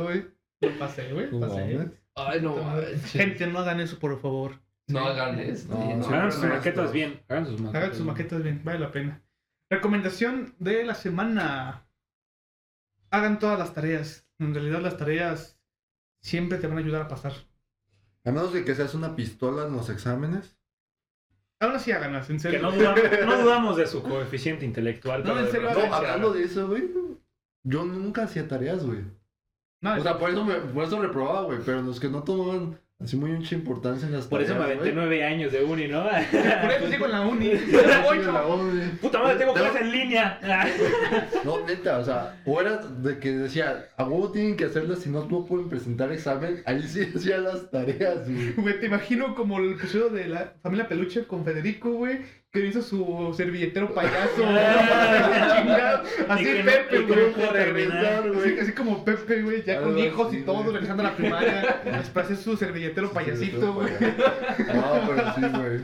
güey. 0.02 0.24
Lo 0.60 0.78
pasé, 0.78 1.12
güey. 1.12 1.30
No 1.32 1.40
Pasé. 1.40 1.74
mames. 1.74 1.90
Ay, 2.14 2.40
no 2.40 2.56
manches. 2.56 3.12
Gente, 3.12 3.46
no 3.46 3.58
hagan 3.60 3.80
eso, 3.80 3.98
por 3.98 4.20
favor. 4.20 4.60
No 4.88 5.00
hagan 5.00 5.38
esto. 5.38 5.74
No, 5.74 5.96
no. 5.96 6.02
sí. 6.04 6.12
Hagan 6.12 6.32
sus 6.32 6.44
maquetas 6.44 6.92
bien. 6.92 7.22
Hagan 7.28 7.46
sus 7.46 7.60
maquetas. 7.60 7.82
Hagan 7.82 7.96
sus 7.96 8.06
maquetas 8.06 8.42
bien, 8.42 8.60
vale 8.64 8.78
la 8.78 8.90
pena. 8.92 9.22
Recomendación 9.70 10.54
de 10.58 10.84
la 10.84 10.94
semana. 10.94 11.86
Hagan 13.10 13.38
todas 13.38 13.58
las 13.58 13.74
tareas. 13.74 14.26
En 14.38 14.54
realidad 14.54 14.80
las 14.80 14.96
tareas 14.96 15.58
siempre 16.22 16.58
te 16.58 16.66
van 16.66 16.78
a 16.78 16.80
ayudar 16.80 17.02
a 17.02 17.08
pasar. 17.08 17.32
A 18.24 18.30
menos 18.30 18.52
de 18.52 18.64
que 18.64 18.74
seas 18.74 18.94
una 18.94 19.14
pistola 19.16 19.66
en 19.66 19.72
los 19.72 19.88
exámenes. 19.90 20.56
Aún 21.60 21.74
así 21.74 21.90
háganlas, 21.90 22.30
en 22.30 22.36
Que 22.36 22.42
serio. 22.42 22.62
no 22.62 22.70
dudamos, 22.70 23.00
no 23.26 23.42
dudamos 23.42 23.76
de 23.76 23.86
su 23.86 24.02
coeficiente 24.02 24.64
intelectual. 24.64 25.24
No, 25.24 25.38
en 25.38 25.50
serio, 25.50 25.70
No, 25.72 25.94
hablando 25.94 26.32
de 26.32 26.44
eso, 26.44 26.68
güey. 26.68 26.90
Yo 27.64 27.84
nunca 27.84 28.24
hacía 28.24 28.46
tareas, 28.46 28.84
güey. 28.86 29.00
No, 29.80 29.94
O 29.96 30.00
sea, 30.00 30.18
por 30.18 30.30
eso, 30.30 30.44
me, 30.44 30.54
por 30.54 30.84
eso 30.84 31.00
reprobaba, 31.02 31.42
güey. 31.42 31.58
Pero 31.64 31.82
los 31.82 31.98
que 32.00 32.08
no 32.08 32.22
tomaban 32.22 32.78
así 33.00 33.16
muy 33.16 33.30
mucha 33.30 33.54
importancia 33.54 34.06
en 34.06 34.12
las 34.14 34.26
Por 34.26 34.42
eso 34.42 34.54
me 34.56 34.64
aventé 34.64 34.92
nueve 34.92 35.24
años 35.24 35.52
de 35.52 35.62
uni, 35.62 35.86
¿no? 35.86 36.02
por 36.62 36.70
eso 36.70 36.90
sigo 36.90 37.04
en 37.06 37.12
la 37.12 37.20
uni. 37.22 37.50
En 38.18 38.26
la 38.26 38.46
uni. 38.46 38.82
Puta 39.00 39.22
madre, 39.22 39.38
tengo 39.38 39.52
Tengo- 39.52 39.70
clase 39.70 39.84
en 39.84 39.92
línea. 39.92 40.40
No, 41.44 41.64
neta, 41.64 41.98
o 41.98 42.04
sea, 42.04 42.40
o 42.44 42.60
era 42.60 42.76
de 42.78 43.18
que 43.18 43.30
decía, 43.32 43.88
a 43.96 44.04
huevo 44.04 44.30
tienen 44.32 44.56
que 44.56 44.64
hacerlas, 44.64 45.00
si 45.00 45.10
no, 45.10 45.24
no 45.26 45.44
pueden 45.46 45.68
presentar 45.68 46.10
examen. 46.12 46.62
Ahí 46.66 46.82
sí 46.82 47.08
hacía 47.14 47.38
las 47.38 47.70
tareas, 47.70 48.28
güey. 48.28 48.52
Güey, 48.54 48.80
te 48.80 48.86
imagino 48.86 49.34
como 49.34 49.58
el 49.58 49.72
episodio 49.72 50.08
de 50.10 50.26
la 50.28 50.54
familia 50.62 50.88
Peluche 50.88 51.24
con 51.26 51.44
Federico, 51.44 51.90
güey, 51.92 52.18
que 52.52 52.66
hizo 52.66 52.82
su 52.82 53.34
servilletero 53.36 53.92
payaso. 53.94 54.36
Chingado. 54.36 56.02
Así 56.28 56.44
Pepe, 56.64 57.02
güey. 57.02 57.34
Así, 58.38 58.58
así 58.60 58.72
como 58.72 59.04
Pepe, 59.04 59.42
güey, 59.42 59.62
ya 59.64 59.80
con 59.80 59.98
hijos 59.98 60.28
así, 60.28 60.38
y 60.38 60.42
todo, 60.42 60.72
regresando 60.72 61.02
a 61.02 61.06
la 61.06 61.16
primaria. 61.16 61.82
Después 61.84 62.24
hacer 62.24 62.36
su 62.36 62.56
servilletero 62.56 63.10
payasito, 63.12 63.74
güey. 63.74 63.92
No, 64.74 65.02
pero 65.06 65.34
sí, 65.34 65.40
güey. 65.58 65.80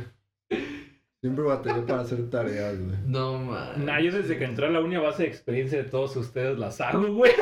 Siempre 1.20 1.44
batallé 1.44 1.80
para 1.82 2.02
hacer 2.02 2.28
tareas, 2.28 2.78
güey. 2.78 2.96
No 3.06 3.38
manches. 3.38 3.78
Nah, 3.78 3.98
yo 3.98 4.12
desde 4.12 4.36
que 4.36 4.44
entré 4.44 4.66
a 4.66 4.70
la 4.70 4.80
uni 4.80 4.96
a 4.96 5.00
base 5.00 5.22
de 5.22 5.28
experiencia 5.30 5.78
de 5.78 5.84
todos 5.84 6.14
ustedes 6.16 6.58
las 6.58 6.80
hago, 6.82 7.14
güey. 7.14 7.32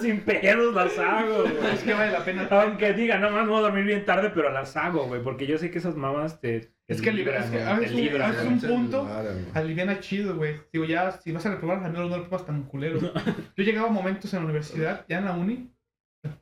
Sin 0.00 0.20
pedos 0.20 0.74
las 0.74 0.98
hago, 0.98 1.42
güey. 1.42 1.52
Es 1.74 1.82
que 1.82 1.92
vale 1.92 2.12
la 2.12 2.24
pena. 2.24 2.48
Aunque 2.50 2.92
diga, 2.92 3.18
no 3.18 3.30
más 3.30 3.46
voy 3.46 3.58
a 3.58 3.60
dormir 3.62 3.84
bien 3.84 4.04
tarde, 4.04 4.30
pero 4.34 4.50
las 4.50 4.76
hago, 4.76 5.06
güey. 5.06 5.22
Porque 5.22 5.46
yo 5.46 5.58
sé 5.58 5.70
que 5.70 5.78
esas 5.78 5.96
mamás 5.96 6.40
te. 6.40 6.72
Es 6.88 7.00
que 7.00 7.12
libran, 7.12 7.44
es 7.44 7.50
que 7.50 7.62
a 7.62 7.74
veces 7.74 7.92
un- 7.94 8.00
libran, 8.00 8.60
punto-. 8.60 9.08
Aliviana 9.54 10.00
chido, 10.00 10.34
güey. 10.36 10.56
Digo, 10.72 10.84
ya, 10.84 11.12
si 11.12 11.30
vas 11.30 11.46
a 11.46 11.50
reprobar, 11.50 11.84
al 11.84 11.92
menos 11.92 12.10
no 12.10 12.16
reprobas 12.16 12.44
tan 12.44 12.64
culero. 12.64 12.98
Yo 13.56 13.64
llegaba 13.64 13.88
a 13.88 13.92
momentos 13.92 14.32
en 14.34 14.40
la 14.40 14.44
universidad, 14.46 15.06
ya 15.08 15.18
en 15.18 15.24
la 15.26 15.32
uni, 15.32 15.70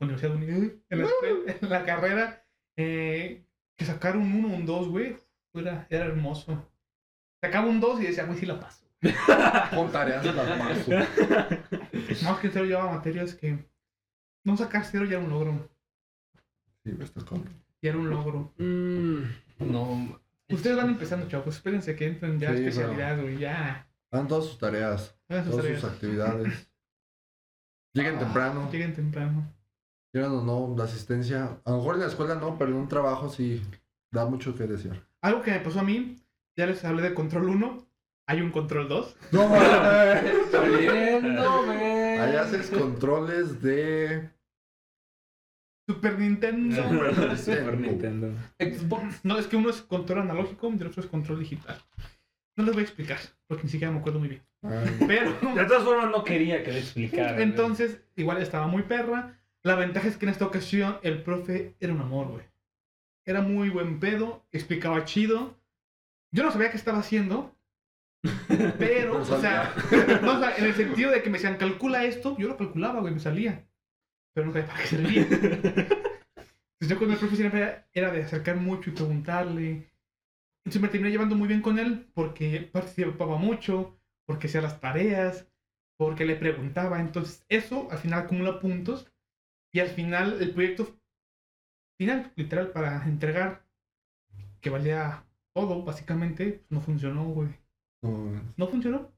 universidad 0.01 0.35
uni, 0.35 0.47
en 0.47 0.99
la, 0.99 1.05
escuela, 1.05 1.57
en 1.61 1.69
la 1.69 1.85
carrera, 1.85 2.45
eh, 2.79 3.45
que 3.77 3.85
sacar 3.85 4.17
un 4.17 4.33
1, 4.33 4.49
un 4.49 4.65
2, 4.65 4.89
güey, 4.89 5.17
era, 5.53 5.87
era 5.91 6.07
hermoso. 6.07 6.67
Sacaba 7.43 7.67
un 7.69 7.79
2 7.79 8.01
y 8.01 8.07
decía, 8.07 8.25
güey, 8.25 8.39
sí 8.39 8.47
la 8.47 8.59
paso. 8.59 8.88
Con 9.74 9.92
tareas 9.92 10.24
las 10.24 10.59
paso. 10.59 10.90
Más 12.24 12.38
que 12.40 12.46
en 12.49 12.53
serio 12.53 12.64
llevaba 12.68 12.92
materias 12.92 13.34
que 13.34 13.59
no 14.44 14.57
sacar 14.57 14.84
cero 14.84 15.05
ya 15.05 15.16
era 15.16 15.24
un 15.24 15.30
logro. 15.30 15.68
Sí, 16.84 16.92
me 16.92 17.05
está 17.05 17.24
con. 17.24 17.44
Ya 17.82 17.90
era 17.90 17.99
un 17.99 18.11
logro. 18.11 18.53
Mm, 18.59 19.22
No. 19.61 20.20
Ustedes 20.51 20.76
van 20.76 20.88
empezando, 20.88 21.28
chavos. 21.28 21.55
Espérense 21.57 21.94
que 21.94 22.07
entren 22.07 22.40
ya 22.40 22.51
a 22.51 22.57
Sí, 22.57 22.64
especialidad, 22.64 23.20
güey. 23.20 23.38
Ya. 23.38 23.86
Hagan 24.11 24.26
todas 24.28 24.46
sus 24.46 24.59
tareas, 24.59 25.14
Hagan 25.28 25.44
sus 25.44 25.51
todas 25.51 25.64
tareas. 25.66 25.80
sus 25.82 25.90
actividades. 25.90 26.70
Lleguen 27.94 28.18
temprano, 28.18 28.68
Lleguen 28.72 28.94
temprano. 28.94 29.53
quieran 30.12 30.32
o 30.32 30.42
no, 30.42 30.74
la 30.76 30.84
asistencia. 30.84 31.61
A 31.64 31.70
lo 31.70 31.76
mejor 31.78 31.94
en 31.96 32.01
la 32.01 32.07
escuela 32.07 32.34
no, 32.36 32.57
pero 32.59 32.70
en 32.70 32.76
un 32.78 32.88
trabajo 32.88 33.28
sí 33.28 33.62
da 34.11 34.24
mucho 34.26 34.55
que 34.55 34.66
desear. 34.66 35.07
Algo 35.20 35.42
que 35.42 35.51
me 35.51 35.61
pasó 35.61 35.80
a 35.80 35.84
mí, 35.84 36.16
ya 36.57 36.66
les 36.66 36.84
hablé 36.84 37.03
de 37.03 37.14
control 37.14 37.49
1. 37.51 37.88
Hay 38.29 38.43
un 38.43 38.51
control 38.51 38.89
2. 38.89 39.16
No. 39.33 39.55
Ahí 41.70 42.37
haces 42.37 42.70
controles 42.70 43.62
de. 43.62 44.29
Super 45.89 46.18
Nintendo. 46.18 46.83
Super 47.37 47.79
Nintendo. 47.79 48.33
Xbox. 48.59 49.24
No, 49.24 49.39
es 49.39 49.47
que 49.47 49.57
uno 49.57 49.70
es 49.70 49.81
control 49.81 50.20
analógico 50.20 50.70
y 50.70 50.76
el 50.76 50.87
otro 50.89 51.03
es 51.03 51.09
control 51.09 51.41
digital. 51.41 51.79
No 52.57 52.64
les 52.64 52.74
voy 52.74 52.83
a 52.83 52.87
explicar, 52.87 53.18
porque 53.47 53.64
ni 53.64 53.70
siquiera 53.70 53.93
me 53.93 54.01
acuerdo 54.01 54.18
muy 54.18 54.29
bien. 54.29 54.43
Ay, 54.62 54.97
Pero, 55.07 55.31
De 55.55 55.64
todas 55.64 55.85
formas, 55.85 56.11
no 56.11 56.24
quería 56.24 56.62
que 56.62 56.72
le 56.72 56.81
explicara. 56.81 57.41
entonces, 57.41 58.03
igual 58.16 58.43
estaba 58.43 58.66
muy 58.66 58.83
perra. 58.83 59.39
La 59.62 59.76
ventaja 59.76 60.09
es 60.09 60.18
que 60.18 60.26
en 60.26 60.33
esta 60.33 60.45
ocasión 60.45 60.99
el 61.03 61.22
profe 61.22 61.76
era 61.81 61.95
un 61.95 62.01
amor, 62.01 62.29
güey. 62.29 62.45
Era 63.24 63.41
muy 63.41 63.70
buen 63.70 64.01
pedo, 64.01 64.45
explicaba 64.53 65.05
chido. 65.05 65.57
Yo 66.35 66.43
no 66.43 66.51
sabía 66.51 66.70
qué 66.70 66.76
estaba 66.76 66.99
haciendo, 66.99 67.55
pero, 68.79 69.19
o 69.19 69.25
sea, 69.25 69.75
no, 70.23 70.37
o 70.37 70.41
sea, 70.41 70.57
en 70.57 70.64
el 70.64 70.75
sentido 70.75 71.11
de 71.11 71.23
que 71.23 71.31
me 71.31 71.39
decían, 71.39 71.57
calcula 71.57 72.05
esto, 72.05 72.37
yo 72.39 72.49
lo 72.49 72.57
calculaba, 72.57 73.01
güey, 73.01 73.14
me 73.14 73.21
salía. 73.21 73.66
Pero 74.35 74.47
no 74.47 74.53
sabía 74.53 74.69
para 74.69 74.81
qué 74.81 74.87
servía. 74.87 75.23
Entonces 75.23 76.89
yo 76.89 76.99
con 76.99 77.11
el 77.11 77.19
profe 77.19 77.37
siempre 77.37 77.61
era, 77.61 77.89
era 77.93 78.11
de 78.12 78.23
acercar 78.23 78.57
mucho 78.57 78.91
y 78.91 78.95
preguntarle. 78.95 79.91
Entonces 80.64 80.83
me 80.83 80.89
terminé 80.89 81.11
llevando 81.11 81.35
muy 81.35 81.49
bien 81.49 81.62
con 81.62 81.79
él 81.79 82.09
porque 82.14 82.69
participaba 82.73 83.37
mucho, 83.37 83.99
porque 84.27 84.47
hacía 84.47 84.61
las 84.61 84.81
tareas, 84.81 85.49
porque 85.97 86.25
le 86.25 86.37
preguntaba. 86.37 87.01
Entonces 87.01 87.45
eso 87.49 87.89
al 87.91 87.99
final 87.99 88.21
acumula 88.21 88.61
puntos 88.61 89.11
y 89.73 89.81
al 89.81 89.89
final 89.89 90.41
el 90.41 90.53
proyecto 90.53 90.99
final, 91.99 92.33
literal, 92.37 92.71
para 92.71 93.05
entregar, 93.05 93.64
que 94.61 94.71
valía 94.71 95.25
todo, 95.53 95.83
básicamente, 95.83 96.64
no 96.71 96.81
funcionó, 96.81 97.25
güey. 97.25 97.49
No, 98.03 98.42
No 98.57 98.66
funcionó. 98.68 99.11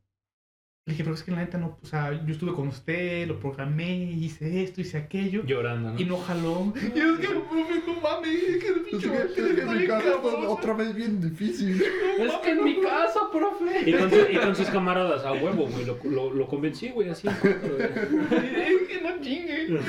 Le 0.87 0.93
dije, 0.95 1.05
pero 1.05 1.15
es 1.15 1.23
que 1.23 1.31
la 1.31 1.37
neta 1.37 1.59
no, 1.59 1.79
o 1.81 1.87
sea, 1.87 2.11
yo 2.25 2.33
estuve 2.33 2.55
con 2.55 2.67
usted, 2.69 3.29
lo 3.29 3.39
programé, 3.39 3.93
hice 4.13 4.63
esto, 4.65 4.81
hice 4.81 4.97
aquello. 4.97 5.45
Llorando, 5.45 5.93
¿no? 5.93 6.01
Y 6.01 6.05
no 6.07 6.17
jaló. 6.17 6.73
Y 6.75 6.79
es 6.99 7.19
que, 7.21 7.29
profe, 7.29 7.83
no 7.87 8.01
mames, 8.01 8.43
es 8.43 8.65
que 8.65 8.69
Es 8.97 9.69
mi 9.69 10.47
otra 10.47 10.73
vez 10.73 10.95
bien 10.95 11.21
difícil. 11.21 11.83
Es 12.19 12.33
que 12.43 12.51
en 12.53 12.65
mi 12.65 12.81
casa, 12.81 13.21
profe. 13.31 13.89
Y 13.89 13.93
con, 13.93 14.11
su- 14.11 14.33
y 14.33 14.37
con 14.39 14.57
sus 14.57 14.69
camaradas, 14.71 15.23
a 15.25 15.33
huevo, 15.33 15.67
güey. 15.69 15.85
Lo, 15.85 15.99
lo, 16.03 16.33
lo 16.33 16.49
convencí, 16.49 16.89
güey, 16.89 17.11
así. 17.11 17.29
Es 17.39 18.89
que 18.89 19.01
no 19.03 19.21
chingue. 19.21 19.69
No 19.69 19.81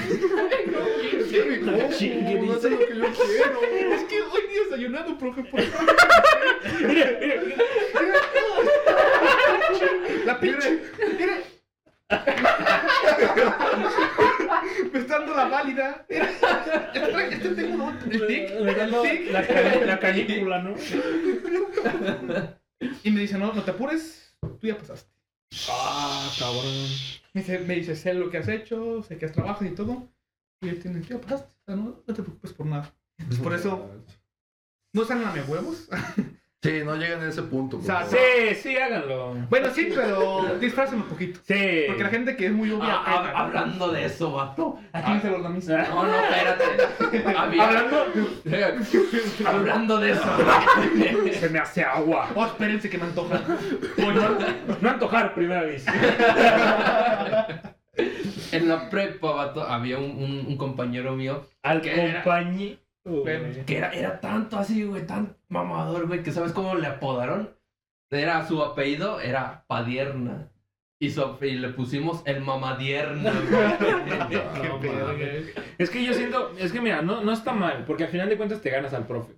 chingue. 1.29 1.61
¿Cómo? 1.61 1.89
chingue, 1.97 2.41
No 2.41 2.53
es 2.53 2.63
lo 2.63 2.77
que 2.79 2.97
yo 2.97 3.05
quiero. 3.15 3.93
Es 3.95 4.03
que 4.03 4.21
hoy 4.21 4.41
ni 4.49 4.55
desayunado, 4.65 5.17
profe, 5.17 5.43
por 5.45 5.59
eso. 5.61 5.77
La 10.25 10.39
pinche. 10.39 10.81
Mire. 11.17 11.43
Me 14.91 14.99
está 14.99 15.19
dando 15.19 15.33
la 15.35 15.45
válida. 15.45 16.05
Mira, 16.09 16.29
Este 17.29 17.49
tengo 17.55 17.85
otro. 17.85 18.11
El 18.11 18.27
tic. 18.27 18.49
Le 18.59 18.75
dando 18.75 19.05
el 19.05 19.19
tic. 19.19 19.31
la, 19.31 19.41
la 19.85 19.99
canícula, 19.99 20.59
¿no? 20.61 20.75
Y 23.03 23.11
me 23.11 23.21
dice, 23.21 23.37
no, 23.37 23.53
no 23.53 23.63
te 23.63 23.71
apures. 23.71 24.35
Tú 24.59 24.67
ya 24.67 24.77
pasaste. 24.77 25.09
Ah, 25.69 26.29
cabrón. 26.37 26.65
Me 27.33 27.41
dice, 27.41 27.59
me 27.59 27.75
dice, 27.75 27.95
sé 27.95 28.13
lo 28.13 28.29
que 28.29 28.37
has 28.39 28.47
hecho, 28.47 29.03
sé 29.03 29.17
que 29.17 29.25
has 29.25 29.31
trabajado 29.31 29.65
y 29.65 29.75
todo. 29.75 30.09
Y 30.61 30.69
él 30.69 30.81
tiene, 30.81 31.01
ya 31.03 31.19
pasaste. 31.19 31.47
O 31.47 31.65
sea, 31.65 31.75
no, 31.75 32.03
no 32.05 32.13
te 32.13 32.21
preocupes 32.23 32.53
por 32.53 32.65
nada. 32.65 32.93
Pues 33.27 33.39
por 33.39 33.53
eso, 33.53 33.89
no 34.93 35.05
salen 35.05 35.27
a 35.27 35.33
huevos. 35.33 35.87
Sí, 36.63 36.81
no 36.85 36.95
llegan 36.95 37.21
a 37.21 37.27
ese 37.27 37.41
punto. 37.41 37.77
O 37.77 37.81
sea. 37.81 38.05
Sí, 38.05 38.53
sí, 38.61 38.77
háganlo. 38.77 39.33
Bueno, 39.49 39.69
sí, 39.73 39.89
pero 39.95 40.57
disfrácenlo 40.59 41.05
un 41.05 41.09
poquito. 41.09 41.39
Sí. 41.43 41.85
Porque 41.87 42.03
la 42.03 42.09
gente 42.09 42.35
que 42.37 42.45
es 42.45 42.51
muy 42.51 42.69
obvia. 42.69 42.87
Ah, 42.87 43.03
ah, 43.33 43.33
hablando 43.45 43.91
de 43.91 44.05
eso, 44.05 44.31
vato. 44.31 44.77
¿A 44.93 45.01
quién 45.01 45.21
se 45.23 45.31
los 45.31 45.41
da 45.41 45.49
misa? 45.49 45.87
No, 45.89 46.03
no, 46.05 46.13
espérate. 46.15 47.33
Había- 47.35 47.67
Hablando, 47.67 48.05
Hablando 49.47 49.97
de 49.99 50.11
eso. 50.11 50.23
se 51.39 51.49
me 51.49 51.57
hace 51.57 51.83
agua. 51.83 52.29
Oh, 52.35 52.45
espérense 52.45 52.91
que 52.91 52.97
me 52.99 53.05
antoja. 53.05 53.41
No 54.81 54.89
antojar, 54.89 55.33
primera 55.33 55.63
vez. 55.63 55.83
En 58.51 58.67
la 58.69 58.87
prepa, 58.89 59.31
vato, 59.31 59.63
había 59.63 59.97
un, 59.97 60.11
un, 60.11 60.45
un 60.47 60.57
compañero 60.57 61.15
mío 61.15 61.43
Al 61.63 61.81
compañero. 61.81 62.77
Que 63.65 63.77
era, 63.77 63.91
era 63.93 64.19
tanto 64.19 64.57
así, 64.57 64.83
güey, 64.83 65.05
tan 65.07 65.35
mamador, 65.49 66.07
güey, 66.07 66.21
que 66.23 66.31
¿sabes 66.31 66.51
cómo 66.53 66.75
le 66.75 66.87
apodaron? 66.87 67.49
Era 68.09 68.45
su 68.47 68.61
apellido, 68.63 69.19
era 69.21 69.63
Padierna. 69.67 70.49
Y, 70.99 71.09
su, 71.09 71.37
y 71.41 71.53
le 71.53 71.69
pusimos 71.69 72.21
el 72.25 72.41
mamadierna, 72.41 73.31
güey. 73.49 74.27
Qué 74.29 74.67
No, 74.67 74.79
pedo, 74.79 75.07
mames. 75.07 75.55
güey. 75.55 75.65
Es 75.79 75.89
que 75.89 76.03
yo 76.05 76.13
siento, 76.13 76.51
es 76.59 76.71
que 76.71 76.79
mira, 76.81 77.01
no, 77.01 77.23
no 77.23 77.31
está 77.31 77.53
mal, 77.53 77.85
porque 77.85 78.03
al 78.03 78.09
final 78.11 78.29
de 78.29 78.37
cuentas 78.37 78.61
te 78.61 78.69
ganas 78.69 78.93
al 78.93 79.07
profe. 79.07 79.33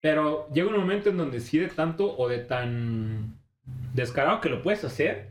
Pero 0.00 0.48
llega 0.52 0.68
un 0.68 0.76
momento 0.78 1.10
en 1.10 1.18
donde 1.18 1.40
sí 1.40 1.58
de 1.58 1.68
tanto 1.68 2.16
o 2.16 2.26
de 2.28 2.38
tan 2.38 3.38
descarado 3.94 4.40
que 4.40 4.48
lo 4.48 4.62
puedes 4.62 4.82
hacer, 4.84 5.29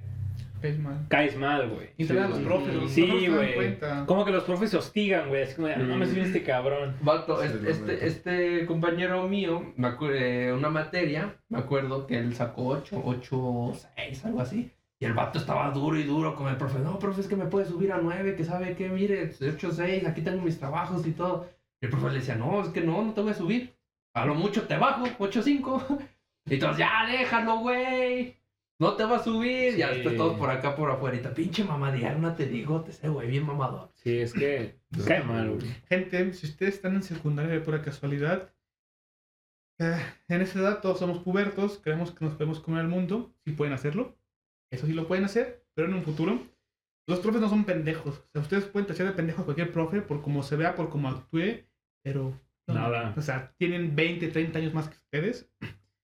Es 0.62 0.78
mal. 0.80 1.06
caes 1.08 1.38
mal, 1.38 1.70
güey. 1.70 1.90
Y 1.98 2.06
también 2.06 2.26
a 2.26 2.30
los 2.30 2.40
profes, 2.40 2.76
los 2.76 2.92
Sí, 2.92 3.28
güey. 3.28 3.78
Como 4.06 4.26
que 4.26 4.32
los 4.32 4.44
profes 4.44 4.70
se 4.72 4.78
hostigan, 4.78 5.30
güey. 5.30 5.44
Así 5.44 5.56
como, 5.56 5.68
"Ah, 5.68 5.76
no 5.78 5.96
me 5.96 6.06
sirve 6.06 6.24
este 6.24 6.44
cabrón. 6.44 6.96
Vato, 7.02 7.42
Sí, 7.42 7.48
este, 7.48 7.72
este, 7.72 8.08
este 8.08 8.66
compañero 8.66 9.28
mío, 9.28 9.74
me 9.78 9.88
acu- 9.90 10.12
eh, 10.14 10.52
una 10.54 10.70
materia, 10.70 11.36
me 11.50 11.60
acuerdo 11.60 12.06
que 12.08 12.18
él 12.18 12.36
sacó 12.36 12.68
8, 12.68 13.02
8, 13.06 13.74
6, 13.96 14.26
algo 14.26 14.42
así. 14.42 14.72
Y 15.02 15.06
el 15.06 15.14
vato 15.14 15.40
estaba 15.40 15.72
duro 15.72 15.98
y 15.98 16.04
duro 16.04 16.36
con 16.36 16.50
el 16.50 16.58
profe. 16.58 16.80
No, 16.80 17.00
profe, 17.00 17.22
es 17.22 17.28
que 17.28 17.38
me 17.38 17.46
puede 17.46 17.66
subir 17.66 17.92
a 17.94 18.00
9, 18.00 18.36
que 18.36 18.44
sabe 18.44 18.76
que, 18.76 18.90
mire, 18.90 19.32
8, 19.42 19.72
6, 19.72 20.06
aquí 20.06 20.22
tengo 20.22 20.42
mis 20.42 20.60
trabajos 20.60 21.08
y 21.08 21.12
todo. 21.12 21.48
Y 21.82 21.86
el 21.86 21.92
profe 21.92 22.08
le 22.10 22.20
decía, 22.20 22.36
no, 22.36 22.62
es 22.62 22.68
que 22.70 22.82
no, 22.82 23.02
no 23.06 23.14
te 23.14 23.22
voy 23.22 23.32
a 23.32 23.34
subir. 23.34 23.74
A 24.14 24.26
lo 24.26 24.36
mucho 24.36 24.64
te 24.64 24.76
bajo, 24.78 25.06
8, 25.20 25.42
5. 25.42 25.82
Y 26.52 26.58
todos, 26.58 26.78
ya, 26.78 27.06
déjalo, 27.08 27.60
güey. 27.60 28.36
No 28.80 28.96
te 28.96 29.04
va 29.04 29.18
a 29.18 29.24
subir. 29.24 29.76
Ya 29.76 29.90
Sí. 29.90 29.96
después 29.96 30.16
todos 30.18 30.38
por 30.38 30.50
acá, 30.50 30.76
por 30.76 30.90
afuera. 30.90 31.34
Pinche 31.34 31.64
mamadierna, 31.64 32.36
te 32.36 32.46
digo, 32.46 32.82
te 32.82 32.94
sé, 32.94 33.10
güey, 33.10 33.28
bien 33.30 33.46
mamador. 33.46 33.92
Sí, 33.96 34.18
es 34.20 34.34
que 34.34 34.80
cae 35.06 35.24
mal, 35.24 35.52
güey. 35.52 35.68
Gente, 35.90 36.34
si 36.34 36.48
ustedes 36.48 36.76
están 36.76 36.96
en 36.96 37.04
secundaria 37.04 37.52
de 37.52 37.60
pura 37.60 37.82
casualidad, 37.82 38.54
eh, 39.80 40.00
en 40.28 40.42
esa 40.42 40.60
edad 40.60 40.82
todos 40.82 41.00
somos 41.00 41.20
pubertos, 41.20 41.80
creemos 41.84 42.12
que 42.12 42.26
nos 42.26 42.36
podemos 42.36 42.60
comer 42.60 42.82
el 42.82 42.88
mundo, 42.90 43.34
si 43.46 43.52
pueden 43.52 43.74
hacerlo. 43.74 44.18
Eso 44.72 44.86
sí 44.88 44.94
lo 44.94 45.08
pueden 45.08 45.26
hacer, 45.26 45.66
pero 45.74 45.88
en 45.88 45.96
un 45.96 46.04
futuro. 46.04 46.40
Los 47.08 47.20
profes 47.20 47.42
no 47.42 47.50
son 47.50 47.66
pendejos. 47.66 48.20
O 48.20 48.28
sea, 48.32 48.42
ustedes 48.42 48.66
pueden 48.66 48.88
tachar 48.88 49.08
de 49.08 49.14
pendejo 49.14 49.42
a 49.42 49.46
cualquier 49.46 49.72
profe 49.72 50.02
por 50.02 50.22
cómo 50.22 50.44
se 50.44 50.56
vea, 50.56 50.76
por 50.76 50.90
cómo 50.90 51.10
actúe, 51.10 51.64
pero... 52.04 52.40
no, 52.68 52.74
Nada. 52.76 53.14
O 53.18 53.22
sea, 53.22 53.54
tienen 53.58 53.96
20, 53.96 54.28
30 54.28 54.60
años 54.60 54.74
más 54.74 54.90
que 54.90 54.96
ustedes. 54.98 55.50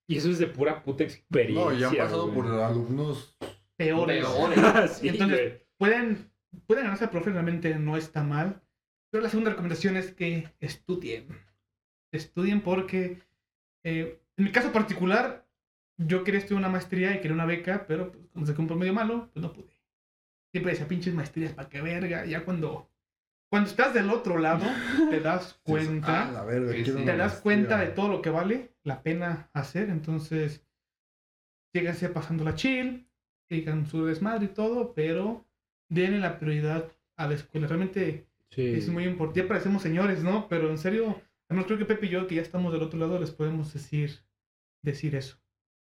Y 0.08 0.18
eso 0.18 0.30
es 0.30 0.40
de 0.40 0.48
pura 0.48 0.84
puta 0.84 1.04
experiencia. 1.04 1.66
No, 1.66 1.74
y 1.74 1.84
han 1.84 1.96
pasado 1.96 2.32
güey. 2.32 2.36
por 2.36 2.48
alumnos. 2.62 3.38
Peores. 3.78 4.26
Peores. 4.26 4.60
Sí, 5.00 5.10
Entonces, 5.10 5.40
güey. 5.40 5.62
pueden, 5.78 6.32
pueden 6.68 6.84
ganarse 6.84 7.06
al 7.06 7.10
profe, 7.10 7.32
realmente 7.32 7.74
no 7.80 7.98
está 7.98 8.24
mal. 8.24 8.62
Pero 9.12 9.24
la 9.24 9.30
segunda 9.30 9.52
recomendación 9.52 9.98
es 9.98 10.12
que 10.14 10.50
estudien. 10.60 11.28
Estudien 12.12 12.62
porque, 12.62 13.20
eh, 13.84 14.22
en 14.38 14.44
mi 14.46 14.52
caso 14.52 14.72
particular, 14.72 15.48
yo 15.98 16.24
quería 16.24 16.40
estudiar 16.40 16.60
una 16.60 16.70
maestría 16.70 17.14
y 17.16 17.18
quería 17.22 17.34
una 17.34 17.46
beca, 17.46 17.86
pero 17.88 18.12
pues, 18.12 18.28
como 18.34 18.46
saqué 18.46 18.62
un 18.62 18.68
promedio 18.68 18.94
malo, 18.94 19.30
pues 19.34 19.42
no 19.42 19.54
pude. 19.54 19.74
Siempre 20.52 20.74
decía 20.74 20.88
pinches 20.88 21.14
maestrías, 21.14 21.54
¿para 21.54 21.70
qué 21.70 21.82
verga? 21.82 22.26
Ya 22.26 22.46
cuando, 22.46 22.90
cuando 23.50 23.70
estás 23.70 23.94
del 23.94 24.10
otro 24.10 24.38
lado, 24.38 24.66
te 25.10 25.20
das 25.20 25.54
Ah, 25.58 25.62
cuenta 25.64 26.32
la 26.32 26.44
verga, 26.44 26.72
Sí, 26.74 26.84
quiero 26.84 26.98
sí. 26.98 27.04
una 27.04 27.12
te 27.14 27.18
das 27.18 27.42
cuenta 27.42 27.78
de 27.80 27.88
todo 27.88 28.10
lo 28.10 28.22
que 28.22 28.30
vale 28.30 28.72
la 28.84 29.02
pena 29.04 29.50
hacer. 29.54 29.90
Entonces, 29.90 30.66
síganse 31.74 32.10
pasando 32.10 32.44
la 32.44 32.56
chill, 32.56 33.08
sigan 33.50 33.86
su 33.86 34.06
desmadre 34.06 34.46
y 34.46 34.50
todo, 34.50 34.94
pero 34.94 35.46
denle 35.90 36.20
la 36.20 36.40
prioridad 36.40 36.92
a 37.18 37.28
la 37.28 37.36
escuela. 37.36 37.68
Realmente 37.68 38.28
Sí. 38.50 38.62
es 38.76 38.88
muy 38.90 39.04
importante. 39.06 39.42
Ya 39.42 39.48
parecemos 39.48 39.82
señores, 39.82 40.24
¿no? 40.24 40.48
Pero 40.48 40.70
en 40.70 40.78
serio, 40.78 41.22
además 41.50 41.66
creo 41.66 41.78
que 41.78 41.86
Pepe 41.86 42.06
y 42.06 42.10
yo, 42.10 42.28
que 42.28 42.36
ya 42.36 42.42
estamos 42.42 42.72
del 42.72 42.84
otro 42.84 42.98
lado, 43.00 43.20
les 43.20 43.32
podemos 43.32 43.74
decir, 43.74 44.22
decir 44.82 45.16
eso. 45.16 45.38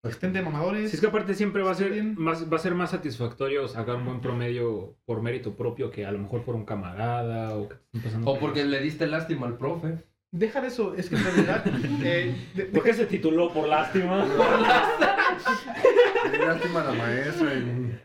Estén 0.04 0.32
de 0.32 0.42
mamadores. 0.42 0.90
Si 0.90 0.96
es 0.96 1.00
que 1.00 1.06
aparte 1.06 1.34
siempre 1.34 1.62
va 1.62 1.70
a 1.70 1.74
ser 1.74 2.02
más, 2.02 2.52
va 2.52 2.56
a 2.56 2.60
ser 2.60 2.74
más 2.74 2.90
satisfactorio 2.90 3.68
sacar 3.68 3.96
un 3.96 4.04
buen 4.04 4.20
promedio 4.20 4.96
por 5.04 5.22
mérito 5.22 5.54
propio 5.54 5.92
que 5.92 6.04
a 6.04 6.10
lo 6.10 6.18
mejor 6.18 6.42
por 6.42 6.56
un 6.56 6.64
camarada 6.64 7.56
o 7.56 7.68
que 7.68 7.76
te 7.76 7.82
estén 7.84 8.02
pasando. 8.02 8.30
O 8.30 8.38
porque 8.40 8.64
le 8.64 8.80
diste 8.80 9.06
lástima 9.06 9.46
al 9.46 9.56
profe. 9.56 9.98
Deja 10.32 10.60
de 10.60 10.68
eso, 10.68 10.94
es 10.96 11.08
que 11.08 11.16
en 11.16 11.24
realidad... 11.24 11.64
eh, 12.04 12.34
de- 12.54 12.64
¿Por 12.64 12.82
qué 12.82 12.94
se 12.94 13.06
tituló 13.06 13.52
por 13.52 13.68
lástima? 13.68 14.26
Qué 16.32 16.38
Lástima 16.38 16.80
a 16.80 16.84
la 16.84 16.92
maestra. 16.94 17.54
y, 17.54 17.98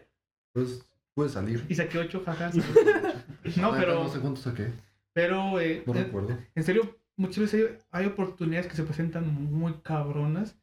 Pues 0.53 0.87
puede 1.15 1.29
salir. 1.29 1.65
y 1.67 1.73
saqué 1.75 1.97
ocho 1.97 2.21
jajas. 2.23 2.53
No, 3.55 3.71
pero... 3.71 4.03
No 4.03 4.09
sé 4.09 4.19
cuánto 4.19 4.39
saqué. 4.41 4.67
Pero... 5.13 5.59
eh, 5.59 5.81
No 5.85 5.95
eh, 5.95 6.03
recuerdo. 6.03 6.37
En 6.53 6.63
serio, 6.63 6.95
muchas 7.15 7.39
veces 7.39 7.71
hay, 7.91 8.03
hay 8.03 8.07
oportunidades 8.11 8.67
que 8.67 8.75
se 8.75 8.83
presentan 8.83 9.27
muy 9.51 9.73
cabronas. 9.81 10.59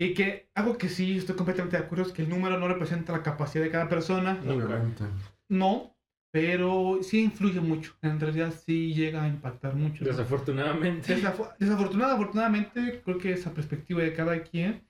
Y 0.00 0.14
que 0.14 0.48
algo 0.54 0.78
que 0.78 0.88
sí 0.88 1.18
estoy 1.18 1.36
completamente 1.36 1.76
de 1.76 1.84
acuerdo 1.84 2.06
es 2.06 2.12
que 2.12 2.22
el 2.22 2.28
número 2.30 2.58
no 2.58 2.66
representa 2.66 3.12
la 3.12 3.22
capacidad 3.22 3.62
de 3.62 3.70
cada 3.70 3.88
persona. 3.88 4.40
Obviamente. 4.48 5.04
No, 5.50 5.94
pero 6.32 7.00
sí 7.02 7.22
influye 7.22 7.60
mucho. 7.60 7.92
En 8.00 8.18
realidad 8.18 8.52
sí 8.64 8.94
llega 8.94 9.22
a 9.24 9.28
impactar 9.28 9.74
mucho. 9.74 10.02
¿no? 10.04 10.10
Desafortunadamente. 10.10 11.14
Desaf- 11.16 11.54
Desafortunada, 11.58 12.14
afortunadamente, 12.14 13.02
creo 13.04 13.18
que 13.18 13.32
esa 13.32 13.52
perspectiva 13.52 14.00
de 14.02 14.14
cada 14.14 14.42
quien 14.42 14.82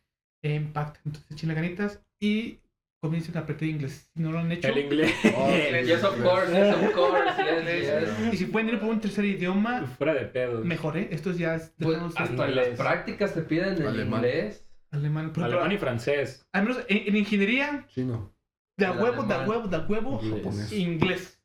eh, 0.45 0.55
impacta. 0.55 1.01
Entonces, 1.05 1.29
echen 1.33 1.49
las 1.49 1.57
ganitas 1.57 2.01
y 2.21 2.61
comiencen 3.03 3.37
a 3.37 3.41
aprender 3.41 3.69
inglés. 3.69 4.11
Si 4.15 4.23
no 4.23 4.31
lo 4.31 4.39
han 4.39 4.53
hecho. 4.53 4.69
El 4.69 4.79
inglés. 4.79 5.13
Oh, 5.37 5.51
Yes, 5.51 6.05
of 6.05 6.23
course, 6.23 6.53
yes, 6.53 6.75
of 6.77 6.93
course, 6.93 7.25
yes, 7.43 8.15
yes. 8.29 8.35
Y 8.35 8.37
si 8.37 8.45
pueden 8.45 8.69
ir 8.69 8.79
por 8.79 8.91
un 8.91 9.01
tercer 9.01 9.25
idioma, 9.25 9.87
Fuera 9.99 10.15
de 10.15 10.27
pedo. 10.27 10.61
mejor, 10.65 10.97
¿eh? 10.99 11.09
Estos 11.11 11.37
ya 11.37 11.57
es 11.57 11.73
Pues 11.81 11.99
hasta 12.15 12.47
en 12.47 12.55
las 12.55 12.69
prácticas 12.69 13.35
te 13.35 13.43
piden 13.43 13.75
el 13.81 13.87
Alemán. 13.89 14.21
inglés. 14.25 14.67
Alemán. 14.91 15.25
Ejemplo, 15.25 15.45
Alemán 15.45 15.73
y 15.73 15.79
francés. 15.79 16.47
Al 16.53 16.63
menos 16.65 16.85
en, 16.89 17.09
en 17.09 17.17
ingeniería, 17.17 17.87
Chino. 17.89 18.35
de 18.77 18.87
a 18.87 18.93
huevo, 18.93 19.23
de 19.25 19.35
a 19.35 19.47
huevo, 19.47 19.69
de 19.69 19.77
a 19.77 19.81
huevo, 19.87 20.21
Inglés. 20.23 20.43
Japonés. 20.45 20.73
inglés. 20.73 21.43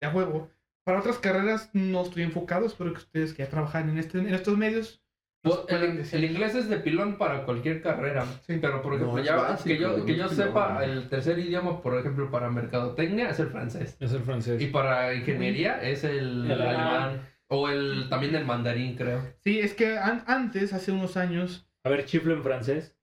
De 0.00 0.08
a 0.08 0.10
huevo. 0.14 0.50
Para 0.84 1.00
otras 1.00 1.18
carreras 1.18 1.70
no 1.74 2.02
estoy 2.02 2.22
enfocado, 2.22 2.66
espero 2.66 2.92
que 2.92 2.98
ustedes 2.98 3.34
que 3.34 3.42
ya 3.44 3.50
trabajan 3.50 3.90
en, 3.90 3.98
este, 3.98 4.18
en 4.18 4.34
estos 4.34 4.56
medios. 4.56 5.02
Pues, 5.42 5.56
el, 5.68 6.04
el 6.12 6.24
inglés 6.24 6.54
es 6.54 6.68
de 6.68 6.78
pilón 6.78 7.16
para 7.16 7.44
cualquier 7.44 7.80
carrera. 7.80 8.26
Sí. 8.46 8.58
Pero, 8.60 8.82
por 8.82 8.92
No, 8.92 8.98
ejemplo, 8.98 9.18
es 9.22 9.26
ya 9.26 9.36
básico, 9.36 9.64
que 9.68 9.78
yo, 9.78 10.04
que 10.04 10.12
no 10.12 10.18
yo 10.18 10.26
es 10.26 10.32
sepa, 10.32 10.78
pilón. 10.80 10.90
el 10.98 11.08
tercer 11.08 11.38
idioma, 11.38 11.80
por 11.80 11.98
ejemplo, 11.98 12.30
para 12.30 12.50
mercadotecnia 12.50 13.30
es 13.30 13.38
el 13.40 13.48
francés. 13.48 13.96
Es 14.00 14.12
el 14.12 14.22
francés. 14.22 14.60
Y 14.60 14.66
para 14.66 15.14
ingeniería 15.14 15.80
es 15.82 16.04
el, 16.04 16.44
El 16.50 16.52
alemán. 16.60 16.76
alemán. 16.76 17.28
O 17.48 17.68
el 17.68 18.08
también 18.10 18.34
el 18.34 18.44
mandarín, 18.44 18.96
creo. 18.96 19.22
Sí, 19.38 19.60
es 19.60 19.72
que 19.74 19.96
an- 19.98 20.24
antes, 20.26 20.72
hace 20.74 20.92
unos 20.92 21.16
años, 21.16 21.69
a 21.84 21.88
ver, 21.88 22.04
chiflo 22.04 22.34
en 22.34 22.42
francés. 22.42 22.94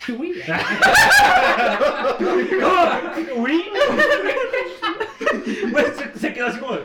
Oui. 0.08 0.34
oui. 3.36 3.64
Bueno, 5.70 5.88
se, 5.94 6.18
se 6.18 6.32
quedó 6.32 6.46
así 6.48 6.58
como. 6.58 6.78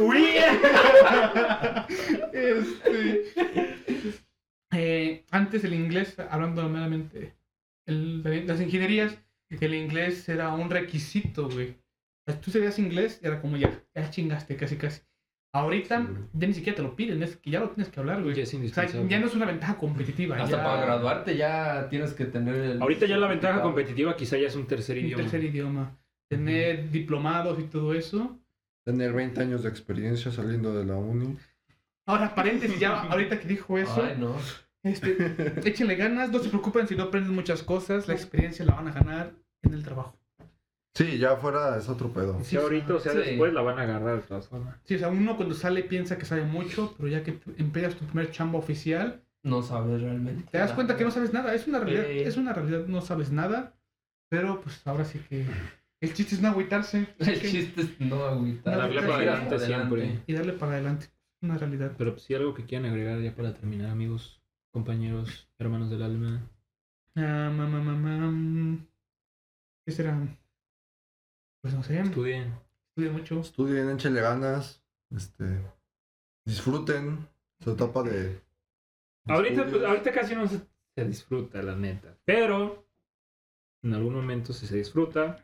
Oui. 0.00 0.28
Este, 2.32 3.32
eh, 4.72 5.24
antes 5.30 5.62
el 5.62 5.74
inglés, 5.74 6.16
hablando 6.30 6.68
meramente 6.68 7.36
de 7.86 8.44
las 8.44 8.60
ingenierías, 8.60 9.16
el 9.50 9.74
inglés 9.74 10.28
era 10.28 10.52
un 10.52 10.68
requisito, 10.68 11.48
güey. 11.48 11.76
Tú 12.42 12.50
sabías 12.50 12.78
inglés 12.78 13.20
y 13.22 13.26
era 13.26 13.40
como 13.40 13.56
ya, 13.56 13.82
ya 13.94 14.10
chingaste 14.10 14.56
casi 14.56 14.76
casi. 14.76 15.02
Ahorita 15.54 16.04
ya 16.32 16.48
ni 16.48 16.52
siquiera 16.52 16.74
te 16.76 16.82
lo 16.82 16.96
piden, 16.96 17.22
es 17.22 17.36
que 17.36 17.48
ya 17.52 17.60
lo 17.60 17.70
tienes 17.70 17.88
que 17.92 18.00
hablar, 18.00 18.20
güey. 18.22 18.34
Ya 18.34 18.42
es 18.42 18.48
O 18.48 18.50
sea, 18.50 18.58
indispensable. 18.58 19.08
ya 19.08 19.20
no 19.20 19.26
es 19.26 19.34
una 19.36 19.46
ventaja 19.46 19.76
competitiva. 19.78 20.34
Hasta 20.36 20.56
ya 20.56 20.64
para 20.64 20.84
graduarte 20.84 21.36
ya 21.36 21.88
tienes 21.88 22.12
que 22.12 22.24
tener 22.24 22.56
el... 22.56 22.82
Ahorita 22.82 23.06
ya 23.06 23.16
la 23.18 23.28
ventaja 23.28 23.62
competitiva 23.62 24.16
quizá 24.16 24.36
ya 24.36 24.48
es 24.48 24.56
un 24.56 24.66
tercer 24.66 24.98
un 24.98 25.04
idioma. 25.04 25.22
tercer 25.22 25.44
idioma. 25.44 25.96
Tener 26.28 26.90
diplomados 26.90 27.60
y 27.60 27.64
todo 27.64 27.94
eso. 27.94 28.36
Tener 28.84 29.12
20 29.12 29.40
años 29.42 29.62
de 29.62 29.68
experiencia 29.68 30.32
saliendo 30.32 30.74
de 30.74 30.86
la 30.86 30.96
uni. 30.96 31.36
Ahora, 32.06 32.34
paréntesis, 32.34 32.80
ya 32.80 33.02
ahorita 33.02 33.38
que 33.38 33.46
dijo 33.46 33.78
eso, 33.78 34.02
Ay, 34.02 34.16
no. 34.18 34.34
este, 34.82 35.16
échenle 35.68 35.94
ganas, 35.94 36.30
no 36.30 36.40
se 36.40 36.48
preocupen 36.48 36.88
si 36.88 36.96
no 36.96 37.04
aprenden 37.04 37.32
muchas 37.32 37.62
cosas, 37.62 38.08
la 38.08 38.14
experiencia 38.14 38.64
la 38.64 38.74
van 38.74 38.88
a 38.88 38.92
ganar 38.92 39.32
en 39.62 39.72
el 39.72 39.84
trabajo. 39.84 40.18
Sí, 40.94 41.18
ya 41.18 41.32
afuera 41.32 41.76
es 41.76 41.88
otro 41.88 42.12
pedo. 42.12 42.38
Si 42.44 42.56
ahorita 42.56 42.94
o 42.94 43.00
sea 43.00 43.12
Sí. 43.12 43.18
después 43.18 43.52
la 43.52 43.62
van 43.62 43.78
a 43.78 43.82
agarrar 43.82 44.16
de 44.22 44.28
todas 44.28 44.46
formas. 44.48 44.76
Sí, 44.84 44.94
o 44.94 44.98
sea, 44.98 45.08
uno 45.08 45.36
cuando 45.36 45.54
sale 45.54 45.82
piensa 45.82 46.16
que 46.18 46.24
sabe 46.24 46.44
mucho, 46.44 46.94
pero 46.96 47.08
ya 47.08 47.22
que 47.24 47.32
tú 47.32 47.52
empeñas 47.58 47.96
tu 47.96 48.04
primer 48.04 48.30
chamba 48.30 48.58
oficial, 48.60 49.20
No 49.42 49.60
sabes 49.62 50.00
realmente. 50.02 50.44
te 50.50 50.58
das 50.58 50.72
cuenta 50.72 50.96
que 50.96 51.04
no 51.04 51.10
sabes 51.10 51.32
nada. 51.32 51.52
Es 51.54 51.66
una 51.66 51.80
realidad, 51.80 52.04
Sí. 52.08 52.18
es 52.20 52.36
una 52.36 52.52
realidad, 52.52 52.86
no 52.86 53.00
sabes 53.02 53.32
nada, 53.32 53.74
pero 54.28 54.60
pues 54.60 54.86
ahora 54.86 55.04
sí 55.04 55.18
que 55.28 55.44
el 56.00 56.14
chiste 56.14 56.36
es 56.36 56.40
no 56.40 56.48
agüitarse 56.48 57.08
El 57.18 57.40
chiste 57.42 57.80
es 57.80 58.00
no 58.00 58.24
agüitar. 58.24 58.76
Darle 58.78 59.02
para 59.02 59.16
adelante 59.16 59.58
siempre. 59.58 60.20
y 60.28 60.32
darle 60.32 60.52
para 60.52 60.72
adelante. 60.74 61.06
Es 61.06 61.42
una 61.42 61.58
realidad. 61.58 61.92
Pero 61.98 62.12
pues, 62.12 62.22
sí 62.22 62.34
algo 62.34 62.54
que 62.54 62.64
quieran 62.66 62.88
agregar 62.88 63.18
ya 63.20 63.34
para 63.34 63.52
terminar, 63.52 63.90
amigos, 63.90 64.40
compañeros, 64.70 65.48
hermanos 65.58 65.90
del 65.90 66.02
alma. 66.02 66.40
Ah, 67.16 67.50
ma, 67.52 67.66
ma, 67.66 67.80
ma, 67.80 67.94
ma, 67.96 68.78
¿Qué 69.84 69.92
será? 69.92 70.16
Pues 71.64 71.72
no 71.72 71.82
sé, 71.82 71.98
Estudien. 71.98 72.52
estudia 72.90 73.10
mucho. 73.10 73.40
Estudien, 73.40 73.88
échenle 73.88 74.20
ganas. 74.20 74.84
Este, 75.16 75.62
disfruten 76.44 77.26
su 77.58 77.70
etapa 77.70 78.02
de. 78.02 78.38
Ahorita, 79.26 79.64
pues, 79.64 79.82
ahorita 79.82 80.12
casi 80.12 80.34
no 80.34 80.46
se, 80.46 80.60
se 80.94 81.04
disfruta, 81.06 81.62
la 81.62 81.74
neta. 81.74 82.18
Pero 82.26 82.86
en 83.82 83.94
algún 83.94 84.14
momento 84.14 84.52
sí 84.52 84.66
se 84.66 84.76
disfruta. 84.76 85.42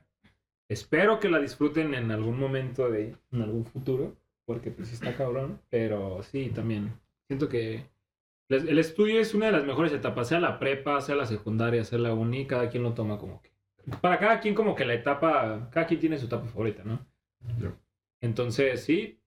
Espero 0.69 1.21
que 1.21 1.31
la 1.31 1.39
disfruten 1.39 1.95
en 1.95 2.11
algún 2.11 2.39
momento 2.39 2.91
de 2.91 3.17
en 3.33 3.41
algún 3.41 3.65
futuro, 3.65 4.15
porque 4.45 4.71
pues 4.71 4.89
sí 4.89 4.95
está 4.97 5.17
cabrón. 5.17 5.59
Pero 5.71 6.23
sí, 6.23 6.51
también 6.51 7.01
siento 7.29 7.49
que 7.49 7.87
el 8.51 8.79
estudio 8.79 9.21
es 9.21 9.33
una 9.33 9.47
de 9.47 9.53
las 9.53 9.65
mejores 9.65 9.95
etapas, 9.95 10.29
sea 10.29 10.39
la 10.39 10.59
prepa, 10.59 11.01
sea 11.01 11.15
la 11.15 11.25
secundaria, 11.25 11.83
sea 11.83 11.99
la 11.99 12.13
uni, 12.13 12.47
cada 12.47 12.69
quien 12.69 12.83
lo 12.83 12.93
toma 12.93 13.17
como 13.17 13.41
que. 13.41 13.50
Para 14.01 14.19
cada 14.19 14.41
quien 14.41 14.55
como 14.55 14.75
que 14.75 14.85
la 14.85 14.95
etapa, 14.95 15.69
cada 15.71 15.87
quien 15.87 16.01
tiene 16.01 16.19
su 16.19 16.27
etapa 16.27 16.47
favorita, 16.47 16.83
¿no? 16.85 17.07
Entonces, 18.21 18.85
sí, 18.85 19.21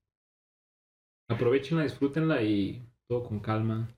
aprovechenla, 1.28 1.84
disfrútenla 1.84 2.41
y 2.41 2.82
todo 3.08 3.24
con 3.24 3.39
calma. 3.39 3.89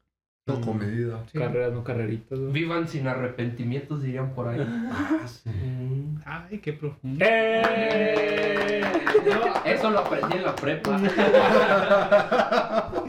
Todo 0.46 0.62
con 0.62 0.78
medida. 0.78 1.26
Sí. 1.32 1.40
Carreras, 1.40 1.74
no 1.74 1.84
carreritas. 1.84 2.40
Vivan 2.52 2.88
sin 2.88 3.08
arrepentimientos, 3.08 4.04
dirían 4.04 4.36
por 4.36 4.48
ahí. 4.48 4.60
Ah, 4.62 5.28
sí. 5.28 5.50
Mm. 5.50 6.22
Ay, 6.24 6.60
qué 6.60 6.74
profundo. 6.74 7.26
¡Eh! 7.28 8.84
Yo 9.26 9.54
eso 9.66 9.90
lo 9.90 10.00
aprendí 10.00 10.38
en 10.38 10.44
la 10.44 10.56
prepa. 10.56 10.98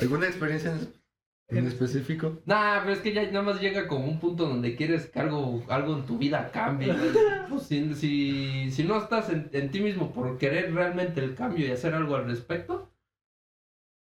¿Alguna 0.00 0.26
experiencia 0.26 0.72
en, 0.72 0.99
en 1.50 1.66
específico? 1.66 2.38
Nah, 2.46 2.80
pero 2.80 2.92
es 2.92 3.00
que 3.00 3.12
ya 3.12 3.24
nada 3.26 3.42
más 3.42 3.60
llega 3.60 3.86
como 3.88 4.06
un 4.06 4.18
punto 4.18 4.46
donde 4.46 4.76
quieres 4.76 5.06
que 5.06 5.18
algo, 5.18 5.62
algo 5.68 5.94
en 5.94 6.06
tu 6.06 6.18
vida 6.18 6.50
cambie. 6.52 6.94
Pues 7.48 7.62
si, 7.68 7.94
si, 7.94 8.70
si 8.70 8.84
no 8.84 8.98
estás 8.98 9.30
en, 9.30 9.50
en 9.52 9.70
ti 9.70 9.80
mismo 9.80 10.12
por 10.12 10.38
querer 10.38 10.72
realmente 10.74 11.22
el 11.22 11.34
cambio 11.34 11.66
y 11.66 11.70
hacer 11.70 11.94
algo 11.94 12.16
al 12.16 12.26
respecto, 12.26 12.90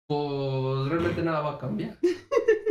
pues 0.07 0.89
realmente 0.89 1.21
nada 1.21 1.41
va 1.41 1.53
a 1.53 1.57
cambiar. 1.57 1.97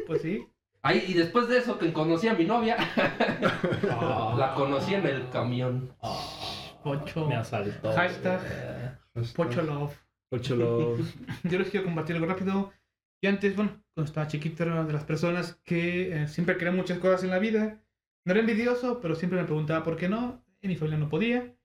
Pues 0.06 0.22
sí. 0.22 0.46
Ay, 0.82 1.04
y 1.08 1.14
después 1.14 1.48
de 1.48 1.58
eso 1.58 1.80
que 1.80 1.92
conocí 1.92 2.28
a 2.28 2.34
mi 2.34 2.44
novia, 2.44 2.76
la 3.82 4.54
conocí 4.54 4.94
en 4.94 5.04
el 5.04 5.28
camión. 5.30 5.90
Pocho. 6.84 7.26
Me 7.26 7.34
asaltó. 7.34 7.92
Hashtag 7.92 8.40
Hashtag. 8.40 9.34
Pocho 9.34 9.62
Love. 9.62 10.06
Ocho 10.30 10.56
love. 10.56 11.00
Yo 11.44 11.58
les 11.58 11.70
quiero 11.70 11.86
compartir 11.86 12.16
algo 12.16 12.26
rápido. 12.26 12.72
Yo 13.22 13.30
antes, 13.30 13.56
bueno, 13.56 13.82
cuando 13.94 14.08
estaba 14.08 14.28
chiquito 14.28 14.62
era 14.62 14.84
de 14.84 14.92
las 14.92 15.04
personas 15.04 15.60
que 15.64 16.22
eh, 16.22 16.28
siempre 16.28 16.56
querían 16.56 16.76
muchas 16.76 16.98
cosas 16.98 17.24
en 17.24 17.30
la 17.30 17.38
vida. 17.38 17.82
No 18.24 18.32
era 18.32 18.40
envidioso, 18.40 19.00
pero 19.00 19.14
siempre 19.14 19.40
me 19.40 19.46
preguntaba 19.46 19.82
por 19.82 19.96
qué 19.96 20.08
no. 20.08 20.44
En 20.60 20.70
mi 20.70 20.76
familia 20.76 20.98
no 20.98 21.08
podía. 21.08 21.56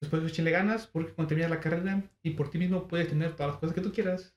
Después 0.00 0.24
echenle 0.24 0.50
ganas 0.50 0.86
porque 0.88 1.12
cuando 1.12 1.28
terminas 1.28 1.50
la 1.50 1.60
carrera 1.60 2.02
y 2.22 2.30
por 2.30 2.50
ti 2.50 2.58
mismo 2.58 2.88
puedes 2.88 3.08
tener 3.08 3.36
todas 3.36 3.52
las 3.52 3.60
cosas 3.60 3.74
que 3.74 3.80
tú 3.80 3.92
quieras. 3.92 4.36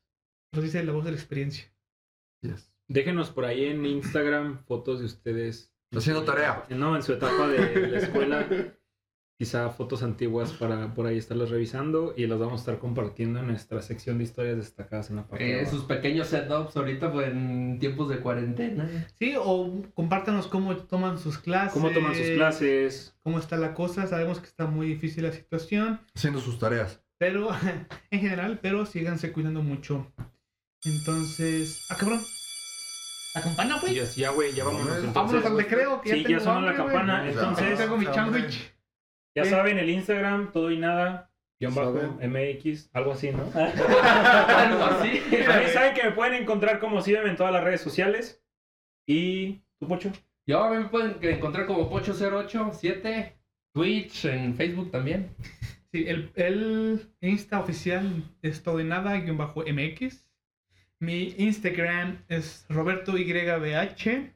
Nos 0.54 0.64
dice 0.64 0.84
la 0.84 0.91
voz 0.91 1.06
de 1.06 1.12
la 1.12 1.18
experiencia. 1.18 1.66
Yes. 2.41 2.72
Déjenos 2.88 3.32
por 3.32 3.46
ahí 3.46 3.66
en 3.66 3.86
Instagram 3.86 4.64
fotos 4.66 5.00
de 5.00 5.06
ustedes. 5.06 5.74
Haciendo 5.91 6.24
tarea. 6.24 6.66
No, 6.70 6.96
en 6.96 7.02
su 7.02 7.14
etapa 7.14 7.48
de 7.48 7.88
la 7.88 7.98
escuela. 7.98 8.48
Quizá 9.38 9.69
fotos 9.69 10.01
antiguas 10.01 10.53
para 10.53 10.93
por 10.93 11.07
ahí 11.07 11.17
estarlas 11.17 11.49
revisando 11.49 12.13
y 12.15 12.25
las 12.25 12.39
vamos 12.39 12.53
a 12.53 12.61
estar 12.61 12.79
compartiendo 12.79 13.39
en 13.41 13.47
nuestra 13.47 13.81
sección 13.81 14.17
de 14.17 14.23
historias 14.23 14.55
destacadas 14.55 15.09
en 15.09 15.17
la 15.17 15.27
parte 15.27 15.43
de 15.43 15.61
Eh, 15.61 15.65
sus 15.65 15.83
pequeños 15.83 16.27
setups 16.29 16.77
ahorita 16.77 17.11
pues, 17.11 17.27
en 17.27 17.77
tiempos 17.77 18.07
de 18.07 18.19
cuarentena. 18.19 18.89
Sí, 19.19 19.33
o 19.38 19.81
compártanos 19.93 20.47
cómo 20.47 20.77
toman 20.77 21.17
sus 21.19 21.38
clases. 21.38 21.73
¿Cómo 21.73 21.89
toman 21.91 22.15
sus 22.15 22.29
clases? 22.29 23.13
Cómo 23.23 23.38
está 23.39 23.57
la 23.57 23.73
cosa. 23.73 24.07
Sabemos 24.07 24.39
que 24.39 24.45
está 24.47 24.67
muy 24.67 24.88
difícil 24.88 25.23
la 25.23 25.33
situación. 25.33 25.99
Haciendo 26.15 26.39
sus 26.39 26.57
tareas. 26.57 27.01
Pero, 27.17 27.49
en 28.11 28.19
general, 28.21 28.59
pero 28.61 28.86
síganse 28.86 29.33
cuidando 29.33 29.61
mucho. 29.61 30.13
Entonces. 30.86 31.88
¡Ah, 31.89 31.97
cabrón! 31.97 32.21
La 33.33 33.41
campana, 33.41 33.79
güey. 33.81 33.99
así, 33.99 34.21
ya, 34.21 34.29
güey, 34.29 34.53
ya 34.53 34.63
vámonos. 34.63 35.13
Vámonos 35.13 35.45
al 35.45 35.57
recreo. 35.57 35.99
Que 35.99 36.09
Sí, 36.11 36.15
ya, 36.17 36.21
ya 36.21 36.27
tengo 36.38 36.39
sonó 36.53 36.61
la 36.61 36.73
campana, 36.75 37.23
Ya. 37.25 37.31
entonces- 37.31 37.77
tengo 37.77 37.97
mi 37.97 38.05
sándwich. 38.05 38.71
Ya 39.36 39.43
¿Qué? 39.43 39.49
saben, 39.49 39.77
el 39.77 39.89
Instagram, 39.89 40.51
todo 40.51 40.71
y 40.71 40.77
nada, 40.77 41.29
guion 41.59 41.75
bajo. 41.75 41.91
MX, 42.21 42.89
algo 42.93 43.11
así, 43.11 43.31
¿no? 43.31 43.43
Algo 43.53 44.83
así. 44.86 45.21
También 45.29 45.71
saben 45.73 45.93
que 45.93 46.03
me 46.03 46.11
pueden 46.11 46.41
encontrar 46.41 46.79
como 46.79 47.01
Síbeme 47.01 47.29
en 47.29 47.36
todas 47.36 47.51
las 47.53 47.63
redes 47.63 47.81
sociales. 47.81 48.41
Y 49.07 49.61
tu 49.79 49.88
pocho. 49.88 50.11
Yo 50.47 50.63
a 50.63 50.69
mí 50.71 50.77
me 50.77 50.89
pueden 50.89 51.17
encontrar 51.21 51.65
como 51.65 51.89
Pocho087, 51.91 53.33
Twitch, 53.73 54.25
en 54.25 54.55
Facebook 54.55 54.91
también. 54.91 55.36
Sí, 55.91 56.05
el, 56.07 56.31
el 56.36 57.09
Insta 57.21 57.59
oficial 57.59 58.23
es 58.41 58.63
todo 58.63 58.79
y 58.79 58.83
nada, 58.83 59.17
guion 59.17 59.38
bajo 59.38 59.61
MX. 59.61 60.27
Mi 60.99 61.36
Instagram 61.38 62.23
es 62.27 62.65
Roberto 62.69 63.17
YBH. 63.17 64.31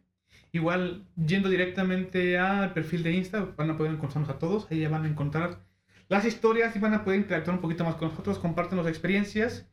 Igual, 0.51 1.05
yendo 1.15 1.47
directamente 1.49 2.37
al 2.39 2.73
perfil 2.73 3.03
de 3.03 3.11
Insta, 3.13 3.47
van 3.55 3.69
a 3.69 3.77
poder 3.77 3.93
encontrarnos 3.93 4.29
a 4.29 4.39
todos. 4.39 4.67
Ahí 4.71 4.79
ya 4.79 4.89
van 4.89 5.05
a 5.05 5.07
encontrar 5.07 5.59
las 6.07 6.25
historias 6.25 6.75
y 6.75 6.79
van 6.79 6.93
a 6.95 7.03
poder 7.03 7.19
interactuar 7.19 7.55
un 7.55 7.61
poquito 7.61 7.83
más 7.83 7.95
con 7.95 8.09
nosotros. 8.09 8.39
Compártenos 8.39 8.87
experiencias. 8.87 9.67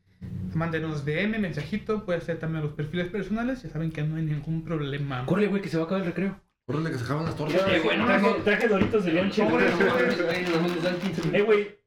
Mándenos 0.54 1.04
DM, 1.04 1.38
mensajito. 1.38 2.04
Puede 2.04 2.20
ser 2.20 2.38
también 2.38 2.60
a 2.62 2.66
los 2.66 2.74
perfiles 2.74 3.08
personales. 3.08 3.62
Ya 3.62 3.70
saben 3.70 3.90
que 3.90 4.02
no 4.02 4.16
hay 4.16 4.22
ningún 4.24 4.64
problema. 4.64 5.24
Corre, 5.26 5.46
güey, 5.46 5.62
que 5.62 5.68
se 5.68 5.76
va 5.76 5.84
a 5.84 5.86
acabar 5.86 6.02
el 6.02 6.08
recreo. 6.08 6.40
Córrele 6.66 6.90
que 6.90 6.98
se 6.98 7.04
acaban 7.04 7.24
las 7.26 7.36
tortas. 7.36 7.62
Eh, 7.68 7.80
güey, 7.82 7.96
no 7.96 8.06
traje, 8.06 8.34
traje 8.44 8.68
doritos 8.68 9.04
de 9.04 9.12
lonche. 9.12 9.44
güey. 9.44 9.68
Sobres, 9.70 10.16
sobres. 10.16 10.22
Güey, 10.22 10.42
nos 10.74 10.82
dan 10.82 10.96
15 10.98 11.36
Eh, 11.36 11.42
güey. 11.42 11.78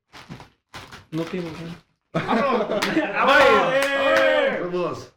No 1.11 1.23
tengo. 1.23 1.49
¡Vámonos! 2.13 2.67
¡Ah, 3.13 3.25
bye! 3.25 4.69
Vamos. 4.71 5.13